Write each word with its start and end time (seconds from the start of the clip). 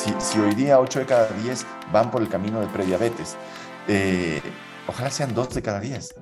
Si, 0.00 0.14
si 0.18 0.38
hoy 0.38 0.54
día 0.54 0.80
8 0.80 1.00
de 1.00 1.04
cada 1.04 1.28
10 1.28 1.66
van 1.92 2.10
por 2.10 2.22
el 2.22 2.28
camino 2.30 2.58
de 2.58 2.66
prediabetes, 2.68 3.36
eh, 3.86 4.40
ojalá 4.88 5.10
sean 5.10 5.34
2 5.34 5.54
de 5.54 5.60
cada 5.60 5.78
10. 5.78 6.14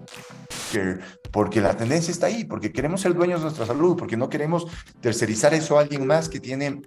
porque 1.31 1.61
la 1.61 1.77
tendencia 1.77 2.11
está 2.11 2.27
ahí, 2.27 2.45
porque 2.45 2.73
queremos 2.73 3.03
ser 3.03 3.15
dueños 3.15 3.39
de 3.39 3.45
nuestra 3.45 3.67
salud, 3.67 3.97
porque 3.97 4.17
no 4.17 4.29
queremos 4.29 4.67
tercerizar 5.01 5.55
eso 5.55 5.79
a 5.79 5.83
alguien 5.83 6.09
más 6.09 6.29
que 6.29 6.41
tiene 6.41 6.83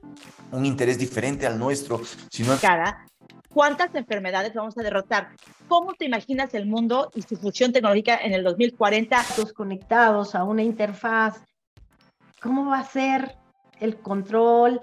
un 0.51 0.65
interés 0.65 0.99
diferente 0.99 1.47
al 1.47 1.57
nuestro, 1.57 2.01
sino... 2.29 2.57
Cara, 2.57 3.05
¿cuántas 3.53 3.95
enfermedades 3.95 4.53
vamos 4.53 4.77
a 4.77 4.83
derrotar? 4.83 5.29
¿Cómo 5.69 5.93
te 5.93 6.03
imaginas 6.03 6.53
el 6.55 6.65
mundo 6.65 7.09
y 7.15 7.21
su 7.21 7.37
fusión 7.37 7.71
tecnológica 7.71 8.17
en 8.17 8.33
el 8.33 8.43
2040? 8.43 9.17
Todos 9.37 9.53
conectados 9.53 10.35
a 10.35 10.43
una 10.43 10.61
interfaz. 10.61 11.41
¿Cómo 12.41 12.65
va 12.65 12.79
a 12.79 12.83
ser 12.83 13.37
el 13.79 13.97
control, 13.97 14.81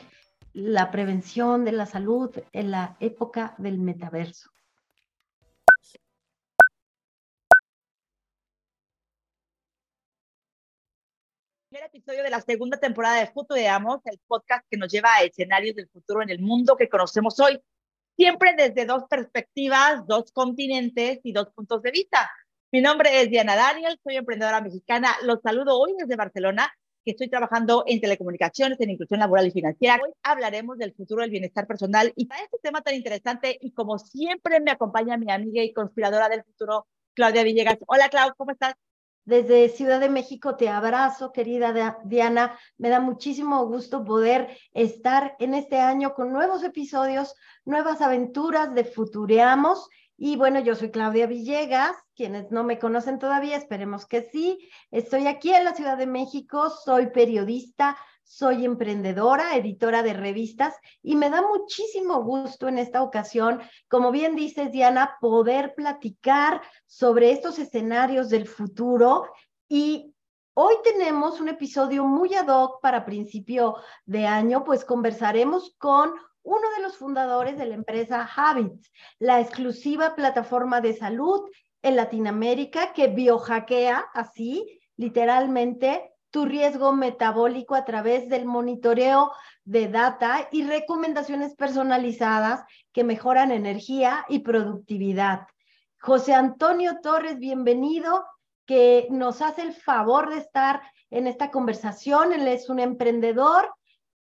la 0.59 0.91
prevención 0.91 1.65
de 1.65 1.71
la 1.71 1.87
salud 1.87 2.31
en 2.53 2.73
la 2.73 2.97
época 2.99 3.55
del 3.59 3.79
metaverso? 3.79 4.51
primer 11.69 11.87
episodio 11.87 12.25
de 12.25 12.31
la 12.31 12.41
segunda 12.41 12.79
temporada 12.79 13.21
de 13.21 13.27
Futureamos, 13.29 14.01
el 14.07 14.19
podcast 14.27 14.67
que 14.71 14.79
nos 14.79 14.91
lleva 14.91 15.15
a 15.15 15.23
escenarios 15.23 15.77
del 15.77 15.89
futuro 15.91 16.23
en 16.23 16.31
el 16.31 16.41
mundo 16.41 16.77
que 16.77 16.89
conocemos 16.89 17.39
hoy, 17.39 17.61
siempre 18.17 18.55
desde 18.57 18.87
dos 18.87 19.05
perspectivas, 19.09 20.07
dos 20.07 20.33
continentes 20.33 21.21
y 21.23 21.33
dos 21.33 21.51
puntos 21.55 21.83
de 21.83 21.91
vista. 21.91 22.29
Mi 22.73 22.81
nombre 22.81 23.21
es 23.21 23.31
Diana 23.31 23.55
Daniel, 23.55 24.01
soy 24.03 24.17
emprendedora 24.17 24.63
mexicana. 24.63 25.15
Los 25.23 25.41
saludo 25.43 25.79
hoy 25.79 25.95
desde 25.99 26.17
Barcelona, 26.17 26.73
que 27.09 27.13
estoy 27.13 27.31
trabajando 27.31 27.85
en 27.87 28.03
telecomunicaciones, 28.03 28.79
en 28.83 28.91
inclusión 28.91 29.21
laboral 29.21 29.47
y 29.47 29.51
financiera. 29.51 29.99
Hoy 30.05 30.13
hablaremos 30.23 30.77
del 30.77 30.93
futuro 30.93 31.23
del 31.23 31.31
bienestar 31.31 31.67
personal 31.67 32.13
y 32.15 32.27
para 32.27 32.43
este 32.43 32.59
tema 32.63 32.83
tan 32.83 32.95
interesante 32.95 33.57
y 33.63 33.73
como 33.73 33.99
siempre 33.99 34.61
me 34.61 34.71
acompaña 34.71 35.17
mi 35.17 35.33
amiga 35.33 35.63
y 35.63 35.73
conspiradora 35.73 36.29
del 36.29 36.45
futuro, 36.45 36.87
Claudia 37.15 37.45
Villegas. 37.45 37.79
Hola, 37.87 38.11
Claudia, 38.11 38.35
¿cómo 38.37 38.51
estás? 38.51 38.75
Desde 39.25 39.71
Ciudad 39.71 40.01
de 40.01 40.11
México 40.11 40.57
te 40.57 40.69
abrazo, 40.69 41.33
querida 41.33 41.99
Diana. 42.05 42.59
Me 42.77 42.91
da 42.91 43.01
muchísimo 43.01 43.65
gusto 43.65 44.05
poder 44.05 44.59
estar 44.75 45.35
en 45.39 45.55
este 45.55 45.79
año 45.79 46.13
con 46.13 46.31
nuevos 46.31 46.63
episodios, 46.63 47.35
nuevas 47.65 48.03
aventuras 48.03 48.75
de 48.75 48.85
Futureamos. 48.85 49.89
Y 50.21 50.35
bueno, 50.35 50.59
yo 50.59 50.75
soy 50.75 50.91
Claudia 50.91 51.29
Villegas. 51.29 51.97
Quienes 52.17 52.51
no 52.51 52.65
me 52.65 52.81
conocen 52.81 53.21
todavía, 53.21 53.57
esperemos 53.57 54.05
que 54.05 54.23
sí. 54.23 54.69
Estoy 54.91 55.29
aquí 55.29 55.55
en 55.55 55.65
la 55.65 55.75
Ciudad 55.75 55.97
de 55.97 56.09
México, 56.09 56.71
soy 56.71 57.07
periodista, 57.11 57.97
soy 58.25 58.65
emprendedora, 58.65 59.55
editora 59.55 60.03
de 60.03 60.15
revistas 60.15 60.75
y 61.03 61.15
me 61.15 61.31
da 61.31 61.41
muchísimo 61.41 62.23
gusto 62.25 62.67
en 62.67 62.79
esta 62.79 63.03
ocasión, 63.03 63.61
como 63.87 64.11
bien 64.11 64.35
dices, 64.35 64.73
Diana, 64.73 65.17
poder 65.21 65.75
platicar 65.77 66.63
sobre 66.85 67.31
estos 67.31 67.61
escenarios 67.61 68.29
del 68.29 68.49
futuro 68.49 69.31
y 69.69 70.15
Hoy 70.61 70.75
tenemos 70.83 71.41
un 71.41 71.47
episodio 71.47 72.05
muy 72.05 72.35
ad 72.35 72.49
hoc 72.49 72.81
para 72.83 73.05
principio 73.05 73.77
de 74.07 74.27
año, 74.27 74.65
pues 74.65 74.85
conversaremos 74.85 75.77
con 75.79 76.15
uno 76.49 76.71
de 76.77 76.83
los 76.83 76.97
fundadores 76.97 77.59
de 77.59 77.67
la 77.67 77.75
empresa 77.75 78.27
Habits, 78.35 78.91
la 79.19 79.39
exclusiva 79.39 80.15
plataforma 80.15 80.81
de 80.81 80.95
salud 80.95 81.43
en 81.83 81.95
Latinoamérica 81.95 82.95
que 82.95 83.09
biohackea 83.09 84.07
así, 84.15 84.81
literalmente, 84.97 86.11
tu 86.31 86.47
riesgo 86.47 86.93
metabólico 86.95 87.75
a 87.75 87.85
través 87.85 88.31
del 88.31 88.47
monitoreo 88.47 89.31
de 89.65 89.89
data 89.89 90.49
y 90.51 90.63
recomendaciones 90.63 91.55
personalizadas 91.55 92.65
que 92.93 93.05
mejoran 93.05 93.53
energía 93.53 94.25
y 94.31 94.39
productividad. 94.39 95.47
José 96.01 96.33
Antonio 96.33 97.01
Torres, 97.03 97.39
bienvenido, 97.39 98.25
que 98.65 99.07
nos 99.11 99.43
hace 99.43 99.63
el 99.63 99.75
favor 99.75 100.31
de 100.31 100.39
estar 100.39 100.81
en 101.11 101.27
esta 101.27 101.51
conversación. 101.51 102.33
Él 102.33 102.49
es 102.49 102.71
un 102.71 102.81
emprendedor 102.81 103.71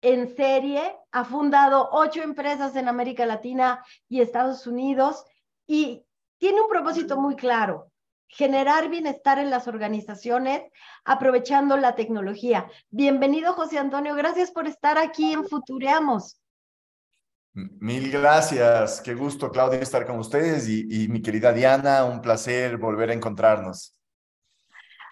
en 0.05 0.35
serie, 0.35 0.95
ha 1.11 1.25
fundado 1.25 1.89
ocho 1.91 2.21
empresas 2.21 2.75
en 2.75 2.87
América 2.87 3.25
Latina 3.25 3.83
y 4.07 4.21
Estados 4.21 4.67
Unidos 4.67 5.25
y 5.65 6.05
tiene 6.37 6.61
un 6.61 6.69
propósito 6.69 7.19
muy 7.19 7.35
claro, 7.35 7.91
generar 8.27 8.87
bienestar 8.89 9.39
en 9.39 9.49
las 9.49 9.67
organizaciones 9.67 10.61
aprovechando 11.05 11.75
la 11.75 11.95
tecnología. 11.95 12.69
Bienvenido, 12.91 13.53
José 13.53 13.79
Antonio. 13.79 14.13
Gracias 14.13 14.51
por 14.51 14.67
estar 14.67 14.99
aquí 14.99 15.33
en 15.33 15.43
Futureamos. 15.43 16.39
Mil 17.53 18.11
gracias. 18.11 19.01
Qué 19.01 19.15
gusto, 19.15 19.51
Claudia, 19.51 19.79
estar 19.79 20.05
con 20.05 20.19
ustedes 20.19 20.69
y, 20.69 21.07
mi 21.07 21.23
querida 21.23 21.51
Diana, 21.51 22.05
un 22.05 22.21
placer 22.21 22.77
volver 22.77 23.09
a 23.09 23.13
encontrarnos. 23.13 23.99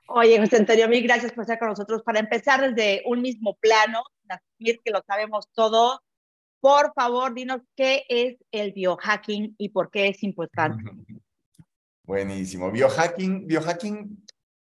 Oye, 0.07 0.39
José 0.39 0.57
Antonio, 0.57 0.87
mil 0.87 1.01
gracias 1.01 1.31
por 1.31 1.45
estar 1.45 1.57
con 1.57 1.69
nosotros. 1.69 2.03
Para 2.03 2.19
empezar 2.19 2.61
desde 2.61 3.01
un 3.07 3.23
mismo 3.23 3.55
plano, 3.55 4.03
asumir 4.29 4.81
que 4.84 4.91
lo 4.91 5.01
sabemos 5.06 5.50
todo, 5.53 6.01
por 6.59 6.94
favor, 6.94 7.34
dinos 7.34 7.61
qué 7.75 8.06
es 8.07 8.38
el 8.51 8.72
biohacking 8.72 9.56
y 9.57 9.69
por 9.69 9.91
qué 9.91 10.07
es 10.07 10.23
importante. 10.23 10.84
Buenísimo. 12.06 12.69
Biohacking, 12.72 13.47
biohacking, 13.47 14.25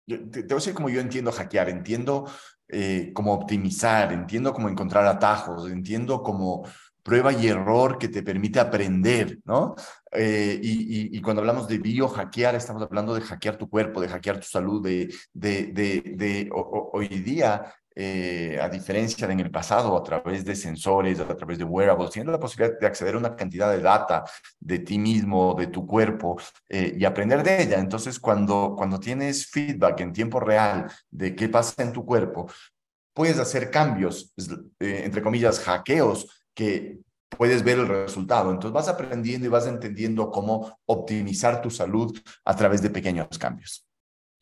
te, 0.06 0.18
te 0.18 0.42
voy 0.42 0.52
a 0.52 0.54
decir 0.56 0.74
cómo 0.74 0.88
yo 0.88 1.00
entiendo 1.00 1.30
hackear, 1.30 1.68
entiendo 1.68 2.26
eh, 2.68 3.12
cómo 3.14 3.32
optimizar, 3.32 4.12
entiendo 4.12 4.52
cómo 4.52 4.68
encontrar 4.68 5.06
atajos, 5.06 5.70
entiendo 5.70 6.22
como 6.22 6.66
prueba 7.02 7.32
y 7.32 7.48
error 7.48 7.96
que 7.96 8.08
te 8.08 8.22
permite 8.22 8.60
aprender, 8.60 9.38
¿no? 9.46 9.74
Eh, 10.12 10.60
y, 10.62 11.16
y, 11.16 11.20
cuando 11.22 11.40
hablamos 11.40 11.66
de 11.66 11.78
biohackear, 11.78 12.54
estamos 12.54 12.82
hablando 12.82 13.14
de 13.14 13.22
hackear 13.22 13.56
tu 13.56 13.70
cuerpo, 13.70 14.02
de 14.02 14.08
hackear 14.08 14.40
tu 14.40 14.46
salud, 14.46 14.82
de, 14.84 15.14
de, 15.32 15.68
de, 15.68 16.02
de 16.16 16.50
hoy 16.52 17.08
día 17.08 17.74
eh, 18.00 18.56
a 18.62 18.68
diferencia 18.68 19.26
de 19.26 19.32
en 19.32 19.40
el 19.40 19.50
pasado, 19.50 19.96
a 19.96 20.04
través 20.04 20.44
de 20.44 20.54
sensores, 20.54 21.18
a 21.18 21.36
través 21.36 21.58
de 21.58 21.64
wearables, 21.64 22.10
tienes 22.10 22.30
la 22.30 22.38
posibilidad 22.38 22.78
de 22.78 22.86
acceder 22.86 23.16
a 23.16 23.18
una 23.18 23.34
cantidad 23.34 23.72
de 23.72 23.80
data 23.80 24.24
de 24.60 24.78
ti 24.78 25.00
mismo, 25.00 25.54
de 25.54 25.66
tu 25.66 25.84
cuerpo, 25.84 26.36
eh, 26.68 26.94
y 26.96 27.04
aprender 27.04 27.42
de 27.42 27.60
ella. 27.60 27.80
Entonces, 27.80 28.20
cuando, 28.20 28.74
cuando 28.76 29.00
tienes 29.00 29.48
feedback 29.50 29.98
en 29.98 30.12
tiempo 30.12 30.38
real 30.38 30.88
de 31.10 31.34
qué 31.34 31.48
pasa 31.48 31.82
en 31.82 31.92
tu 31.92 32.04
cuerpo, 32.06 32.48
puedes 33.12 33.40
hacer 33.40 33.68
cambios, 33.68 34.32
eh, 34.78 35.02
entre 35.04 35.20
comillas, 35.20 35.58
hackeos, 35.58 36.44
que 36.54 37.00
puedes 37.28 37.64
ver 37.64 37.80
el 37.80 37.88
resultado. 37.88 38.52
Entonces 38.52 38.72
vas 38.72 38.86
aprendiendo 38.86 39.44
y 39.48 39.50
vas 39.50 39.66
entendiendo 39.66 40.30
cómo 40.30 40.78
optimizar 40.86 41.60
tu 41.60 41.68
salud 41.68 42.16
a 42.44 42.54
través 42.54 42.80
de 42.80 42.90
pequeños 42.90 43.36
cambios. 43.38 43.87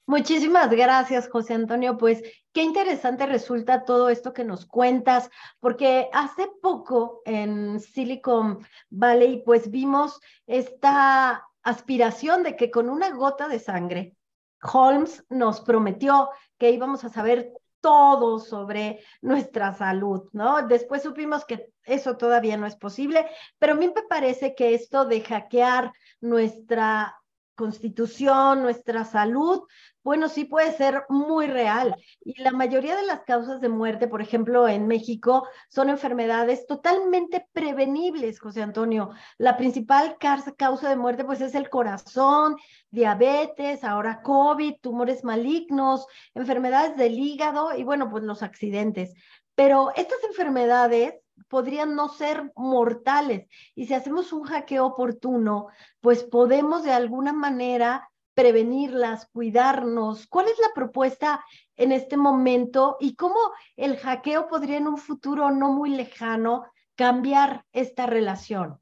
Muchísimas 0.09 0.71
gracias, 0.71 1.29
José 1.29 1.55
Antonio. 1.55 1.99
Pues 1.99 2.23
qué 2.53 2.63
interesante 2.63 3.27
resulta 3.27 3.85
todo 3.85 4.09
esto 4.09 4.33
que 4.33 4.45
nos 4.45 4.65
cuentas, 4.65 5.29
porque 5.59 6.09
hace 6.13 6.49
poco 6.63 7.23
en 7.25 7.81
Silicon 7.81 8.65
Valley, 8.89 9.43
pues 9.45 9.69
vimos 9.69 10.21
esta 10.47 11.45
aspiración 11.65 12.45
de 12.45 12.55
que 12.55 12.71
con 12.71 12.89
una 12.89 13.11
gota 13.11 13.49
de 13.49 13.59
sangre, 13.59 14.17
Holmes 14.63 15.25
nos 15.29 15.61
prometió 15.61 16.31
que 16.57 16.71
íbamos 16.71 17.05
a 17.05 17.09
saber 17.09 17.53
todo 17.81 18.39
sobre 18.39 19.03
nuestra 19.21 19.75
salud, 19.75 20.29
¿no? 20.33 20.67
Después 20.67 21.03
supimos 21.03 21.45
que 21.45 21.73
eso 21.83 22.17
todavía 22.17 22.57
no 22.57 22.67
es 22.67 22.77
posible, 22.77 23.29
pero 23.59 23.73
a 23.73 23.77
mí 23.77 23.89
me 23.89 24.03
parece 24.03 24.55
que 24.55 24.75
esto 24.75 25.05
de 25.05 25.21
hackear 25.21 25.93
nuestra 26.21 27.17
constitución, 27.57 28.63
nuestra 28.63 29.05
salud, 29.05 29.63
bueno, 30.05 30.29
sí 30.29 30.45
puede 30.45 30.71
ser 30.73 31.05
muy 31.09 31.49
real. 31.49 31.97
Y 32.25 32.41
la 32.41 32.53
mayoría 32.53 32.95
de 32.95 33.05
las 33.05 33.23
causas 33.25 33.61
de 33.61 33.69
muerte, 33.69 34.07
por 34.07 34.23
ejemplo, 34.23 34.69
en 34.69 34.87
México, 34.87 35.49
son 35.69 35.91
enfermedades 35.91 36.65
totalmente 36.69 37.49
prevenibles, 37.53 38.39
José 38.39 38.63
Antonio. 38.63 39.11
La 39.37 39.57
principal 39.57 40.17
causa 40.57 40.89
de 40.89 40.95
muerte, 40.95 41.25
pues, 41.25 41.41
es 41.41 41.57
el 41.57 41.69
corazón, 41.69 42.57
diabetes, 42.91 43.83
ahora 43.83 44.23
COVID, 44.23 44.77
tumores 44.81 45.25
malignos, 45.25 46.07
enfermedades 46.35 46.97
del 46.97 47.19
hígado 47.19 47.77
y, 47.77 47.83
bueno, 47.83 48.09
pues 48.09 48.23
los 48.23 48.45
accidentes. 48.45 49.13
Pero 49.57 49.91
estas 49.97 50.23
enfermedades 50.29 51.15
podrían 51.49 51.95
no 51.95 52.09
ser 52.09 52.53
mortales. 52.57 53.49
Y 53.75 53.87
si 53.87 53.95
hacemos 53.95 54.33
un 54.33 54.45
hackeo 54.45 54.87
oportuno, 54.87 55.69
pues 56.01 56.25
podemos 56.25 56.85
de 56.85 56.93
alguna 56.93 57.33
manera 57.33 58.11
prevenirlas, 58.35 59.29
cuidarnos. 59.33 60.27
¿Cuál 60.27 60.47
es 60.49 60.59
la 60.59 60.75
propuesta 60.75 61.45
en 61.75 61.93
este 61.93 62.17
momento 62.17 62.99
y 63.01 63.17
cómo 63.17 63.39
el 63.77 63.97
hackeo 63.97 64.47
podría 64.47 64.77
en 64.77 64.89
un 64.89 64.99
futuro 64.99 65.51
no 65.51 65.73
muy 65.73 65.91
lejano 65.91 66.67
cambiar 66.95 67.65
esta 67.73 68.07
relación? 68.07 68.79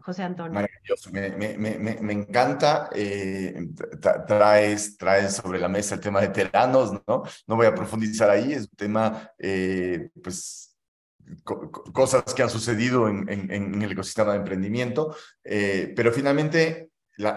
José 0.00 0.22
Antonio. 0.22 0.54
Maravilloso, 0.54 1.10
me, 1.12 2.12
encanta. 2.12 2.88
Eh, 2.94 3.68
traes, 4.26 4.96
traes 4.96 5.36
sobre 5.36 5.58
la 5.58 5.68
mesa 5.68 5.94
el 5.94 6.00
tema 6.00 6.20
de 6.20 6.28
teranos, 6.28 6.92
¿no? 7.06 7.22
No 7.46 7.56
voy 7.56 7.66
a 7.66 7.74
profundizar 7.74 8.30
ahí, 8.30 8.52
es 8.52 8.62
un 8.62 8.76
tema, 8.76 9.30
eh, 9.38 10.10
pues 10.22 10.73
cosas 11.44 12.34
que 12.34 12.42
han 12.42 12.50
sucedido 12.50 13.08
en, 13.08 13.28
el 13.28 13.92
ecosistema 13.92 14.32
de 14.32 14.38
emprendimiento, 14.38 15.14
eh, 15.42 15.92
pero 15.94 16.12
finalmente 16.12 16.90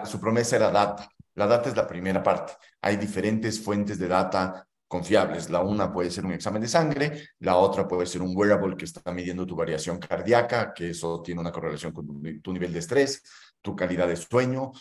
su 0.04 0.20
promesa 0.20 0.56
era 0.56 0.70
data. 0.70 1.08
La 1.34 1.46
data 1.46 1.68
es 1.68 1.76
la 1.76 1.86
primera 1.86 2.22
parte. 2.22 2.54
Hay 2.82 2.96
diferentes 2.96 3.60
fuentes 3.62 3.98
de 3.98 4.08
data 4.08 4.66
confiables. 4.88 5.50
La 5.50 5.60
una 5.60 5.92
puede 5.92 6.10
ser 6.10 6.24
un 6.24 6.32
examen 6.32 6.62
de 6.62 6.68
sangre, 6.68 7.28
la 7.40 7.56
otra 7.56 7.86
puede 7.86 8.06
ser 8.06 8.22
un 8.22 8.34
wearable 8.34 8.76
que 8.76 8.86
está 8.86 9.12
midiendo 9.12 9.46
tu 9.46 9.54
variación 9.54 9.98
cardíaca, 9.98 10.72
que 10.72 10.90
eso 10.90 11.22
tiene 11.22 11.40
una 11.40 11.52
correlación 11.52 11.92
con 11.92 12.06
tu 12.42 12.52
nivel 12.52 12.72
de 12.72 12.78
estrés, 12.78 13.22
tu 13.60 13.76
calidad 13.76 14.08
de 14.08 14.16
sueño, 14.16 14.72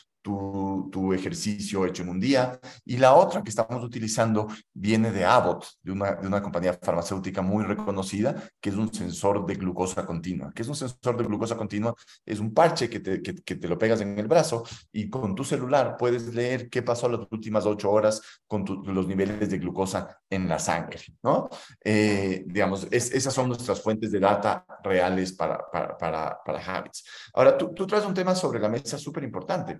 tu, 0.91 1.13
ejercicio 1.13 1.85
hecho 1.85 2.03
en 2.03 2.09
un 2.09 2.19
día. 2.19 2.59
Y 2.85 2.97
la 2.97 3.13
otra 3.13 3.41
que 3.44 3.50
estamos 3.50 3.83
utilizando 3.83 4.47
viene 4.74 5.12
de 5.12 5.25
Abbott, 5.25 5.65
de 5.81 5.91
una, 5.91 6.15
de 6.15 6.27
una 6.27 6.41
compañía 6.41 6.74
farmacéutica 6.74 7.41
muy 7.41 7.63
reconocida, 7.63 8.35
que 8.59 8.69
es 8.69 8.75
un 8.75 8.94
sensor 8.94 9.45
de 9.45 9.56
glucosa 9.56 10.06
continua. 10.06 10.51
¿Qué 10.53 10.63
es 10.63 10.68
un 10.68 10.75
sensor 10.75 11.18
de 11.18 11.24
glucosa 11.24 11.56
continua? 11.56 11.95
Es 12.25 12.39
un 12.39 12.53
parche 12.53 12.89
que 12.89 13.00
te, 13.00 13.21
que, 13.21 13.33
te 13.33 13.68
lo 13.68 13.77
pegas 13.77 14.01
en 14.01 14.18
el 14.19 14.27
brazo 14.27 14.63
y 14.91 15.09
con 15.09 15.33
tu 15.33 15.44
celular 15.44 15.95
puedes 15.97 16.33
leer 16.33 16.69
qué 16.69 16.81
pasó 16.81 17.07
las 17.07 17.21
últimas 17.31 17.65
ocho 17.65 17.89
horas 17.89 18.21
con 18.47 18.65
los 18.85 19.07
niveles 19.07 19.50
de 19.50 19.57
glucosa 19.57 20.19
en 20.30 20.50
la 20.50 20.59
sangre, 20.59 21.00
¿no? 21.23 21.50
Eh, 21.83 22.44
digamos, 22.47 22.88
esas 22.91 23.33
son 23.33 23.47
nuestras 23.47 23.81
fuentes 23.81 24.12
de 24.12 24.19
data 24.19 24.65
reales 24.83 25.33
para, 25.33 25.59
para, 25.71 25.97
para, 25.97 26.39
para 26.44 26.59
Habits. 26.59 27.03
Ahora, 27.33 27.57
tú, 27.57 27.73
tú 27.73 27.88
traes 27.88 28.06
un 28.06 28.13
tema 28.13 28.35
sobre 28.35 28.59
la 28.59 28.69
mesa 28.69 28.97
súper 28.97 29.23
importante. 29.23 29.77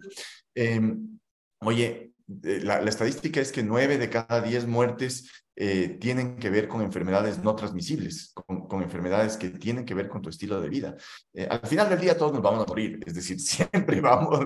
Em, 0.56 1.19
oye, 1.62 2.13
eh, 2.44 2.60
la, 2.63 2.81
la, 2.81 2.89
estadística 2.89 3.39
es 3.39 3.51
que 3.51 3.63
nueve 3.63 3.98
de 3.98 4.10
cada 4.10 4.42
diez 4.42 4.66
muertes 4.66 5.30
eh, 5.59 5.98
tienen 6.00 6.38
que 6.38 6.51
ver 6.51 6.68
con 6.68 6.83
enfermedades 6.83 7.39
no 7.39 7.56
transmisibles, 7.56 8.31
con, 8.31 8.83
enfermedades 8.83 9.38
que 9.38 9.50
tienen 9.50 9.86
que 9.86 9.95
ver 9.95 10.07
con 10.07 10.21
tu 10.21 10.30
estilo 10.30 10.62
de 10.62 10.69
vida. 10.69 10.95
Eh, 11.33 11.48
al 11.50 11.62
final 11.62 11.89
del 11.89 12.00
día 12.00 12.15
todos 12.15 12.31
nos 12.31 12.44
vamos 12.44 12.63
a 12.63 12.68
morir, 12.68 13.00
es 13.04 13.15
decir, 13.15 13.39
siempre 13.42 14.00
vamos, 14.00 14.45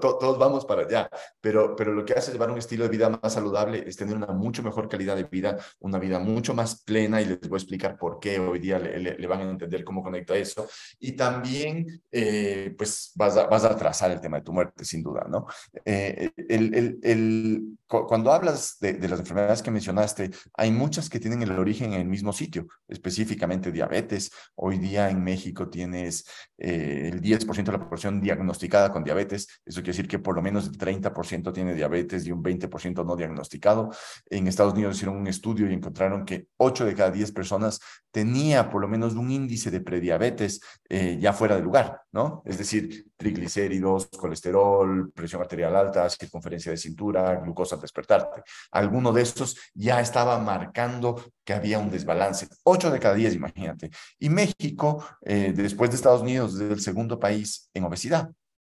todos 0.00 0.38
vamos 0.38 0.64
para 0.66 0.82
allá, 0.82 1.10
pero, 1.40 1.74
pero 1.74 1.92
lo 1.92 2.04
que 2.04 2.12
hace 2.12 2.30
llevar 2.30 2.52
un 2.52 2.58
estilo 2.58 2.84
de 2.84 2.90
vida 2.90 3.08
más 3.08 3.32
saludable 3.32 3.82
es 3.84 3.96
tener 3.96 4.14
una 4.14 4.28
mucho 4.28 4.62
mejor 4.62 4.88
calidad 4.88 5.16
de 5.16 5.24
vida, 5.24 5.58
una 5.80 5.98
vida 5.98 6.20
mucho 6.20 6.54
más 6.54 6.84
plena 6.84 7.20
y 7.20 7.24
les 7.24 7.40
voy 7.40 7.56
a 7.56 7.58
explicar 7.58 7.98
por 7.98 8.20
qué 8.20 8.38
hoy 8.38 8.60
día 8.60 8.78
le, 8.78 9.26
van 9.26 9.40
a 9.40 9.50
entender 9.50 9.82
cómo 9.82 10.04
conecta 10.04 10.36
eso. 10.36 10.68
Y 11.00 11.12
también, 11.16 12.02
eh, 12.12 12.72
pues 12.78 13.10
vas 13.16 13.36
a, 13.36 13.48
vas 13.48 13.64
a 13.64 13.76
trazar 13.76 14.12
el 14.12 14.20
tema 14.20 14.36
de 14.36 14.44
tu 14.44 14.52
muerte, 14.52 14.84
sin 14.84 15.02
duda, 15.02 15.26
¿no? 15.28 15.46
el, 15.84 16.32
el, 16.48 17.00
el, 17.02 17.78
cuando 17.88 18.32
hablas 18.32 18.76
de, 18.78 18.92
de 18.92 19.08
las 19.08 19.18
enfermedades 19.18 19.60
que 19.60 19.71
mencionaste, 19.72 20.30
hay 20.54 20.70
muchas 20.70 21.08
que 21.08 21.18
tienen 21.18 21.42
el 21.42 21.58
origen 21.58 21.92
en 21.92 22.00
el 22.00 22.08
mismo 22.08 22.32
sitio, 22.32 22.68
específicamente 22.86 23.72
diabetes. 23.72 24.30
Hoy 24.54 24.78
día 24.78 25.10
en 25.10 25.22
México 25.22 25.68
tienes 25.68 26.24
eh, 26.58 27.10
el 27.12 27.20
10% 27.20 27.64
de 27.64 27.72
la 27.72 27.84
población 27.84 28.20
diagnosticada 28.20 28.92
con 28.92 29.02
diabetes. 29.02 29.48
Eso 29.64 29.80
quiere 29.80 29.96
decir 29.96 30.08
que 30.08 30.18
por 30.18 30.36
lo 30.36 30.42
menos 30.42 30.66
el 30.66 30.78
30% 30.78 31.52
tiene 31.52 31.74
diabetes 31.74 32.26
y 32.26 32.32
un 32.32 32.42
20% 32.42 33.04
no 33.04 33.16
diagnosticado. 33.16 33.90
En 34.30 34.46
Estados 34.46 34.74
Unidos 34.74 34.96
hicieron 34.96 35.16
un 35.16 35.26
estudio 35.26 35.68
y 35.68 35.74
encontraron 35.74 36.24
que 36.24 36.46
8 36.58 36.84
de 36.84 36.94
cada 36.94 37.10
10 37.10 37.32
personas 37.32 37.80
tenía 38.12 38.68
por 38.70 38.80
lo 38.82 38.88
menos 38.88 39.14
un 39.14 39.30
índice 39.30 39.70
de 39.70 39.80
prediabetes 39.80 40.60
eh, 40.88 41.18
ya 41.18 41.32
fuera 41.32 41.56
de 41.56 41.62
lugar, 41.62 42.02
¿no? 42.12 42.42
Es 42.44 42.58
decir, 42.58 43.06
triglicéridos, 43.16 44.08
colesterol, 44.08 45.10
presión 45.12 45.40
arterial 45.40 45.74
alta, 45.74 46.08
circunferencia 46.10 46.70
de 46.70 46.76
cintura, 46.76 47.34
glucosa 47.36 47.76
al 47.76 47.80
despertarte. 47.80 48.42
Alguno 48.72 49.12
de 49.12 49.22
estos 49.22 49.56
ya 49.74 50.00
estaba 50.00 50.38
marcando 50.38 51.22
que 51.44 51.54
había 51.54 51.78
un 51.78 51.90
desbalance. 51.90 52.48
Ocho 52.64 52.90
de 52.90 52.98
cada 52.98 53.14
diez, 53.14 53.34
imagínate. 53.34 53.90
Y 54.18 54.28
México, 54.28 55.04
eh, 55.22 55.52
después 55.54 55.90
de 55.90 55.96
Estados 55.96 56.22
Unidos, 56.22 56.54
es 56.54 56.60
el 56.60 56.80
segundo 56.80 57.18
país 57.18 57.70
en 57.74 57.84
obesidad. 57.84 58.30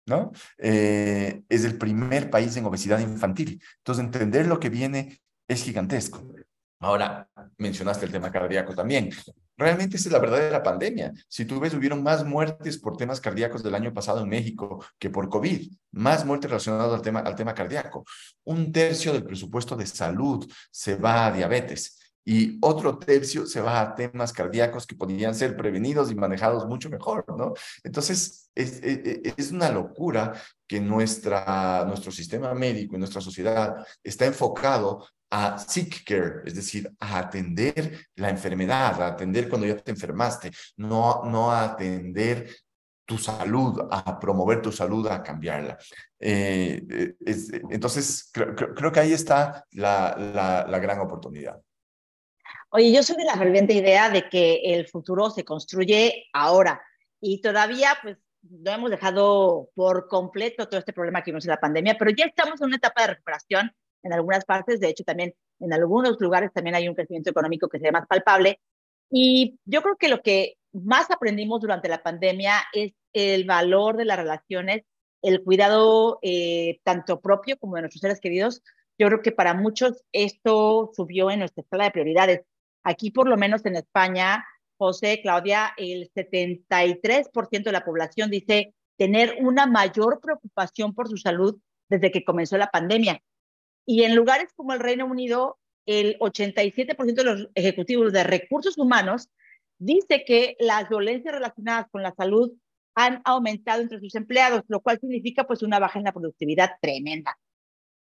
¿no? 0.06 0.32
Eh, 0.58 1.42
es 1.48 1.64
el 1.64 1.78
primer 1.78 2.30
país 2.30 2.56
en 2.56 2.66
obesidad 2.66 3.00
infantil. 3.00 3.62
Entonces, 3.78 4.04
entender 4.04 4.46
lo 4.46 4.60
que 4.60 4.68
viene 4.68 5.20
es 5.48 5.62
gigantesco. 5.62 6.22
Ahora, 6.80 7.28
mencionaste 7.56 8.06
el 8.06 8.12
tema 8.12 8.30
cardíaco 8.30 8.74
también. 8.74 9.10
Realmente 9.56 9.96
esa 9.96 10.08
es 10.08 10.12
la 10.12 10.18
verdadera 10.18 10.62
pandemia. 10.62 11.12
Si 11.28 11.44
tú 11.44 11.60
ves, 11.60 11.74
hubieron 11.74 12.02
más 12.02 12.24
muertes 12.24 12.78
por 12.78 12.96
temas 12.96 13.20
cardíacos 13.20 13.62
del 13.62 13.74
año 13.74 13.94
pasado 13.94 14.20
en 14.22 14.28
México 14.28 14.84
que 14.98 15.10
por 15.10 15.28
COVID, 15.28 15.72
más 15.92 16.24
muertes 16.24 16.50
relacionadas 16.50 16.92
al 16.92 17.02
tema, 17.02 17.20
al 17.20 17.36
tema 17.36 17.54
cardíaco. 17.54 18.04
Un 18.44 18.72
tercio 18.72 19.12
del 19.12 19.24
presupuesto 19.24 19.76
de 19.76 19.86
salud 19.86 20.50
se 20.70 20.96
va 20.96 21.26
a 21.26 21.32
diabetes 21.32 22.03
y 22.24 22.58
otro 22.62 22.98
tercio 22.98 23.46
se 23.46 23.60
va 23.60 23.80
a 23.80 23.94
temas 23.94 24.32
cardíacos 24.32 24.86
que 24.86 24.96
podrían 24.96 25.34
ser 25.34 25.56
prevenidos 25.56 26.10
y 26.10 26.14
manejados 26.14 26.66
mucho 26.66 26.88
mejor, 26.88 27.24
¿no? 27.36 27.52
Entonces, 27.82 28.50
es, 28.54 28.82
es, 28.82 29.20
es, 29.36 29.52
una 29.52 29.70
locura 29.70 30.32
que 30.66 30.80
nuestra, 30.80 31.84
nuestro 31.86 32.10
sistema 32.10 32.54
médico 32.54 32.96
y 32.96 32.98
nuestra 32.98 33.20
sociedad 33.20 33.74
está 34.02 34.26
enfocado 34.26 35.06
a 35.30 35.58
sick 35.58 36.04
care, 36.04 36.42
es 36.44 36.54
decir, 36.54 36.90
a 37.00 37.18
atender 37.18 38.06
la 38.16 38.30
enfermedad, 38.30 39.02
a 39.02 39.08
atender 39.08 39.48
cuando 39.48 39.66
ya 39.66 39.76
te 39.76 39.90
enfermaste, 39.90 40.52
no, 40.76 41.24
no 41.24 41.50
a 41.50 41.64
atender 41.64 42.48
tu 43.04 43.18
salud, 43.18 43.80
a 43.90 44.18
promover 44.18 44.62
tu 44.62 44.72
salud, 44.72 45.06
a 45.08 45.22
cambiarla. 45.22 45.76
Eh, 46.18 46.82
eh, 46.90 47.62
entonces, 47.70 48.30
creo, 48.32 48.92
que 48.92 49.00
ahí 49.00 49.12
está 49.12 49.64
la, 49.72 50.16
la, 50.16 50.66
la, 50.68 50.78
gran 50.78 51.00
oportunidad. 51.00 51.60
Oye, 52.76 52.92
yo 52.92 53.04
soy 53.04 53.14
de 53.16 53.24
la 53.24 53.36
ferviente 53.36 53.72
idea 53.72 54.10
de 54.10 54.28
que 54.28 54.60
el 54.64 54.88
futuro 54.88 55.30
se 55.30 55.44
construye 55.44 56.26
ahora 56.32 56.82
y 57.20 57.40
todavía, 57.40 57.96
pues, 58.02 58.16
no 58.42 58.72
hemos 58.72 58.90
dejado 58.90 59.70
por 59.76 60.08
completo 60.08 60.66
todo 60.66 60.80
este 60.80 60.92
problema 60.92 61.22
que 61.22 61.30
vimos 61.30 61.44
en 61.44 61.50
la 61.50 61.60
pandemia, 61.60 61.96
pero 61.96 62.10
ya 62.10 62.24
estamos 62.24 62.60
en 62.60 62.66
una 62.66 62.76
etapa 62.78 63.02
de 63.02 63.08
recuperación 63.14 63.70
en 64.02 64.12
algunas 64.12 64.44
partes, 64.44 64.80
de 64.80 64.88
hecho 64.88 65.04
también 65.04 65.36
en 65.60 65.72
algunos 65.72 66.20
lugares 66.20 66.52
también 66.52 66.74
hay 66.74 66.88
un 66.88 66.96
crecimiento 66.96 67.30
económico 67.30 67.68
que 67.68 67.78
sea 67.78 67.92
más 67.92 68.08
palpable. 68.08 68.60
Y 69.08 69.56
yo 69.64 69.80
creo 69.80 69.96
que 69.96 70.08
lo 70.08 70.20
que 70.20 70.56
más 70.72 71.12
aprendimos 71.12 71.60
durante 71.60 71.88
la 71.88 72.02
pandemia 72.02 72.54
es 72.72 72.92
el 73.12 73.44
valor 73.44 73.96
de 73.96 74.04
las 74.04 74.18
relaciones, 74.18 74.82
el 75.22 75.44
cuidado 75.44 76.18
eh, 76.22 76.80
tanto 76.82 77.20
propio 77.20 77.56
como 77.56 77.76
de 77.76 77.82
nuestros 77.82 78.00
seres 78.00 78.18
queridos. 78.18 78.64
Yo 78.98 79.06
creo 79.06 79.22
que 79.22 79.30
para 79.30 79.54
muchos 79.54 80.02
esto 80.10 80.90
subió 80.92 81.30
en 81.30 81.38
nuestra 81.38 81.62
escala 81.62 81.84
de 81.84 81.90
prioridades. 81.92 82.40
Aquí, 82.84 83.10
por 83.10 83.28
lo 83.28 83.36
menos 83.36 83.64
en 83.64 83.76
España, 83.76 84.44
José, 84.76 85.20
Claudia, 85.22 85.72
el 85.76 86.10
73% 86.14 87.64
de 87.64 87.72
la 87.72 87.84
población 87.84 88.30
dice 88.30 88.74
tener 88.96 89.36
una 89.40 89.66
mayor 89.66 90.20
preocupación 90.20 90.94
por 90.94 91.08
su 91.08 91.16
salud 91.16 91.58
desde 91.88 92.10
que 92.10 92.24
comenzó 92.24 92.58
la 92.58 92.70
pandemia. 92.70 93.20
Y 93.86 94.04
en 94.04 94.14
lugares 94.14 94.52
como 94.54 94.72
el 94.72 94.80
Reino 94.80 95.06
Unido, 95.06 95.58
el 95.86 96.18
87% 96.18 97.14
de 97.14 97.24
los 97.24 97.48
ejecutivos 97.54 98.12
de 98.12 98.24
recursos 98.24 98.78
humanos 98.78 99.28
dice 99.78 100.24
que 100.24 100.56
las 100.58 100.88
violencias 100.88 101.34
relacionadas 101.34 101.86
con 101.90 102.02
la 102.02 102.14
salud 102.14 102.52
han 102.94 103.20
aumentado 103.24 103.82
entre 103.82 104.00
sus 104.00 104.14
empleados, 104.14 104.62
lo 104.68 104.80
cual 104.80 105.00
significa 105.00 105.44
pues 105.44 105.62
una 105.62 105.78
baja 105.78 105.98
en 105.98 106.04
la 106.04 106.12
productividad 106.12 106.72
tremenda. 106.80 107.38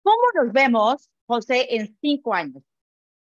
¿Cómo 0.03 0.23
nos 0.35 0.53
vemos, 0.53 1.11
José, 1.27 1.67
en 1.77 1.97
cinco 2.01 2.33
años? 2.33 2.63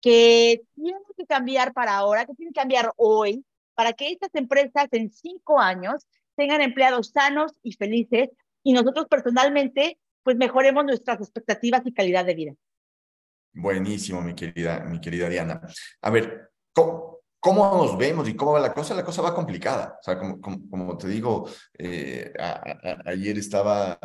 Que 0.06 0.62
tiene 0.76 1.00
que 1.16 1.26
cambiar 1.26 1.72
para 1.72 1.96
ahora, 1.96 2.26
que 2.26 2.34
tiene 2.34 2.52
que 2.52 2.60
cambiar 2.60 2.92
hoy, 2.96 3.44
para 3.74 3.92
que 3.92 4.12
estas 4.12 4.32
empresas 4.34 4.86
en 4.92 5.10
cinco 5.10 5.58
años 5.58 6.06
tengan 6.36 6.60
empleados 6.60 7.08
sanos 7.08 7.50
y 7.64 7.72
felices 7.72 8.28
y 8.62 8.72
nosotros 8.72 9.06
personalmente 9.10 9.98
pues 10.22 10.36
mejoremos 10.36 10.84
nuestras 10.84 11.20
expectativas 11.20 11.82
y 11.86 11.92
calidad 11.92 12.24
de 12.24 12.34
vida. 12.34 12.54
Buenísimo, 13.52 14.22
mi 14.22 14.36
querida, 14.36 14.84
mi 14.84 15.00
querida 15.00 15.28
Diana. 15.28 15.60
A 16.02 16.10
ver, 16.10 16.52
¿cómo, 16.72 17.22
cómo 17.40 17.68
nos 17.76 17.98
vemos 17.98 18.28
y 18.28 18.36
cómo 18.36 18.52
va 18.52 18.60
la 18.60 18.72
cosa? 18.72 18.94
La 18.94 19.04
cosa 19.04 19.22
va 19.22 19.34
complicada. 19.34 19.98
O 20.00 20.04
sea, 20.04 20.16
como, 20.20 20.40
como, 20.40 20.96
te 20.96 21.08
digo, 21.08 21.48
eh, 21.76 22.32
ayer 23.06 23.38
estaba, 23.38 23.98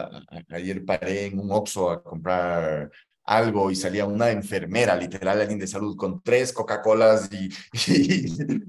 ayer 0.49 0.83
paré 0.83 1.27
en 1.27 1.37
un 1.37 1.51
Oxxo 1.51 1.91
a 1.91 2.01
comprar 2.01 2.89
algo 3.31 3.71
y 3.71 3.75
salía 3.75 4.05
una 4.05 4.29
enfermera, 4.29 4.95
literal, 4.95 5.39
alguien 5.39 5.59
de 5.59 5.67
salud, 5.67 5.95
con 5.95 6.21
tres 6.21 6.51
Coca-Colas 6.51 7.29
y, 7.31 7.49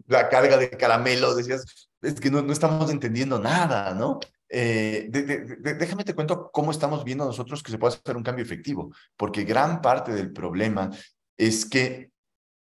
la 0.07 0.28
carga 0.28 0.57
de 0.57 0.71
caramelos. 0.71 1.37
Decías, 1.37 1.90
es 2.00 2.21
que 2.21 2.31
no, 2.31 2.42
no 2.42 2.52
estamos 2.52 2.90
entendiendo 2.90 3.38
nada, 3.38 3.95
¿no? 3.95 4.21
Eh, 4.49 5.09
déjame 5.11 6.04
te 6.04 6.14
cuento 6.14 6.50
cómo 6.52 6.71
estamos 6.71 7.04
viendo 7.04 7.25
nosotros 7.25 7.62
que 7.62 7.73
se 7.73 7.78
puede 7.78 7.97
hacer 7.97 8.16
un 8.16 8.23
cambio 8.23 8.45
efectivo, 8.45 8.92
porque 9.16 9.45
gran 9.45 9.81
parte 9.81 10.12
del 10.12 10.31
problema 10.31 10.90
es 11.38 11.64
que 11.64 12.12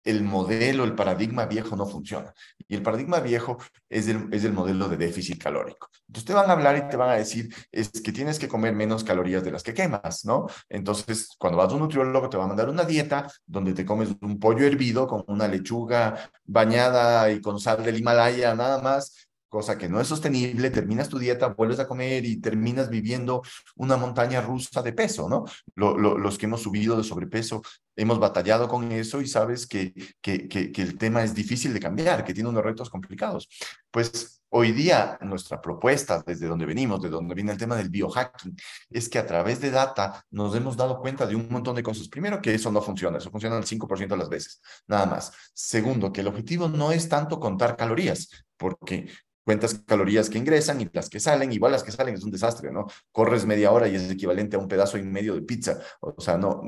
el 0.04 0.22
modelo, 0.22 0.84
el 0.84 0.94
paradigma 0.94 1.46
viejo 1.46 1.76
no 1.76 1.86
funciona. 1.86 2.32
Y 2.68 2.74
el 2.74 2.82
paradigma 2.82 3.20
viejo 3.20 3.58
es 3.88 4.08
el, 4.08 4.28
es 4.32 4.44
el 4.44 4.52
modelo 4.52 4.88
de 4.88 4.96
déficit 4.96 5.42
calórico. 5.42 5.88
Entonces 6.08 6.26
te 6.26 6.34
van 6.34 6.50
a 6.50 6.52
hablar 6.52 6.76
y 6.76 6.88
te 6.88 6.96
van 6.96 7.10
a 7.10 7.14
decir, 7.14 7.54
es 7.70 7.90
que 7.90 8.12
tienes 8.12 8.38
que 8.38 8.48
comer 8.48 8.74
menos 8.74 9.04
calorías 9.04 9.44
de 9.44 9.50
las 9.50 9.62
que 9.62 9.74
quemas, 9.74 10.24
¿no? 10.24 10.46
Entonces, 10.68 11.28
cuando 11.38 11.58
vas 11.58 11.70
a 11.70 11.74
un 11.74 11.80
nutriólogo, 11.80 12.28
te 12.28 12.36
va 12.36 12.44
a 12.44 12.48
mandar 12.48 12.68
una 12.68 12.84
dieta 12.84 13.26
donde 13.46 13.74
te 13.74 13.84
comes 13.84 14.10
un 14.20 14.38
pollo 14.38 14.66
hervido 14.66 15.06
con 15.06 15.24
una 15.28 15.48
lechuga 15.48 16.30
bañada 16.44 17.30
y 17.30 17.40
con 17.40 17.58
sal 17.58 17.82
del 17.82 17.98
Himalaya, 17.98 18.54
nada 18.54 18.80
más, 18.82 19.28
cosa 19.52 19.76
que 19.76 19.86
no 19.86 20.00
es 20.00 20.08
sostenible, 20.08 20.70
terminas 20.70 21.10
tu 21.10 21.18
dieta, 21.18 21.48
vuelves 21.48 21.78
a 21.78 21.86
comer 21.86 22.24
y 22.24 22.40
terminas 22.40 22.88
viviendo 22.88 23.42
una 23.76 23.98
montaña 23.98 24.40
rusa 24.40 24.82
de 24.82 24.94
peso, 24.94 25.28
¿no? 25.28 25.44
los 25.76 26.38
que 26.38 26.46
hemos 26.46 26.62
subido 26.62 26.96
de 26.96 27.04
sobrepeso 27.04 27.60
hemos 27.94 28.18
batallado 28.18 28.66
con 28.66 28.90
eso 28.92 29.20
y 29.20 29.26
sabes 29.26 29.66
que, 29.66 29.92
que, 30.22 30.48
que, 30.48 30.72
que, 30.72 30.80
el 30.80 30.96
tema 30.96 31.22
es 31.22 31.34
difícil 31.34 31.74
de 31.74 31.80
cambiar, 31.80 32.24
que 32.24 32.32
tiene 32.32 32.48
unos 32.48 32.64
retos 32.64 32.88
complicados. 32.88 33.46
Pues 33.90 34.41
hoy 34.54 34.72
día 34.72 35.18
nuestra 35.22 35.60
propuesta, 35.60 36.22
desde 36.26 36.46
donde 36.46 36.66
venimos, 36.66 37.00
de 37.00 37.08
donde 37.08 37.34
viene 37.34 37.52
el 37.52 37.58
tema 37.58 37.76
del 37.76 37.88
biohacking, 37.88 38.56
es 38.90 39.08
que 39.08 39.18
a 39.18 39.26
través 39.26 39.60
de 39.60 39.70
data 39.70 40.24
nos 40.30 40.54
hemos 40.54 40.76
dado 40.76 41.00
cuenta 41.00 41.26
de 41.26 41.34
un 41.34 41.48
montón 41.50 41.74
de 41.74 41.82
cosas. 41.82 42.08
Primero, 42.08 42.40
que 42.40 42.54
eso 42.54 42.70
no 42.70 42.82
funciona, 42.82 43.18
eso 43.18 43.30
funciona 43.30 43.56
el 43.56 43.64
5% 43.64 44.08
de 44.08 44.16
las 44.16 44.28
veces, 44.28 44.60
nada 44.86 45.06
más. 45.06 45.32
Segundo, 45.54 46.12
que 46.12 46.20
el 46.20 46.28
objetivo 46.28 46.68
no 46.68 46.92
es 46.92 47.08
tanto 47.08 47.40
contar 47.40 47.76
calorías, 47.76 48.28
porque 48.58 49.08
cuentas 49.42 49.82
calorías 49.86 50.28
que 50.28 50.38
ingresan 50.38 50.82
y 50.82 50.88
las 50.92 51.08
que 51.08 51.18
salen, 51.18 51.50
igual 51.50 51.72
las 51.72 51.82
que 51.82 51.90
salen 51.90 52.14
es 52.14 52.22
un 52.22 52.30
desastre, 52.30 52.70
¿no? 52.70 52.86
Corres 53.10 53.46
media 53.46 53.72
hora 53.72 53.88
y 53.88 53.94
es 53.94 54.10
equivalente 54.10 54.56
a 54.56 54.58
un 54.58 54.68
pedazo 54.68 54.98
y 54.98 55.02
medio 55.02 55.34
de 55.34 55.42
pizza, 55.42 55.80
o 56.00 56.20
sea, 56.20 56.36
no, 56.36 56.62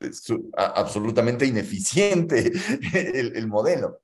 es 0.00 0.24
absolutamente 0.56 1.46
ineficiente 1.46 2.50
el, 2.92 3.36
el 3.36 3.46
modelo. 3.46 4.00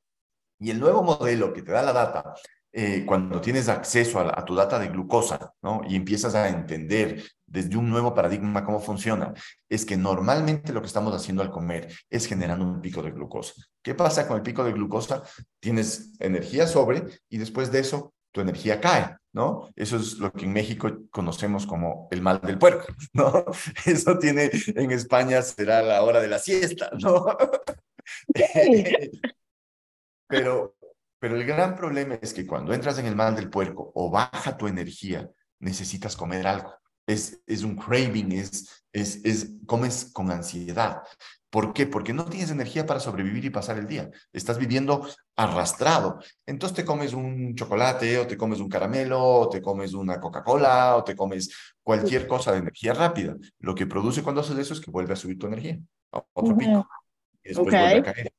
Y 0.59 0.71
el 0.71 0.81
nuevo 0.81 1.03
modelo 1.03 1.53
que 1.53 1.61
te 1.61 1.73
da 1.73 1.83
la 1.83 1.93
data 1.93 2.35
eh, 2.79 3.07
cuando 3.07 3.41
tienes 3.41 3.71
acceso 3.71 4.21
a, 4.21 4.39
a, 4.39 4.45
tu 4.45 4.55
data 4.55 4.79
de 4.79 4.89
glucosa, 4.89 5.55
¿no? 5.63 5.81
Y 5.89 5.97
empiezas 5.97 6.35
a 6.35 6.51
entender 6.51 7.25
desde 7.47 7.75
un 7.79 7.89
nuevo 7.89 8.13
paradigma 8.13 8.67
cómo 8.67 8.81
funciona, 8.81 9.33
es 9.67 9.87
que 9.87 9.97
normalmente 9.97 10.75
lo 10.75 10.83
que 10.83 10.87
estamos 10.87 11.15
haciendo 11.15 11.43
al 11.43 11.51
comer 11.51 11.91
es 12.11 12.27
generando 12.27 12.67
un 12.67 12.83
pico 12.83 13.03
de 13.03 13.13
glucosa. 13.13 13.55
¿Qué 13.83 13.95
pasa 13.95 14.29
con 14.29 14.37
el 14.37 14.43
pico 14.43 14.63
de 14.63 14.73
glucosa? 14.73 15.23
Tienes 15.59 16.13
energía 16.21 16.67
sobre 16.67 17.05
y 17.31 17.39
después 17.39 17.73
de 17.73 17.79
eso 17.79 18.13
tu 18.31 18.43
energía 18.43 18.79
cae, 18.79 19.17
¿no? 19.33 19.71
Eso 19.75 19.97
es 19.97 20.19
lo 20.19 20.31
que 20.31 20.45
en 20.45 20.53
México 20.53 20.91
conocemos 21.11 21.67
como 21.67 22.09
el 22.11 22.21
mal 22.21 22.43
del 22.43 22.59
puerco, 22.59 22.93
¿no? 23.15 23.47
Eso 23.87 24.19
tiene, 24.19 24.51
en 24.53 24.91
España 24.91 25.41
será 25.41 25.81
la 25.81 26.03
hora 26.03 26.21
de 26.21 26.29
la 26.29 26.39
siesta, 26.39 26.91
¿no? 27.01 27.25
pero, 30.29 30.76
pero 31.27 31.41
el 31.41 31.47
gran 31.47 31.75
problema 31.75 32.19
es 32.23 32.33
que 32.33 32.47
cuando 32.47 32.73
entras 32.73 32.99
en 32.99 33.07
el 33.07 33.17
mal 33.17 33.35
del 33.35 33.51
puerco 33.51 33.91
o 33.95 34.11
baja 34.11 34.57
tu 34.57 34.69
energía, 34.69 35.29
necesitas 35.59 36.17
comer 36.17 36.47
algo 36.47 36.73
es, 37.07 37.41
es 37.47 37.63
un 37.63 37.77
craving, 37.77 38.33
es, 38.33 38.85
es, 38.93 39.25
es, 39.25 39.53
comes 39.65 40.11
con 40.13 40.31
ansiedad. 40.31 41.03
¿Por 41.49 41.73
qué? 41.73 41.87
Porque 41.87 42.13
no 42.13 42.25
tienes 42.25 42.51
energía 42.51 42.85
para 42.85 43.01
sobrevivir 43.01 43.45
y 43.45 43.51
pasar 43.51 43.79
el 43.79 43.87
día. 43.87 44.11
Estás 44.33 44.59
viviendo 44.59 45.09
arrastrado. 45.37 46.19
Entonces 46.45 46.77
te 46.77 46.85
comes 46.85 47.15
un 47.15 47.55
chocolate 47.55 48.19
o 48.19 48.27
te 48.27 48.37
comes 48.37 48.61
un 48.61 48.69
caramelo 48.69 49.23
o 49.23 49.49
te 49.49 49.63
comes 49.63 49.95
una 49.95 50.21
Coca-Cola 50.21 50.97
o 50.97 51.05
te 51.05 51.15
comes 51.15 51.51
cualquier 51.83 52.27
cosa 52.27 52.53
de 52.53 52.59
energía 52.59 52.93
rápida. 52.93 53.37
Lo 53.61 53.75
que 53.75 53.87
produce 53.87 54.23
cuando 54.23 54.41
haces 54.41 54.59
eso 54.59 54.75
es 54.75 54.81
que 54.81 54.91
vuelve 54.91 55.15
a 55.15 55.17
subir 55.17 55.39
tu 55.39 55.47
energía. 55.47 55.79
Otro 56.11 56.57
pico. 56.57 56.87
Y 57.43 57.49
después 57.49 57.71
vuelve 57.71 57.99
a 57.99 58.03
caer. 58.03 58.33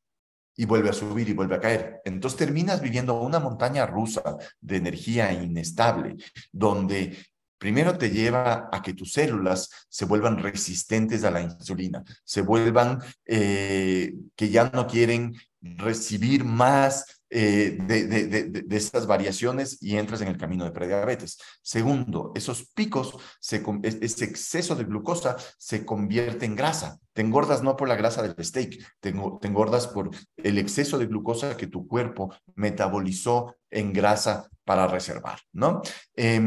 Y 0.57 0.65
vuelve 0.65 0.89
a 0.89 0.93
subir 0.93 1.29
y 1.29 1.33
vuelve 1.33 1.55
a 1.55 1.61
caer. 1.61 2.01
Entonces 2.03 2.37
terminas 2.37 2.81
viviendo 2.81 3.21
una 3.21 3.39
montaña 3.39 3.85
rusa 3.85 4.37
de 4.59 4.77
energía 4.77 5.31
inestable, 5.31 6.17
donde 6.51 7.15
Primero 7.57 7.97
te 7.97 8.11
lleva 8.11 8.69
a 8.71 8.81
que 8.83 8.93
tus 8.93 9.13
células 9.13 9.69
se 9.89 10.05
vuelvan 10.05 10.37
resistentes 10.37 11.23
a 11.23 11.31
la 11.31 11.41
insulina, 11.41 12.03
se 12.23 12.41
vuelvan 12.41 13.01
eh, 13.25 14.13
que 14.35 14.49
ya 14.49 14.69
no 14.69 14.85
quieren 14.85 15.33
recibir 15.61 16.43
más 16.43 17.16
eh, 17.29 17.77
de, 17.81 18.07
de, 18.07 18.43
de, 18.63 18.77
estas 18.77 19.05
variaciones 19.05 19.81
y 19.81 19.97
entras 19.97 20.21
en 20.21 20.29
el 20.29 20.37
camino 20.37 20.63
de 20.63 20.71
prediabetes. 20.71 21.37
Segundo, 21.61 22.31
esos 22.35 22.71
picos, 22.73 23.17
se, 23.39 23.63
ese 23.83 24.25
exceso 24.25 24.75
de 24.75 24.85
glucosa 24.85 25.35
se 25.57 25.85
convierte 25.85 26.45
en 26.45 26.55
grasa. 26.55 26.99
Te 27.13 27.21
engordas 27.21 27.63
no 27.63 27.75
por 27.75 27.89
la 27.89 27.95
grasa 27.95 28.21
del 28.21 28.35
steak, 28.45 28.81
te, 28.99 29.09
engordas 29.09 29.87
por 29.87 30.09
el 30.37 30.57
exceso 30.57 30.97
de 30.97 31.07
glucosa 31.07 31.57
que 31.57 31.67
tu 31.67 31.87
cuerpo 31.87 32.33
metabolizó 32.55 33.55
en 33.69 33.91
grasa 33.91 34.49
para 34.63 34.87
reservar, 34.87 35.39
¿no? 35.51 35.81
Eh, 36.15 36.41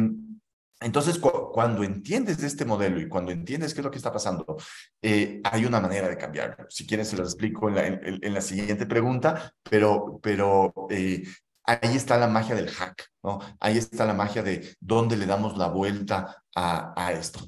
entonces, 0.80 1.18
cu 1.18 1.50
cuando 1.52 1.82
entiendes 1.82 2.42
este 2.42 2.64
modelo 2.64 3.00
y 3.00 3.08
cuando 3.08 3.32
entiendes 3.32 3.74
qué 3.74 3.80
es 3.80 3.84
lo 3.84 3.90
que 3.90 3.98
está 3.98 4.12
pasando, 4.12 4.56
eh, 5.02 5.40
hay 5.44 5.64
una 5.66 5.80
manera 5.80 6.08
de 6.08 6.16
cambiarlo. 6.16 6.66
Si 6.70 6.86
quieres, 6.86 7.08
se 7.08 7.16
lo 7.16 7.24
explico 7.24 7.68
en 7.68 7.74
la, 7.74 7.86
en, 7.86 8.18
en 8.22 8.34
la 8.34 8.40
siguiente 8.40 8.86
pregunta, 8.86 9.52
pero, 9.62 10.18
pero 10.22 10.72
eh, 10.88 11.22
ahí 11.64 11.96
está 11.96 12.16
la 12.16 12.28
magia 12.28 12.54
del 12.54 12.70
hack, 12.70 13.10
¿no? 13.22 13.40
Ahí 13.60 13.78
está 13.78 14.06
la 14.06 14.14
magia 14.14 14.42
de 14.42 14.76
dónde 14.80 15.16
le 15.16 15.26
damos 15.26 15.58
la 15.58 15.68
vuelta 15.68 16.42
a, 16.54 16.94
a 16.96 17.12
esto. 17.12 17.40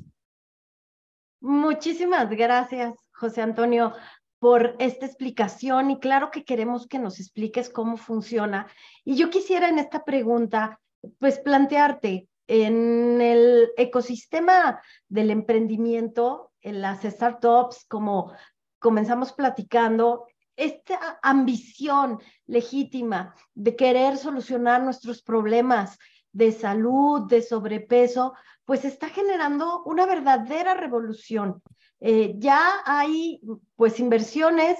Muchísimas 1.40 2.30
gracias, 2.30 2.94
José 3.12 3.42
Antonio, 3.42 3.94
por 4.38 4.76
esta 4.78 5.06
explicación 5.06 5.90
y 5.90 5.98
claro 6.00 6.30
que 6.30 6.44
queremos 6.44 6.86
que 6.86 6.98
nos 6.98 7.18
expliques 7.18 7.70
cómo 7.70 7.96
funciona. 7.96 8.66
Y 9.04 9.16
yo 9.16 9.30
quisiera 9.30 9.68
en 9.68 9.78
esta 9.78 10.04
pregunta, 10.04 10.80
pues 11.18 11.38
plantearte, 11.38 12.28
en 12.52 13.18
el 13.22 13.72
ecosistema 13.78 14.82
del 15.08 15.30
emprendimiento, 15.30 16.52
en 16.60 16.82
las 16.82 17.02
startups, 17.02 17.86
como 17.88 18.30
comenzamos 18.78 19.32
platicando, 19.32 20.26
esta 20.54 21.18
ambición 21.22 22.20
legítima 22.44 23.34
de 23.54 23.74
querer 23.74 24.18
solucionar 24.18 24.82
nuestros 24.82 25.22
problemas 25.22 25.98
de 26.30 26.52
salud, 26.52 27.22
de 27.26 27.40
sobrepeso, 27.40 28.34
pues 28.66 28.84
está 28.84 29.08
generando 29.08 29.82
una 29.84 30.04
verdadera 30.04 30.74
revolución. 30.74 31.62
Eh, 32.00 32.34
ya 32.36 32.82
hay 32.84 33.40
pues 33.76 33.98
inversiones 33.98 34.78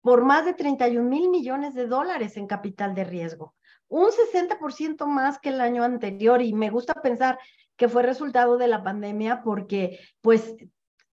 por 0.00 0.24
más 0.24 0.44
de 0.44 0.54
31 0.54 1.08
mil 1.08 1.30
millones 1.30 1.74
de 1.74 1.86
dólares 1.86 2.36
en 2.36 2.48
capital 2.48 2.96
de 2.96 3.04
riesgo 3.04 3.55
un 3.88 4.10
60% 4.10 5.06
más 5.06 5.38
que 5.38 5.50
el 5.50 5.60
año 5.60 5.84
anterior 5.84 6.42
y 6.42 6.52
me 6.52 6.70
gusta 6.70 6.94
pensar 6.94 7.38
que 7.76 7.88
fue 7.88 8.02
resultado 8.02 8.56
de 8.56 8.68
la 8.68 8.82
pandemia 8.82 9.42
porque 9.42 10.00
pues 10.20 10.56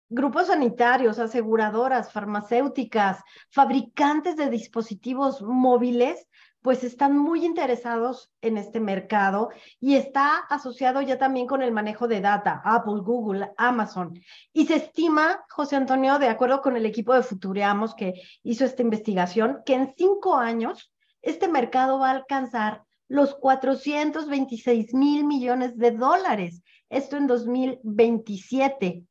grupos 0.09 0.47
sanitarios, 0.47 1.19
aseguradoras, 1.19 2.11
farmacéuticas, 2.11 3.21
fabricantes 3.49 4.37
de 4.37 4.49
dispositivos 4.49 5.41
móviles, 5.41 6.27
pues 6.61 6.83
están 6.83 7.17
muy 7.17 7.45
interesados 7.45 8.31
en 8.41 8.57
este 8.57 8.79
mercado 8.79 9.49
y 9.79 9.95
está 9.95 10.37
asociado 10.49 11.01
ya 11.01 11.17
también 11.17 11.47
con 11.47 11.61
el 11.61 11.71
manejo 11.71 12.07
de 12.07 12.19
data, 12.19 12.61
Apple, 12.65 13.01
Google, 13.03 13.51
Amazon. 13.57 14.19
Y 14.51 14.65
se 14.65 14.75
estima, 14.75 15.45
José 15.49 15.75
Antonio, 15.75 16.19
de 16.19 16.27
acuerdo 16.27 16.61
con 16.61 16.75
el 16.75 16.85
equipo 16.85 17.13
de 17.13 17.23
Futureamos 17.23 17.95
que 17.95 18.15
hizo 18.43 18.65
esta 18.65 18.81
investigación, 18.81 19.59
que 19.65 19.75
en 19.75 19.93
cinco 19.95 20.35
años 20.35 20.91
este 21.27 21.49
mercado 21.49 21.99
va 21.99 22.09
a 22.09 22.15
alcanzar 22.15 22.83
los 23.09 23.35
426 23.35 24.93
mil 24.93 25.25
millones 25.25 25.77
de 25.77 25.91
dólares. 25.91 26.61
Esto 26.89 27.17
en 27.17 27.27
2027. 27.27 29.03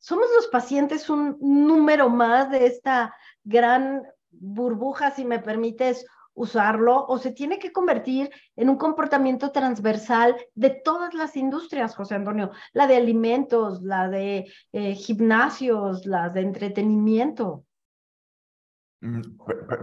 ¿Somos 0.00 0.26
los 0.34 0.48
pacientes 0.48 1.08
un 1.08 1.36
número 1.40 2.08
más 2.08 2.50
de 2.50 2.66
esta 2.66 3.14
gran 3.44 4.02
burbuja, 4.30 5.12
si 5.12 5.24
me 5.24 5.38
permites 5.38 6.04
usarlo, 6.34 7.06
o 7.06 7.18
se 7.18 7.32
tiene 7.32 7.58
que 7.58 7.72
convertir 7.72 8.30
en 8.56 8.68
un 8.68 8.76
comportamiento 8.76 9.52
transversal 9.52 10.36
de 10.54 10.70
todas 10.70 11.14
las 11.14 11.36
industrias, 11.36 11.94
José 11.94 12.16
Antonio? 12.16 12.50
La 12.72 12.88
de 12.88 12.96
alimentos, 12.96 13.82
la 13.82 14.08
de 14.08 14.50
eh, 14.72 14.94
gimnasios, 14.94 16.04
la 16.04 16.30
de 16.30 16.40
entretenimiento. 16.40 17.64
Mm, 19.00 19.20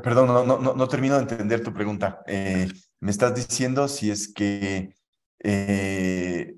perdón, 0.03 0.27
no, 0.27 0.43
no, 0.45 0.73
no, 0.75 0.87
termino 0.87 1.15
de 1.15 1.21
entender 1.21 1.63
tu 1.63 1.73
pregunta. 1.73 2.21
Eh, 2.27 2.67
me 2.99 3.11
estás 3.11 3.33
diciendo 3.35 3.87
si 3.87 4.11
es 4.11 4.31
que... 4.31 4.93
Eh, 5.39 6.55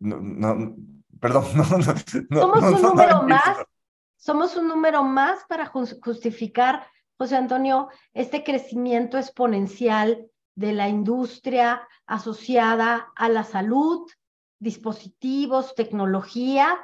no, 0.00 0.20
no, 0.20 0.76
perdón, 1.20 1.44
no, 1.56 1.64
no, 1.64 2.40
Somos 2.40 2.62
un 2.62 2.82
número 2.82 3.22
más, 3.22 3.58
somos 4.16 4.56
un 4.56 4.68
número 4.68 5.02
más 5.02 5.44
para 5.48 5.66
justificar, 5.66 6.86
José 7.18 7.36
Antonio, 7.36 7.88
este 8.12 8.44
crecimiento 8.44 9.16
exponencial 9.16 10.28
de 10.54 10.72
la 10.72 10.88
industria 10.88 11.86
asociada 12.06 13.12
a 13.16 13.28
la 13.28 13.44
salud, 13.44 14.06
dispositivos, 14.58 15.74
tecnología, 15.74 16.78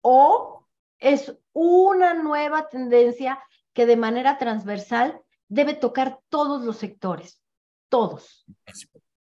o 0.00 0.66
es 0.98 1.36
una 1.52 2.14
nueva 2.14 2.68
tendencia 2.68 3.38
que 3.76 3.84
de 3.84 3.96
manera 3.96 4.38
transversal 4.38 5.20
debe 5.48 5.74
tocar 5.74 6.20
todos 6.30 6.64
los 6.64 6.78
sectores, 6.78 7.42
todos. 7.90 8.46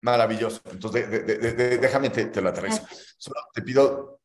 Maravilloso. 0.01 0.61
Entonces, 0.71 1.07
déjame, 1.79 2.09
te, 2.09 2.41
lo 2.41 2.49
aterrizo. 2.49 2.81
Solo 3.17 3.41
te 3.53 3.61
pido 3.61 4.19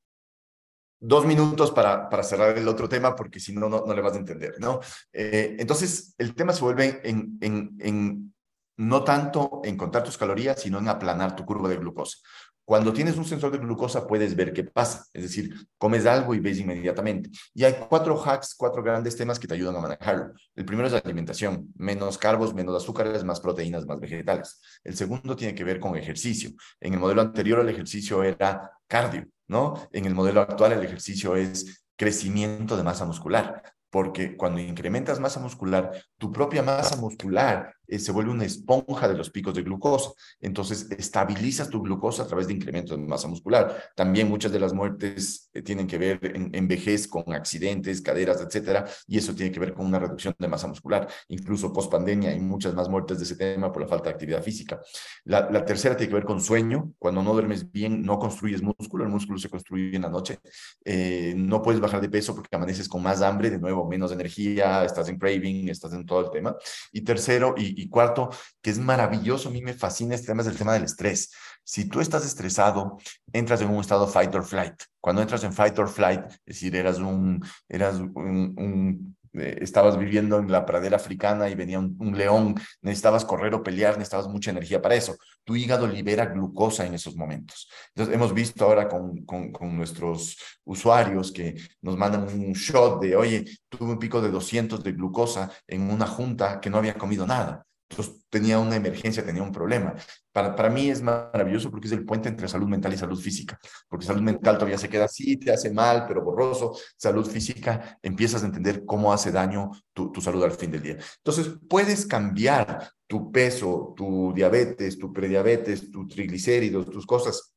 dos 0.99 1.27
minutos 1.27 1.71
para, 1.73 2.09
para 2.09 2.23
cerrar 2.23 2.57
el 2.57 2.67
otro 2.67 2.89
tema, 2.89 3.15
porque 3.15 3.39
si 3.39 3.53
no, 3.53 3.69
no, 3.69 3.95
le 3.95 4.01
vas 4.01 4.15
a 4.15 4.19
entender, 4.19 4.55
¿no? 4.59 4.81
Eh, 5.13 5.57
entonces, 5.59 6.15
el 6.17 6.35
tema 6.35 6.55
se 6.55 6.65
vuelve 6.65 7.03
en, 7.05 7.39
en, 7.43 7.77
en 7.81 8.35
no 8.79 9.05
tanto 9.05 9.61
en 9.63 9.77
contar 9.77 10.05
tus 10.05 10.17
calorías, 10.17 10.59
sino 10.59 10.79
en 10.79 10.89
aplanar 10.89 11.37
tu 11.37 11.45
curva 11.45 11.69
de 11.69 11.77
glucosa. 11.77 12.17
Cuando 12.65 12.93
tienes 12.93 13.17
un 13.17 13.25
sensor 13.25 13.53
de 13.53 13.59
glucosa 13.59 14.07
puedes 14.07 14.35
ver 14.35 14.53
qué 14.53 14.65
pasa, 14.65 15.05
es 15.13 15.23
decir, 15.23 15.55
comes 15.77 16.07
algo 16.07 16.35
y 16.35 16.41
ves 16.41 16.59
inmediatamente. 16.59 17.31
Y 17.53 17.65
hay 17.65 17.77
cuatro 17.89 18.21
hacks, 18.23 18.55
cuatro 18.57 18.83
grandes 18.83 19.17
temas 19.17 19.39
que 19.39 19.47
te 19.47 19.55
ayudan 19.55 19.77
a 19.77 19.81
manejarlo. 19.81 20.33
El 20.55 20.65
primero 20.65 20.87
es 20.87 20.93
la 20.95 21.01
alimentación, 21.01 21.73
menos 21.77 22.17
carbos, 22.17 22.55
menos 22.55 22.75
azúcares, 22.83 23.23
más 23.23 23.41
proteínas, 23.41 23.87
más 23.87 24.01
vegetales. 24.01 24.61
El 24.83 24.97
segundo 24.97 25.37
tiene 25.37 25.55
que 25.55 25.65
ver 25.65 25.79
con 25.79 25.97
ejercicio. 25.97 26.51
En 26.81 26.95
el 26.95 27.01
modelo 27.01 27.21
anterior 27.21 27.61
el 27.61 27.69
ejercicio 27.69 28.23
era 28.23 28.71
cardio, 28.87 29.27
¿no? 29.47 29.89
En 29.93 30.07
el 30.07 30.15
modelo 30.15 30.41
actual 30.41 30.73
el 30.73 30.83
ejercicio 30.83 31.37
es 31.37 31.85
crecimiento 31.97 32.77
de 32.77 32.83
masa 32.83 33.05
muscular 33.05 33.63
porque 33.95 34.37
cuando 34.37 34.61
incrementas 34.61 35.21
masa 35.21 35.39
muscular, 35.39 35.93
tu 36.19 36.33
propia 36.33 36.65
masa 36.65 36.97
muscular 36.97 37.74
eh, 37.87 37.99
se 37.99 38.13
vuelve 38.13 38.31
una 38.31 38.45
esponja 38.45 39.09
de 39.09 39.15
los 39.15 39.31
picos 39.31 39.55
de 39.55 39.63
glucosa. 39.63 40.11
Entonces, 40.41 40.89
estabilizas 40.91 41.69
tu 41.69 41.83
glucosa 41.83 42.25
a 42.25 42.27
través 42.27 42.47
de 42.47 42.55
incremento 42.55 42.97
de 42.97 43.03
masa 43.03 43.29
muscular. 43.29 43.91
También 43.95 44.29
muchas 44.29 44.53
de 44.53 44.61
las 44.61 44.73
muertes 44.73 45.51
eh, 45.53 45.63
tienen 45.63 45.87
que 45.87 45.99
ver 45.99 46.19
en, 46.23 46.69
vejez 46.69 47.07
con 47.07 47.33
accidentes, 47.33 48.01
caderas, 48.01 48.41
etcétera, 48.41 48.87
y 49.07 49.19
eso 49.19 49.35
tiene 49.35 49.53
que 49.53 49.61
ver 49.61 49.75
con 49.75 49.87
una 49.87 49.99
reducción 49.99 50.35
de 50.39 50.49
masa 50.49 50.67
muscular. 50.67 51.09
Incluso 51.29 51.73
post 51.73 51.91
pandemia 51.91 52.31
hay 52.31 52.41
muchas 52.41 52.75
más 52.75 52.89
muertes 52.89 53.19
de 53.19 53.25
ese 53.25 53.37
tema 53.37 53.71
por 53.71 53.83
la 53.83 53.89
falta 53.89 54.05
de 54.05 54.15
actividad 54.15 54.43
física. 54.43 54.81
La, 55.25 55.51
la 55.51 55.65
tercera 55.65 55.97
tiene 55.97 56.09
que 56.09 56.15
ver 56.15 56.25
con 56.25 56.41
sueño. 56.41 56.93
Cuando 56.99 57.23
no 57.23 57.33
duermes 57.33 57.71
bien, 57.71 58.03
no 58.03 58.19
construyes 58.19 58.63
músculo, 58.63 59.05
el 59.05 59.11
músculo 59.11 59.39
se 59.39 59.49
construye 59.49 59.95
en 59.97 60.03
la 60.03 60.09
noche. 60.09 60.39
Eh, 60.85 61.35
no 61.37 61.63
puedes 61.63 61.81
bajar 61.81 62.01
de 62.01 62.09
peso 62.09 62.35
porque 62.35 62.55
amaneces 62.55 62.89
con 62.89 63.03
más 63.03 63.23
hambre, 63.23 63.51
de 63.51 63.59
nuevo, 63.59 63.89
menos 63.89 64.13
energía, 64.13 64.85
estás 64.85 65.09
en 65.09 65.19
craving, 65.19 65.69
estás 65.69 65.93
en 65.93 66.05
todo 66.05 66.21
el 66.21 66.31
tema. 66.31 66.57
Y 66.93 67.03
tercero, 67.03 67.55
y, 67.57 67.74
y 67.77 67.89
cuarto, 67.89 68.31
que 68.63 68.71
es 68.71 68.79
maravilloso, 68.79 69.49
a 69.49 69.53
mí 69.53 69.63
me 69.63 69.75
fascina 69.75 70.15
este 70.15 70.29
tema, 70.29 70.43
es 70.43 70.49
el 70.49 70.57
tema 70.57 70.75
del 70.75 70.85
estrés. 70.85 71.33
Si 71.63 71.87
tú 71.87 72.01
estás 72.01 72.25
estresado, 72.27 72.99
entras 73.33 73.61
en 73.63 73.71
un 73.71 73.81
estado 73.81 74.07
fight 74.07 74.35
or 74.35 74.45
flight. 74.45 74.75
Cuando 75.01 75.23
entras 75.23 75.45
en 75.45 75.53
fight 75.53 75.79
or 75.79 75.89
flight, 75.89 76.25
es 76.27 76.57
decir, 76.57 76.77
eras 76.77 76.99
un, 76.99 77.45
eras 77.69 77.97
un 77.97 79.17
eh, 79.35 79.59
estabas 79.61 79.99
viviendo 79.99 80.39
en 80.39 80.51
la 80.51 80.65
pradera 80.65 80.97
africana 80.97 81.49
y 81.49 81.55
venía 81.55 81.79
un, 81.79 82.17
león, 82.17 82.55
necesitabas 82.83 83.25
correr 83.25 83.55
o 83.55 83.63
pelear, 83.63 83.95
necesitabas 83.95 84.29
mucha 84.29 84.51
energía 84.51 84.81
para 84.81 84.95
eso. 84.95 85.17
Tu 85.45 85.57
hígado 85.57 85.87
libera 85.87 86.27
glucosa 86.27 86.87
en 86.87 86.95
esos 86.95 87.17
momentos. 87.17 87.69
Entonces, 87.89 88.15
hemos 88.15 88.33
visto 88.33 88.65
ahora 88.65 88.89
con, 88.89 89.25
con, 89.25 89.53
con 89.53 89.77
nuestros 89.77 90.37
usuarios 90.65 91.33
que 91.33 91.57
nos 91.83 91.97
mandan 91.97 92.23
un 92.23 92.53
shot 92.53 93.03
de, 93.03 93.17
oye, 93.17 93.45
tuve 93.69 93.93
un 93.93 93.99
pico 93.99 94.21
de 94.21 94.31
200 94.31 94.83
de 94.83 94.93
glucosa 94.93 95.51
en 95.67 95.91
una 95.91 96.07
junta 96.07 96.61
que 96.61 96.71
no 96.71 96.79
había 96.79 96.95
comido 96.95 97.27
nada. 97.27 97.67
Entonces 97.89 98.25
tenía 98.29 98.59
una 98.59 98.77
emergencia, 98.77 99.25
tenía 99.25 99.43
un 99.43 99.53
problema. 99.53 99.95
Para, 100.33 100.57
para 100.57 100.71
mí 100.71 100.91
es 100.91 101.03
maravilloso 101.03 101.71
porque 101.71 101.87
es 101.87 101.93
el 101.93 102.05
puente 102.05 102.29
entre 102.29 102.49
salud 102.49 102.67
mental 102.67 102.93
y 102.93 102.97
salud 102.97 103.21
física, 103.21 103.59
porque 103.89 104.07
salud 104.07 104.23
mental 104.23 104.57
todavía 104.57 104.79
se 104.79 104.89
queda 104.89 105.05
así, 105.05 105.37
te 105.37 105.53
hace 105.53 105.71
mal, 105.71 106.07
pero 106.09 106.23
borroso. 106.23 106.77
Salud 106.97 107.27
física, 107.27 107.99
empiezas 108.03 108.43
a 108.43 108.47
entender 108.47 108.85
cómo 108.85 109.13
hace 109.13 109.31
daño 109.31 109.71
tu, 109.93 110.11
tu 110.11 110.21
salud 110.21 110.43
al 110.45 110.53
fin 110.53 110.71
del 110.71 110.83
día. 110.83 110.99
Entonces, 111.19 111.51
puedes 111.69 112.07
cambiar 112.07 112.91
tu 113.07 113.31
peso, 113.31 113.93
tu 113.97 114.33
diabetes, 114.35 114.99
tu 114.99 115.13
prediabetes, 115.13 115.91
tu 115.91 116.07
triglicéridos, 116.09 116.91
tus 116.91 117.07
cosas 117.07 117.55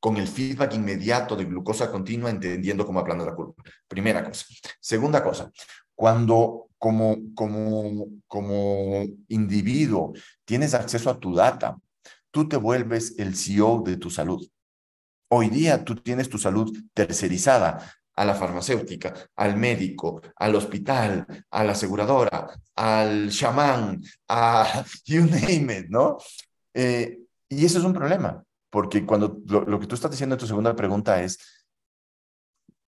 con 0.00 0.16
el 0.16 0.28
feedback 0.28 0.74
inmediato 0.74 1.34
de 1.36 1.44
glucosa 1.44 1.90
continua, 1.90 2.30
entendiendo 2.30 2.86
cómo 2.86 3.00
aplana 3.00 3.24
la 3.24 3.34
curva. 3.34 3.54
Primera 3.86 4.24
cosa. 4.24 4.46
Segunda 4.80 5.22
cosa, 5.22 5.50
cuando 5.94 6.67
como, 6.78 7.16
como, 7.34 8.06
como 8.26 9.04
individuo 9.28 10.12
tienes 10.44 10.74
acceso 10.74 11.10
a 11.10 11.18
tu 11.18 11.34
data, 11.34 11.76
tú 12.30 12.48
te 12.48 12.56
vuelves 12.56 13.18
el 13.18 13.34
CEO 13.36 13.82
de 13.84 13.96
tu 13.96 14.10
salud. 14.10 14.46
Hoy 15.30 15.50
día 15.50 15.84
tú 15.84 15.96
tienes 15.96 16.28
tu 16.28 16.38
salud 16.38 16.76
tercerizada 16.94 17.92
a 18.18 18.24
la 18.24 18.34
farmacéutica, 18.34 19.14
al 19.36 19.56
médico, 19.56 20.20
al 20.36 20.54
hospital, 20.56 21.26
a 21.50 21.64
la 21.64 21.72
aseguradora, 21.72 22.48
al 22.74 23.30
chamán, 23.30 24.02
a 24.28 24.84
you 25.04 25.24
name 25.26 25.78
it, 25.78 25.86
¿no? 25.88 26.18
Eh, 26.74 27.18
y 27.48 27.64
eso 27.64 27.78
es 27.78 27.84
un 27.84 27.92
problema, 27.92 28.42
porque 28.70 29.06
cuando 29.06 29.38
lo, 29.46 29.62
lo, 29.62 29.78
que 29.78 29.86
tú 29.86 29.94
estás 29.94 30.10
diciendo 30.10 30.34
en 30.34 30.40
tu 30.40 30.46
segunda 30.46 30.74
pregunta 30.74 31.22
es, 31.22 31.38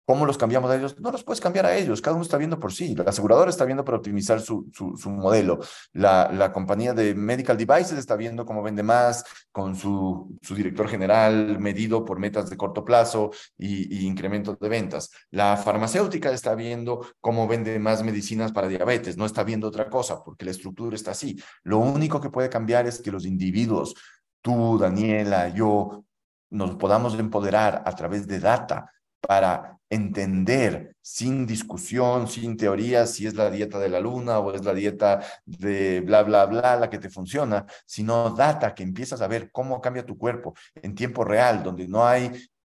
¿Cómo 0.10 0.26
los 0.26 0.40
cambiamos 0.40 0.72
a 0.72 0.76
ellos? 0.76 1.00
No 1.00 1.12
los 1.12 1.24
puedes 1.24 1.40
cambiar 1.40 1.68
a 1.68 1.78
ellos, 1.78 2.02
cada 2.02 2.16
uno 2.16 2.24
está 2.24 2.36
viendo 2.36 2.60
por 2.60 2.74
sí. 2.74 2.96
La 2.96 3.04
aseguradora 3.04 3.52
está 3.52 3.64
viendo 3.64 3.86
para 3.86 3.98
optimizar 3.98 4.42
su, 4.42 4.68
su, 4.74 5.10
modelo. 5.12 5.60
La, 5.94 6.32
la, 6.34 6.52
compañía 6.52 6.96
de 6.96 7.14
medical 7.14 7.56
devices 7.56 7.92
está 8.00 8.16
viendo 8.16 8.44
cómo 8.44 8.64
vende 8.64 8.82
más, 8.82 9.24
con 9.52 9.76
su, 9.76 10.36
su 10.42 10.56
director 10.56 10.88
general 10.88 11.60
medido 11.60 12.04
por 12.06 12.18
metas 12.18 12.50
de 12.50 12.58
corto 12.58 12.84
plazo 12.84 13.30
y, 13.56 14.00
y 14.00 14.08
incremento 14.08 14.58
de 14.60 14.68
ventas. 14.68 15.12
La 15.30 15.56
farmacéutica 15.58 16.32
está 16.32 16.56
viendo 16.56 17.06
cómo 17.22 17.48
vende 17.48 17.78
más 17.78 18.02
medicinas 18.02 18.52
para 18.52 18.68
diabetes, 18.68 19.16
no 19.16 19.28
está 19.28 19.44
viendo 19.44 19.68
otra 19.68 19.92
cosa 19.92 20.24
porque 20.24 20.44
la 20.44 20.50
estructura 20.50 20.96
está 20.96 21.12
así. 21.12 21.40
Lo 21.62 21.78
único 21.78 22.20
que 22.20 22.32
puede 22.32 22.50
cambiar 22.50 22.88
es 22.88 23.00
que 23.00 23.12
los 23.12 23.28
individuos, 23.28 23.94
tú, 24.42 24.80
Daniela, 24.80 25.50
yo, 25.50 26.04
nos 26.50 26.78
podamos 26.78 27.14
empoderar 27.14 27.84
a 27.86 27.96
través 27.96 28.26
de 28.26 28.40
data 28.40 28.92
para 29.22 29.78
entender 29.90 30.96
sin 31.02 31.46
discusión, 31.46 32.28
sin 32.28 32.56
teoría, 32.56 33.08
si 33.08 33.26
es 33.26 33.34
la 33.34 33.50
dieta 33.50 33.80
de 33.80 33.90
la 33.90 34.00
luna 34.00 34.40
o 34.40 34.54
es 34.54 34.64
la 34.64 34.74
dieta 34.74 35.24
de 35.46 36.02
bla, 36.02 36.24
bla, 36.24 36.46
bla 36.46 36.76
la 36.76 36.90
que 36.90 37.00
te 37.00 37.10
funciona, 37.10 37.66
sino 37.86 38.30
data 38.32 38.76
que 38.76 38.84
empiezas 38.84 39.22
a 39.22 39.28
ver 39.28 39.50
cómo 39.52 39.82
cambia 39.82 40.06
tu 40.06 40.18
cuerpo 40.18 40.54
en 40.76 40.94
tiempo 40.94 41.24
real, 41.24 41.64
donde 41.64 41.88
no 41.88 42.06
hay 42.06 42.32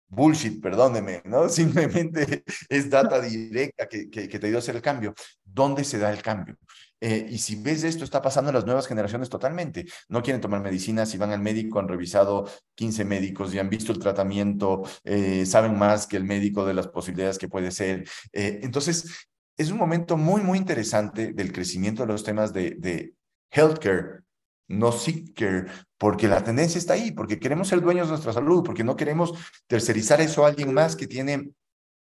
bullshit, 0.07 0.61
perdóneme, 0.61 1.21
¿no? 1.25 1.49
Simplemente 1.49 2.43
es 2.69 2.89
data 2.89 3.21
directa 3.21 3.87
que, 3.87 4.09
que, 4.09 4.27
te 4.27 4.47
dio 4.47 4.57
a 4.57 4.59
hacer 4.59 4.75
el 4.75 4.81
cambio. 4.81 5.13
¿Dónde 5.43 5.83
se 5.83 5.97
da 5.99 6.11
el 6.11 6.21
cambio? 6.21 6.57
Eh, 7.01 7.27
y 7.29 7.37
si 7.37 7.55
ves 7.61 7.83
esto, 7.83 8.03
está 8.03 8.21
pasando 8.21 8.49
en 8.49 8.55
las 8.55 8.65
nuevas 8.65 8.87
generaciones 8.87 9.29
totalmente. 9.29 9.85
No 10.09 10.21
quieren 10.21 10.41
tomar 10.41 10.61
medicina, 10.61 11.05
si 11.05 11.17
van 11.17 11.31
al 11.31 11.41
médico, 11.41 11.79
han 11.79 11.87
revisado 11.87 12.49
15 12.75 13.05
médicos 13.05 13.53
y 13.53 13.59
han 13.59 13.69
visto 13.69 13.91
el 13.91 13.99
tratamiento, 13.99 14.83
eh, 15.03 15.45
saben 15.45 15.77
más 15.77 16.07
que 16.07 16.17
el 16.17 16.23
médico 16.23 16.65
de 16.65 16.73
las 16.73 16.87
posibilidades 16.87 17.37
que 17.37 17.49
puede 17.49 17.71
ser. 17.71 18.07
Eh, 18.33 18.59
entonces, 18.63 19.29
es 19.57 19.71
un 19.71 19.77
momento 19.77 20.17
muy, 20.17 20.41
muy 20.41 20.57
interesante 20.57 21.33
del 21.33 21.51
crecimiento 21.51 22.03
de 22.03 22.07
los 22.07 22.23
temas 22.23 22.53
de, 22.53 22.75
de 22.77 23.13
healthcare, 23.51 24.23
no 24.67 24.91
sick 24.91 25.33
care, 25.35 25.67
porque 25.97 26.27
la 26.27 26.43
tendencia 26.43 26.79
está 26.79 26.93
ahí, 26.93 27.11
porque 27.11 27.39
queremos 27.39 27.67
ser 27.67 27.81
dueños 27.81 28.07
de 28.07 28.11
nuestra 28.11 28.33
salud, 28.33 28.63
porque 28.63 28.83
no 28.83 28.95
queremos 28.95 29.33
tercerizar 29.67 30.21
eso 30.21 30.43
a 30.43 30.49
alguien 30.49 30.73
más 30.73 30.95
que 30.95 31.07
tiene 31.07 31.51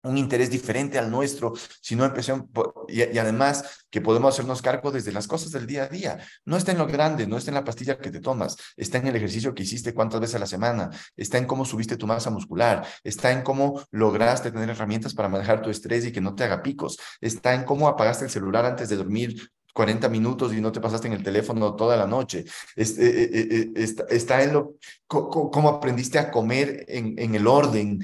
un 0.04 0.18
interés 0.18 0.50
diferente 0.50 1.00
al 1.00 1.10
nuestro, 1.10 1.54
sino 1.82 2.06
empezamos, 2.06 2.48
y, 2.88 3.04
y, 3.04 3.18
además 3.18 3.86
que 3.90 4.02
podemos 4.02 4.34
hacernos 4.34 4.62
cargo 4.62 4.92
desde 4.92 5.12
las 5.12 5.28
cosas 5.28 5.52
del 5.52 5.66
día 5.66 5.84
a 5.84 5.88
día. 5.88 6.20
No 6.46 6.58
está 6.58 6.72
en 6.72 6.78
lo 6.78 6.88
grande, 6.88 7.26
no 7.26 7.38
está 7.38 7.52
en 7.52 7.56
la 7.56 7.64
pastilla 7.64 7.98
que 7.98 8.12
te 8.12 8.20
tomas, 8.20 8.58
está 8.76 8.98
en 8.98 9.08
el 9.08 9.16
ejercicio 9.16 9.54
que 9.54 9.64
hiciste 9.64 9.94
cuántas 9.94 10.20
veces 10.20 10.36
a 10.36 10.40
la 10.40 10.48
semana, 10.48 10.90
está 11.16 11.38
en 11.38 11.46
cómo 11.46 11.66
subiste 11.66 11.98
tu 11.98 12.08
masa 12.08 12.30
muscular, 12.30 12.86
está 13.04 13.32
en 13.32 13.42
cómo 13.42 13.82
lograste 13.92 14.52
tener 14.52 14.70
herramientas 14.70 15.14
para 15.14 15.30
manejar 15.30 15.62
tu 15.62 15.70
estrés 15.70 16.06
y 16.06 16.12
que 16.12 16.22
no 16.22 16.36
te 16.36 16.44
haga 16.44 16.62
picos, 16.62 16.98
está 17.22 17.54
en 17.54 17.64
cómo 17.64 17.88
apagaste 17.88 18.26
el 18.26 18.32
celular 18.32 18.66
antes 18.66 18.90
de 18.90 18.98
dormir 18.98 19.52
40 19.74 20.08
minutos 20.10 20.54
y 20.54 20.62
no 20.62 20.72
te 20.72 20.80
pasaste 20.80 21.08
en 21.08 21.14
el 21.14 21.24
teléfono 21.24 21.76
toda 21.76 21.98
la 21.98 22.06
noche. 22.06 22.46
Eh, 22.76 22.86
eh, 22.98 23.72
está, 23.76 24.04
está, 24.10 24.44
en 24.44 24.54
lo 24.54 24.76
cómo 25.08 25.70
aprendiste 25.70 26.20
a 26.20 26.32
comer 26.32 26.86
en, 26.88 27.18
en 27.18 27.36
el 27.36 27.48
orden, 27.48 28.00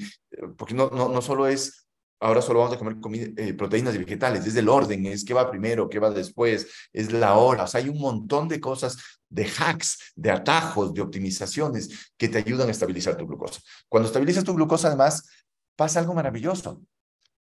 porque 0.57 0.73
no, 0.73 0.89
no, 0.89 1.09
no 1.09 1.21
solo 1.21 1.47
es 1.47 1.78
ahora 2.19 2.41
solo 2.41 2.59
vamos 2.59 2.75
a 2.75 2.99
comer 2.99 3.33
eh, 3.37 3.53
proteínas 3.53 3.95
y 3.95 3.99
vegetales, 3.99 4.45
es 4.45 4.55
el 4.55 4.69
orden, 4.69 5.05
es 5.05 5.23
qué 5.23 5.33
va 5.33 5.49
primero, 5.49 5.89
qué 5.89 5.99
va 5.99 6.09
después, 6.09 6.67
es 6.91 7.11
la 7.11 7.35
hora, 7.35 7.63
o 7.63 7.67
sea, 7.67 7.81
hay 7.81 7.89
un 7.89 7.99
montón 7.99 8.47
de 8.47 8.59
cosas, 8.59 8.97
de 9.29 9.45
hacks, 9.45 10.13
de 10.15 10.31
atajos, 10.31 10.93
de 10.93 11.01
optimizaciones 11.01 12.11
que 12.17 12.27
te 12.27 12.39
ayudan 12.39 12.67
a 12.67 12.71
estabilizar 12.71 13.15
tu 13.15 13.25
glucosa. 13.25 13.61
Cuando 13.87 14.07
estabilizas 14.07 14.43
tu 14.43 14.53
glucosa, 14.53 14.87
además, 14.87 15.27
pasa 15.75 15.99
algo 15.99 16.13
maravilloso. 16.13 16.81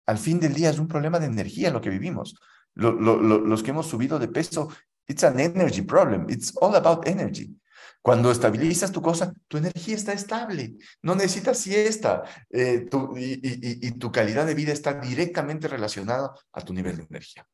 Al 0.06 0.18
fin 0.18 0.40
del 0.40 0.54
día 0.54 0.70
es 0.70 0.80
un 0.80 0.88
problema 0.88 1.20
de 1.20 1.28
energía 1.28 1.72
lo 1.72 1.82
que 1.82 1.90
vivimos. 1.90 2.36
Lo, 2.74 2.92
lo, 2.92 3.22
lo, 3.22 3.40
los 3.40 3.62
que 3.62 3.72
hemos 3.72 3.88
subido 3.88 4.18
de 4.18 4.28
peso, 4.28 4.70
it's 5.08 5.24
an 5.24 5.40
energy 5.40 5.82
problem, 5.82 6.26
it's 6.30 6.52
all 6.60 6.76
about 6.76 7.08
energy. 7.08 7.56
Cuando 8.04 8.32
estabilizas 8.32 8.92
tu 8.92 9.02
cosa, 9.02 9.34
tu 9.48 9.58
energía 9.58 9.96
está 9.96 10.12
estable, 10.12 10.76
no 11.02 11.16
necesitas 11.16 11.58
siesta 11.58 12.24
eh, 12.50 12.86
tu, 12.92 13.18
y, 13.18 13.40
y, 13.42 13.88
y, 13.88 13.92
tu 13.98 14.12
calidad 14.12 14.46
de 14.46 14.54
vida 14.54 14.74
está 14.74 14.96
directamente 14.96 15.70
relacionada 15.70 16.34
a 16.52 16.62
tu 16.62 16.74
nivel 16.74 16.98
de 16.98 17.06
energía. 17.10 17.48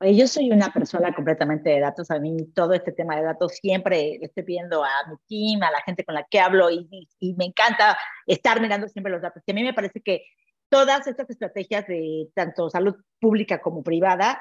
yo 0.00 0.28
soy 0.28 0.50
una 0.50 0.70
persona 0.70 1.14
completamente 1.14 1.70
de 1.70 1.80
datos. 1.80 2.10
A 2.10 2.18
mí 2.18 2.52
todo 2.54 2.74
este 2.74 2.92
tema 2.92 3.16
de 3.16 3.22
datos 3.22 3.52
siempre 3.52 4.18
le 4.20 4.26
estoy 4.26 4.42
pidiendo 4.42 4.84
a 4.84 4.90
mi 5.08 5.16
team, 5.26 5.62
a 5.62 5.70
la 5.70 5.80
gente 5.86 6.04
con 6.04 6.16
la 6.16 6.26
que 6.30 6.38
hablo 6.38 6.70
y, 6.70 7.08
y, 7.18 7.34
me 7.36 7.46
encanta 7.46 7.96
estar 8.26 8.60
mirando 8.60 8.88
siempre 8.88 9.10
los 9.10 9.22
datos. 9.22 9.42
Y 9.46 9.52
a 9.52 9.54
mí 9.54 9.62
me 9.62 9.72
parece 9.72 10.02
que 10.02 10.22
todas 10.68 11.06
estas 11.06 11.30
estrategias 11.30 11.86
de 11.86 12.28
tanto 12.34 12.68
salud 12.68 12.94
pública 13.18 13.62
como 13.62 13.82
privada 13.82 14.38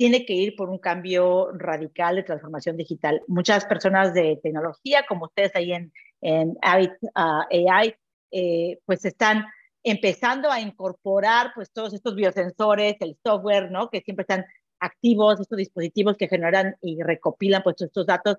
tiene 0.00 0.24
que 0.24 0.32
ir 0.32 0.56
por 0.56 0.70
un 0.70 0.78
cambio 0.78 1.52
radical 1.52 2.16
de 2.16 2.22
transformación 2.22 2.74
digital. 2.78 3.20
Muchas 3.28 3.66
personas 3.66 4.14
de 4.14 4.40
tecnología, 4.42 5.04
como 5.06 5.26
ustedes 5.26 5.54
ahí 5.54 5.74
en, 5.74 5.92
en 6.22 6.56
AI, 6.62 6.86
uh, 7.02 7.90
eh, 8.30 8.78
pues 8.86 9.04
están 9.04 9.44
empezando 9.82 10.50
a 10.50 10.58
incorporar 10.58 11.52
pues 11.54 11.70
todos 11.70 11.92
estos 11.92 12.14
biosensores, 12.14 12.96
el 13.00 13.18
software, 13.22 13.70
¿no? 13.70 13.90
Que 13.90 14.00
siempre 14.00 14.22
están 14.22 14.46
activos, 14.78 15.38
estos 15.38 15.58
dispositivos 15.58 16.16
que 16.16 16.28
generan 16.28 16.76
y 16.80 17.02
recopilan 17.02 17.62
pues 17.62 17.82
estos 17.82 18.06
datos. 18.06 18.38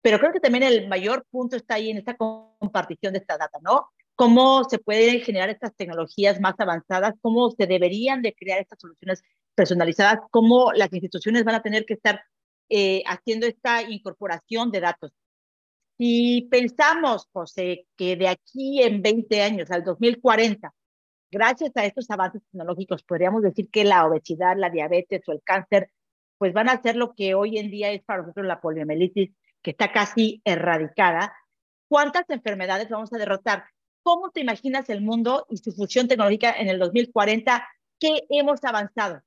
Pero 0.00 0.20
creo 0.20 0.32
que 0.32 0.38
también 0.38 0.62
el 0.62 0.86
mayor 0.86 1.26
punto 1.28 1.56
está 1.56 1.74
ahí 1.74 1.90
en 1.90 1.96
esta 1.96 2.16
compartición 2.16 3.14
de 3.14 3.18
esta 3.18 3.36
data, 3.36 3.58
¿no? 3.62 3.88
Cómo 4.14 4.62
se 4.62 4.78
pueden 4.78 5.22
generar 5.22 5.50
estas 5.50 5.74
tecnologías 5.74 6.40
más 6.40 6.54
avanzadas, 6.58 7.14
cómo 7.20 7.50
se 7.50 7.66
deberían 7.66 8.22
de 8.22 8.32
crear 8.32 8.60
estas 8.60 8.78
soluciones 8.78 9.24
personalizadas, 9.58 10.20
cómo 10.30 10.72
las 10.72 10.92
instituciones 10.92 11.42
van 11.42 11.56
a 11.56 11.62
tener 11.62 11.84
que 11.84 11.94
estar 11.94 12.22
eh, 12.68 13.02
haciendo 13.06 13.44
esta 13.46 13.82
incorporación 13.82 14.70
de 14.70 14.78
datos. 14.78 15.10
Si 15.98 16.46
pensamos, 16.48 17.26
José, 17.32 17.86
que 17.96 18.14
de 18.14 18.28
aquí 18.28 18.80
en 18.82 19.02
20 19.02 19.42
años, 19.42 19.70
al 19.72 19.82
2040, 19.82 20.72
gracias 21.28 21.72
a 21.74 21.84
estos 21.84 22.08
avances 22.08 22.40
tecnológicos, 22.52 23.02
podríamos 23.02 23.42
decir 23.42 23.68
que 23.68 23.82
la 23.82 24.06
obesidad, 24.06 24.56
la 24.56 24.70
diabetes 24.70 25.22
o 25.26 25.32
el 25.32 25.42
cáncer, 25.42 25.90
pues 26.38 26.52
van 26.52 26.68
a 26.68 26.80
ser 26.80 26.94
lo 26.94 27.14
que 27.16 27.34
hoy 27.34 27.58
en 27.58 27.68
día 27.68 27.90
es 27.90 28.04
para 28.04 28.22
nosotros 28.22 28.46
la 28.46 28.60
poliomielitis, 28.60 29.30
que 29.60 29.72
está 29.72 29.90
casi 29.90 30.40
erradicada. 30.44 31.34
¿Cuántas 31.88 32.30
enfermedades 32.30 32.88
vamos 32.88 33.12
a 33.12 33.18
derrotar? 33.18 33.64
¿Cómo 34.04 34.30
te 34.30 34.40
imaginas 34.40 34.88
el 34.88 35.00
mundo 35.00 35.46
y 35.50 35.56
su 35.56 35.72
fusión 35.72 36.06
tecnológica 36.06 36.52
en 36.52 36.68
el 36.68 36.78
2040? 36.78 37.66
¿Qué 37.98 38.20
hemos 38.30 38.62
avanzado? 38.62 39.20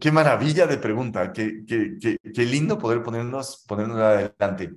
Qué, 0.00 0.10
maravilla 0.10 0.66
de 0.66 0.78
pregunta, 0.78 1.32
qué, 1.32 1.62
lindo 2.36 2.78
poder 2.78 3.02
ponernos, 3.02 3.64
ponernos 3.66 3.98
adelante. 3.98 4.74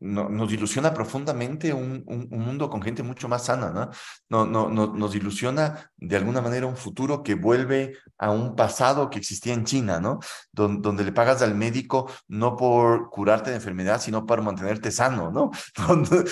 Em, 0.00 0.14
nos 0.36 0.52
ilusiona 0.52 0.92
profundamente 0.94 1.72
un, 1.72 2.04
un, 2.06 2.28
mundo 2.30 2.70
con 2.70 2.82
gente 2.82 3.02
mucho 3.02 3.28
más 3.28 3.44
sana, 3.46 3.70
¿no? 3.70 3.90
No, 4.28 4.46
no, 4.46 4.68
no, 4.68 4.94
nos 4.94 5.14
ilusiona 5.14 5.90
de 5.96 6.16
alguna 6.16 6.40
manera 6.40 6.66
un 6.66 6.76
futuro 6.76 7.22
que 7.22 7.34
vuelve 7.34 7.96
a 8.18 8.30
un 8.30 8.54
pasado 8.54 9.10
que 9.10 9.18
existía 9.18 9.54
en 9.54 9.64
China, 9.64 10.00
¿no? 10.00 10.20
donde 10.52 11.04
le 11.04 11.12
pagas 11.12 11.42
al 11.42 11.54
médico 11.54 12.10
no 12.28 12.56
por 12.56 13.10
curarte 13.10 13.50
de 13.50 13.56
enfermedad, 13.56 14.00
sino 14.00 14.26
para 14.26 14.42
mantenerte 14.42 14.90
sano, 14.90 15.30
¿no? 15.30 15.50
Donde, 15.88 16.24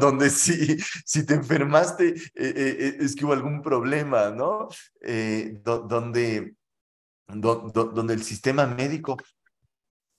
donde, 0.00 0.30
si, 0.30 0.76
si 1.04 1.24
te 1.24 1.34
enfermaste 1.34 2.08
eh, 2.08 2.14
eh, 2.34 2.76
eh, 2.78 2.96
es 3.00 3.14
que 3.14 3.24
hubo 3.24 3.32
algún 3.32 3.62
problema, 3.62 4.30
¿no? 4.30 4.68
donde, 5.62 6.54
donde 7.28 8.14
el 8.14 8.22
sistema 8.22 8.66
médico 8.66 9.16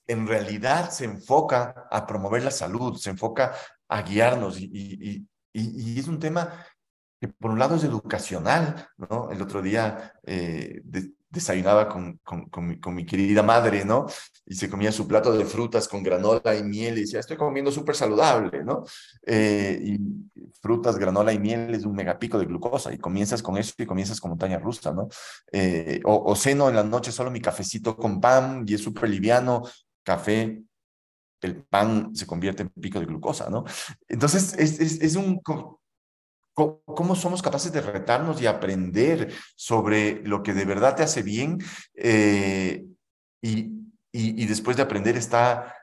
en 0.06 0.26
realidad 0.26 0.90
se 0.90 1.04
enfoca 1.04 1.86
a 1.90 2.06
promover 2.06 2.42
la 2.42 2.50
salud, 2.50 2.96
se 2.96 3.10
enfoca 3.10 3.54
a 3.88 4.02
guiarnos 4.02 4.60
y, 4.60 4.70
y, 4.72 5.26
y, 5.52 5.98
es 5.98 6.08
un 6.08 6.18
tema 6.18 6.66
que 7.20 7.28
por 7.28 7.50
un 7.50 7.58
lado 7.58 7.76
es 7.76 7.84
educacional, 7.84 8.88
¿no? 8.96 9.30
El 9.30 9.40
otro 9.40 9.62
día 9.62 10.12
eh, 10.24 10.82
desayunaba 11.34 11.88
con, 11.88 12.18
con, 12.22 12.46
con, 12.48 12.94
mi, 12.94 13.04
querida 13.04 13.42
madre, 13.42 13.84
¿no? 13.84 14.06
Y 14.46 14.54
se 14.54 14.70
comía 14.70 14.92
su 14.92 15.06
plato 15.06 15.32
de 15.32 15.44
frutas 15.44 15.88
con 15.88 16.02
granola 16.02 16.54
y 16.56 16.62
miel 16.62 16.96
y 16.96 17.00
decía, 17.02 17.20
estoy 17.20 17.36
comiendo 17.36 17.72
súper 17.72 17.96
saludable, 17.96 18.64
¿no? 18.64 18.84
Eh, 19.26 19.80
y 19.82 19.98
frutas, 20.62 20.96
granola 20.96 21.32
y 21.32 21.38
miel 21.38 21.74
es 21.74 21.84
un 21.84 21.94
megapico 21.94 22.38
de 22.38 22.46
glucosa 22.46 22.92
y 22.92 22.98
comienzas 22.98 23.42
con 23.42 23.58
eso 23.58 23.74
y 23.78 23.86
comienzas 23.86 24.20
con 24.20 24.30
montaña 24.30 24.58
rusa, 24.58 24.92
¿no? 24.92 25.08
Eh, 25.52 26.00
o, 26.04 26.22
o, 26.24 26.36
ceno 26.36 26.68
en 26.68 26.76
la 26.76 26.84
noche 26.84 27.10
solo 27.10 27.30
mi 27.30 27.40
cafecito 27.40 27.96
con 27.96 28.20
pan 28.20 28.64
y 28.66 28.74
es 28.74 28.82
súper 28.82 29.10
liviano 29.10 29.64
café, 30.04 30.62
el 31.40 31.62
pan 31.64 32.14
se 32.14 32.26
convierte 32.26 32.62
en 32.62 32.70
pico 32.70 33.00
de 33.00 33.06
glucosa, 33.06 33.50
¿no? 33.50 33.64
Entonces, 34.08 34.54
es, 34.58 34.80
es, 34.80 35.16
un... 35.16 35.40
¿Cómo 36.54 37.16
somos 37.16 37.42
capaces 37.42 37.72
de 37.72 37.80
retarnos 37.80 38.40
y 38.40 38.46
aprender 38.46 39.32
sobre 39.56 40.22
lo 40.22 40.42
que 40.42 40.52
de 40.52 40.64
verdad 40.64 40.94
te 40.94 41.02
hace 41.02 41.22
bien? 41.22 41.58
Eh, 41.94 42.84
y, 43.42 43.72
y, 44.12 44.46
después 44.46 44.76
de 44.76 44.84
aprender 44.84 45.16
está 45.16 45.74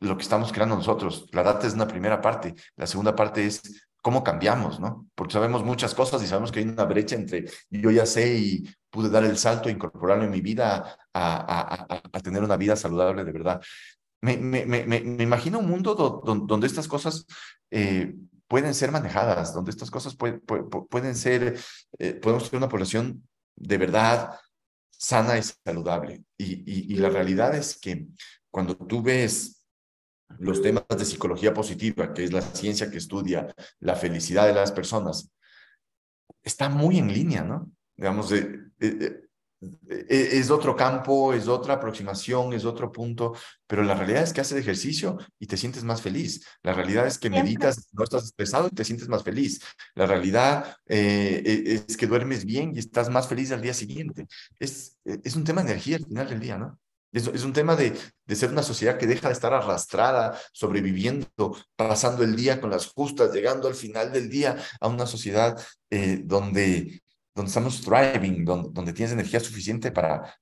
lo 0.00 0.16
que 0.16 0.24
estamos 0.24 0.52
creando 0.52 0.74
nosotros. 0.74 1.28
La 1.32 1.44
data 1.44 1.66
es 1.68 1.74
una 1.74 1.86
primera 1.86 2.20
parte. 2.20 2.54
La 2.76 2.88
segunda 2.88 3.14
parte 3.14 3.46
es 3.46 3.88
cómo 4.02 4.24
cambiamos, 4.24 4.80
¿no? 4.80 5.06
Porque 5.14 5.34
sabemos 5.34 5.64
muchas 5.64 5.94
cosas 5.94 6.22
y 6.22 6.26
sabemos 6.26 6.50
que 6.50 6.60
hay 6.60 6.66
una 6.66 6.84
brecha 6.84 7.14
entre 7.14 7.44
yo 7.70 7.90
ya 7.90 8.06
sé 8.06 8.36
y 8.36 8.64
pude 8.90 9.10
dar 9.10 9.24
el 9.24 9.38
salto, 9.38 9.70
incorporarlo 9.70 10.24
en 10.24 10.30
mi 10.30 10.40
vida 10.40 10.98
a, 11.18 12.00
a, 12.12 12.20
tener 12.20 12.42
una 12.42 12.56
vida 12.56 12.76
saludable 12.76 13.24
de 13.24 13.32
verdad. 13.32 13.62
Me, 14.20 14.36
me, 14.36 14.66
me, 14.66 14.84
me 14.84 15.22
imagino 15.22 15.60
un 15.60 15.68
mundo 15.68 15.94
donde 15.94 16.66
estas 16.66 16.88
cosas 16.88 17.26
eh, 17.70 18.14
pueden 18.48 18.74
ser 18.74 18.90
manejadas, 18.90 19.54
donde 19.54 19.70
estas 19.70 19.90
cosas 19.90 20.16
pueden 20.16 21.14
ser, 21.14 21.58
eh, 21.98 22.14
podemos 22.14 22.44
tener 22.44 22.58
una 22.58 22.68
población 22.68 23.28
de 23.56 23.78
verdad 23.78 24.38
sana 24.90 25.38
y 25.38 25.42
saludable. 25.42 26.24
Y, 26.36 26.92
y 26.92 26.96
la 26.96 27.10
realidad 27.10 27.54
es 27.54 27.78
que 27.78 28.06
cuando 28.50 28.76
tú 28.76 29.02
ves 29.02 29.64
los 30.38 30.60
temas 30.60 30.84
de 30.88 31.04
psicología 31.04 31.54
positiva, 31.54 32.12
que 32.12 32.24
es 32.24 32.32
la 32.32 32.42
ciencia 32.42 32.90
que 32.90 32.98
estudia 32.98 33.54
la 33.80 33.94
felicidad 33.94 34.46
de 34.46 34.54
las 34.54 34.72
personas, 34.72 35.30
está 36.42 36.68
muy 36.68 36.98
en 36.98 37.12
línea, 37.12 37.42
¿no? 37.42 37.70
Digamos, 37.96 38.32
eh, 38.32 39.27
es 39.88 40.50
otro 40.50 40.76
campo, 40.76 41.32
es 41.32 41.48
otra 41.48 41.74
aproximación, 41.74 42.52
es 42.52 42.64
otro 42.64 42.92
punto, 42.92 43.34
pero 43.66 43.82
la 43.82 43.94
realidad 43.94 44.22
es 44.22 44.32
que 44.32 44.40
haces 44.40 44.58
ejercicio 44.58 45.18
y 45.38 45.46
te 45.46 45.56
sientes 45.56 45.84
más 45.84 46.00
feliz. 46.00 46.46
La 46.62 46.72
realidad 46.72 47.06
es 47.06 47.18
que 47.18 47.30
meditas, 47.30 47.88
no 47.92 48.04
estás 48.04 48.24
estresado 48.24 48.68
y 48.70 48.74
te 48.74 48.84
sientes 48.84 49.08
más 49.08 49.24
feliz. 49.24 49.60
La 49.94 50.06
realidad 50.06 50.76
e, 50.86 51.84
es 51.88 51.96
que 51.96 52.06
duermes 52.06 52.44
bien 52.44 52.72
y 52.74 52.78
estás 52.78 53.10
más 53.10 53.28
feliz 53.28 53.50
al 53.50 53.62
día 53.62 53.74
siguiente. 53.74 54.26
Es, 54.58 54.98
es 55.04 55.34
un 55.34 55.44
tema 55.44 55.62
de 55.62 55.72
energía 55.72 55.96
al 55.96 56.06
final 56.06 56.28
del 56.28 56.40
día, 56.40 56.58
¿no? 56.58 56.78
Es, 57.10 57.26
es, 57.26 57.42
un 57.42 57.54
tema 57.54 57.74
de, 57.74 57.94
de, 58.26 58.36
ser 58.36 58.50
una 58.50 58.62
sociedad 58.62 58.98
que 58.98 59.06
deja 59.06 59.28
de 59.28 59.32
estar 59.32 59.54
arrastrada, 59.54 60.38
sobreviviendo, 60.52 61.56
pasando 61.74 62.22
el 62.22 62.36
día 62.36 62.60
con 62.60 62.68
las 62.68 62.86
justas, 62.86 63.32
llegando 63.32 63.66
al 63.66 63.74
final 63.74 64.12
del 64.12 64.28
día 64.28 64.58
a 64.78 64.88
una 64.88 65.06
sociedad 65.06 65.58
eh, 65.88 66.20
donde, 66.22 67.00
donde 67.38 67.50
estamos 67.50 67.80
thriving, 67.80 68.44
donde, 68.44 68.70
donde, 68.72 68.92
tienes 68.92 69.12
energía 69.12 69.38
suficiente 69.38 69.92
para, 69.92 70.34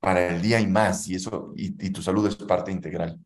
para 0.00 0.28
el 0.28 0.42
día 0.42 0.60
y 0.60 0.66
más, 0.66 1.08
y, 1.08 1.14
eso, 1.14 1.52
y, 1.56 1.90
tu 1.90 2.02
salud 2.02 2.26
es 2.26 2.36
parte 2.36 2.70
integral. 2.70 3.18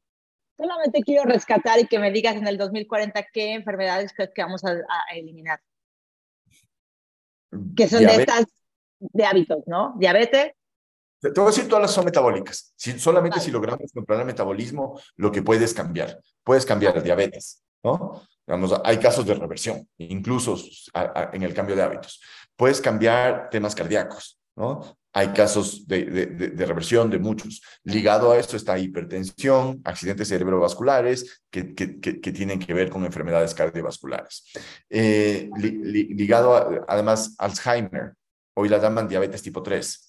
Solamente 0.57 1.03
quiero 1.03 1.25
rescatar 1.25 1.81
y 1.81 1.87
que 1.87 1.99
me 1.99 2.13
digas 2.13 2.37
en 2.37 2.47
el 2.47 2.57
2040 2.57 3.27
qué 3.33 3.55
enfermedades 3.55 4.13
crees 4.15 4.31
que 4.33 4.43
vamos 4.43 4.65
a, 4.65 4.71
a 4.71 5.17
eliminar. 5.17 5.61
Que 7.77 7.89
son 7.89 8.05
de 8.05 8.15
estas 8.15 8.47
de 8.99 9.25
hábitos, 9.27 9.65
¿no? 9.67 9.95
Diabetes, 9.99 10.53
te 11.21 11.31
voy 11.31 11.45
a 11.45 11.51
decir, 11.51 11.69
todas 11.69 11.83
las 11.83 11.93
son 11.93 12.05
metabólicas. 12.05 12.73
Si, 12.77 12.99
solamente 12.99 13.41
si 13.41 13.51
logramos 13.51 13.91
controlar 13.93 14.23
el 14.23 14.27
metabolismo, 14.27 15.01
lo 15.17 15.33
que 15.33 15.43
puedes 15.43 15.75
cambiar. 15.75 16.21
Puedes 16.45 16.65
cambiar 16.65 17.03
diabetes, 17.03 17.65
¿no? 17.83 18.23
Digamos, 18.47 18.81
hay 18.85 18.99
casos 18.99 19.27
de 19.27 19.35
reversión, 19.35 19.89
incluso 19.99 20.57
en 21.33 21.43
el 21.43 21.53
cambio 21.53 21.75
de 21.75 21.83
hábitos. 21.83 22.23
Puedes 22.57 22.81
cambiar 22.81 23.49
temas 23.51 23.75
cardíacos, 23.75 24.39
¿no? 24.57 24.99
Hay 25.13 25.29
casos 25.29 25.87
de, 25.87 26.05
de, 26.05 26.67
reversión 26.67 27.09
de 27.09 27.19
muchos. 27.19 27.63
Ligado 27.85 28.33
a 28.33 28.39
esto 28.39 28.55
está 28.55 28.79
hipertensión, 28.79 29.81
accidentes 29.83 30.29
cerebrovasculares 30.29 31.43
que, 31.51 31.75
que, 31.75 32.01
que, 32.01 32.33
tienen 32.33 32.59
que 32.59 32.75
ver 32.75 32.91
con 32.91 33.03
enfermedades 33.03 33.55
cardiovasculares. 33.55 34.45
Eh, 34.91 35.49
ligado 35.57 36.55
a, 36.55 36.85
además 36.87 37.35
Alzheimer, 37.39 38.13
hoy 38.55 38.69
la 38.69 38.77
llaman 38.77 39.09
diabetes 39.09 39.41
tipo 39.41 39.63
3 39.63 40.07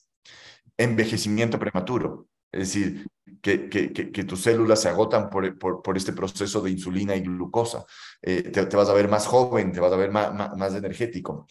envejecimiento 0.77 1.57
prematuro, 1.57 2.27
es 2.51 2.73
decir, 2.73 3.07
que, 3.41 3.69
que, 3.69 3.91
que, 3.91 4.23
tus 4.23 4.41
células 4.41 4.81
se 4.81 4.89
agotan 4.89 5.29
por, 5.29 5.57
por, 5.57 5.81
por, 5.81 5.97
este 5.97 6.13
proceso 6.13 6.61
de 6.61 6.71
insulina 6.71 7.15
y 7.15 7.21
glucosa. 7.21 7.85
Eh, 8.21 8.43
te, 8.43 8.75
vas 8.75 8.89
a 8.89 8.93
ver 8.93 9.07
más 9.09 9.25
joven, 9.27 9.71
te 9.71 9.79
vas 9.79 9.91
a 9.91 9.97
ver 9.97 10.11
más, 10.11 10.33
más, 10.33 10.73
energético. 10.73 11.47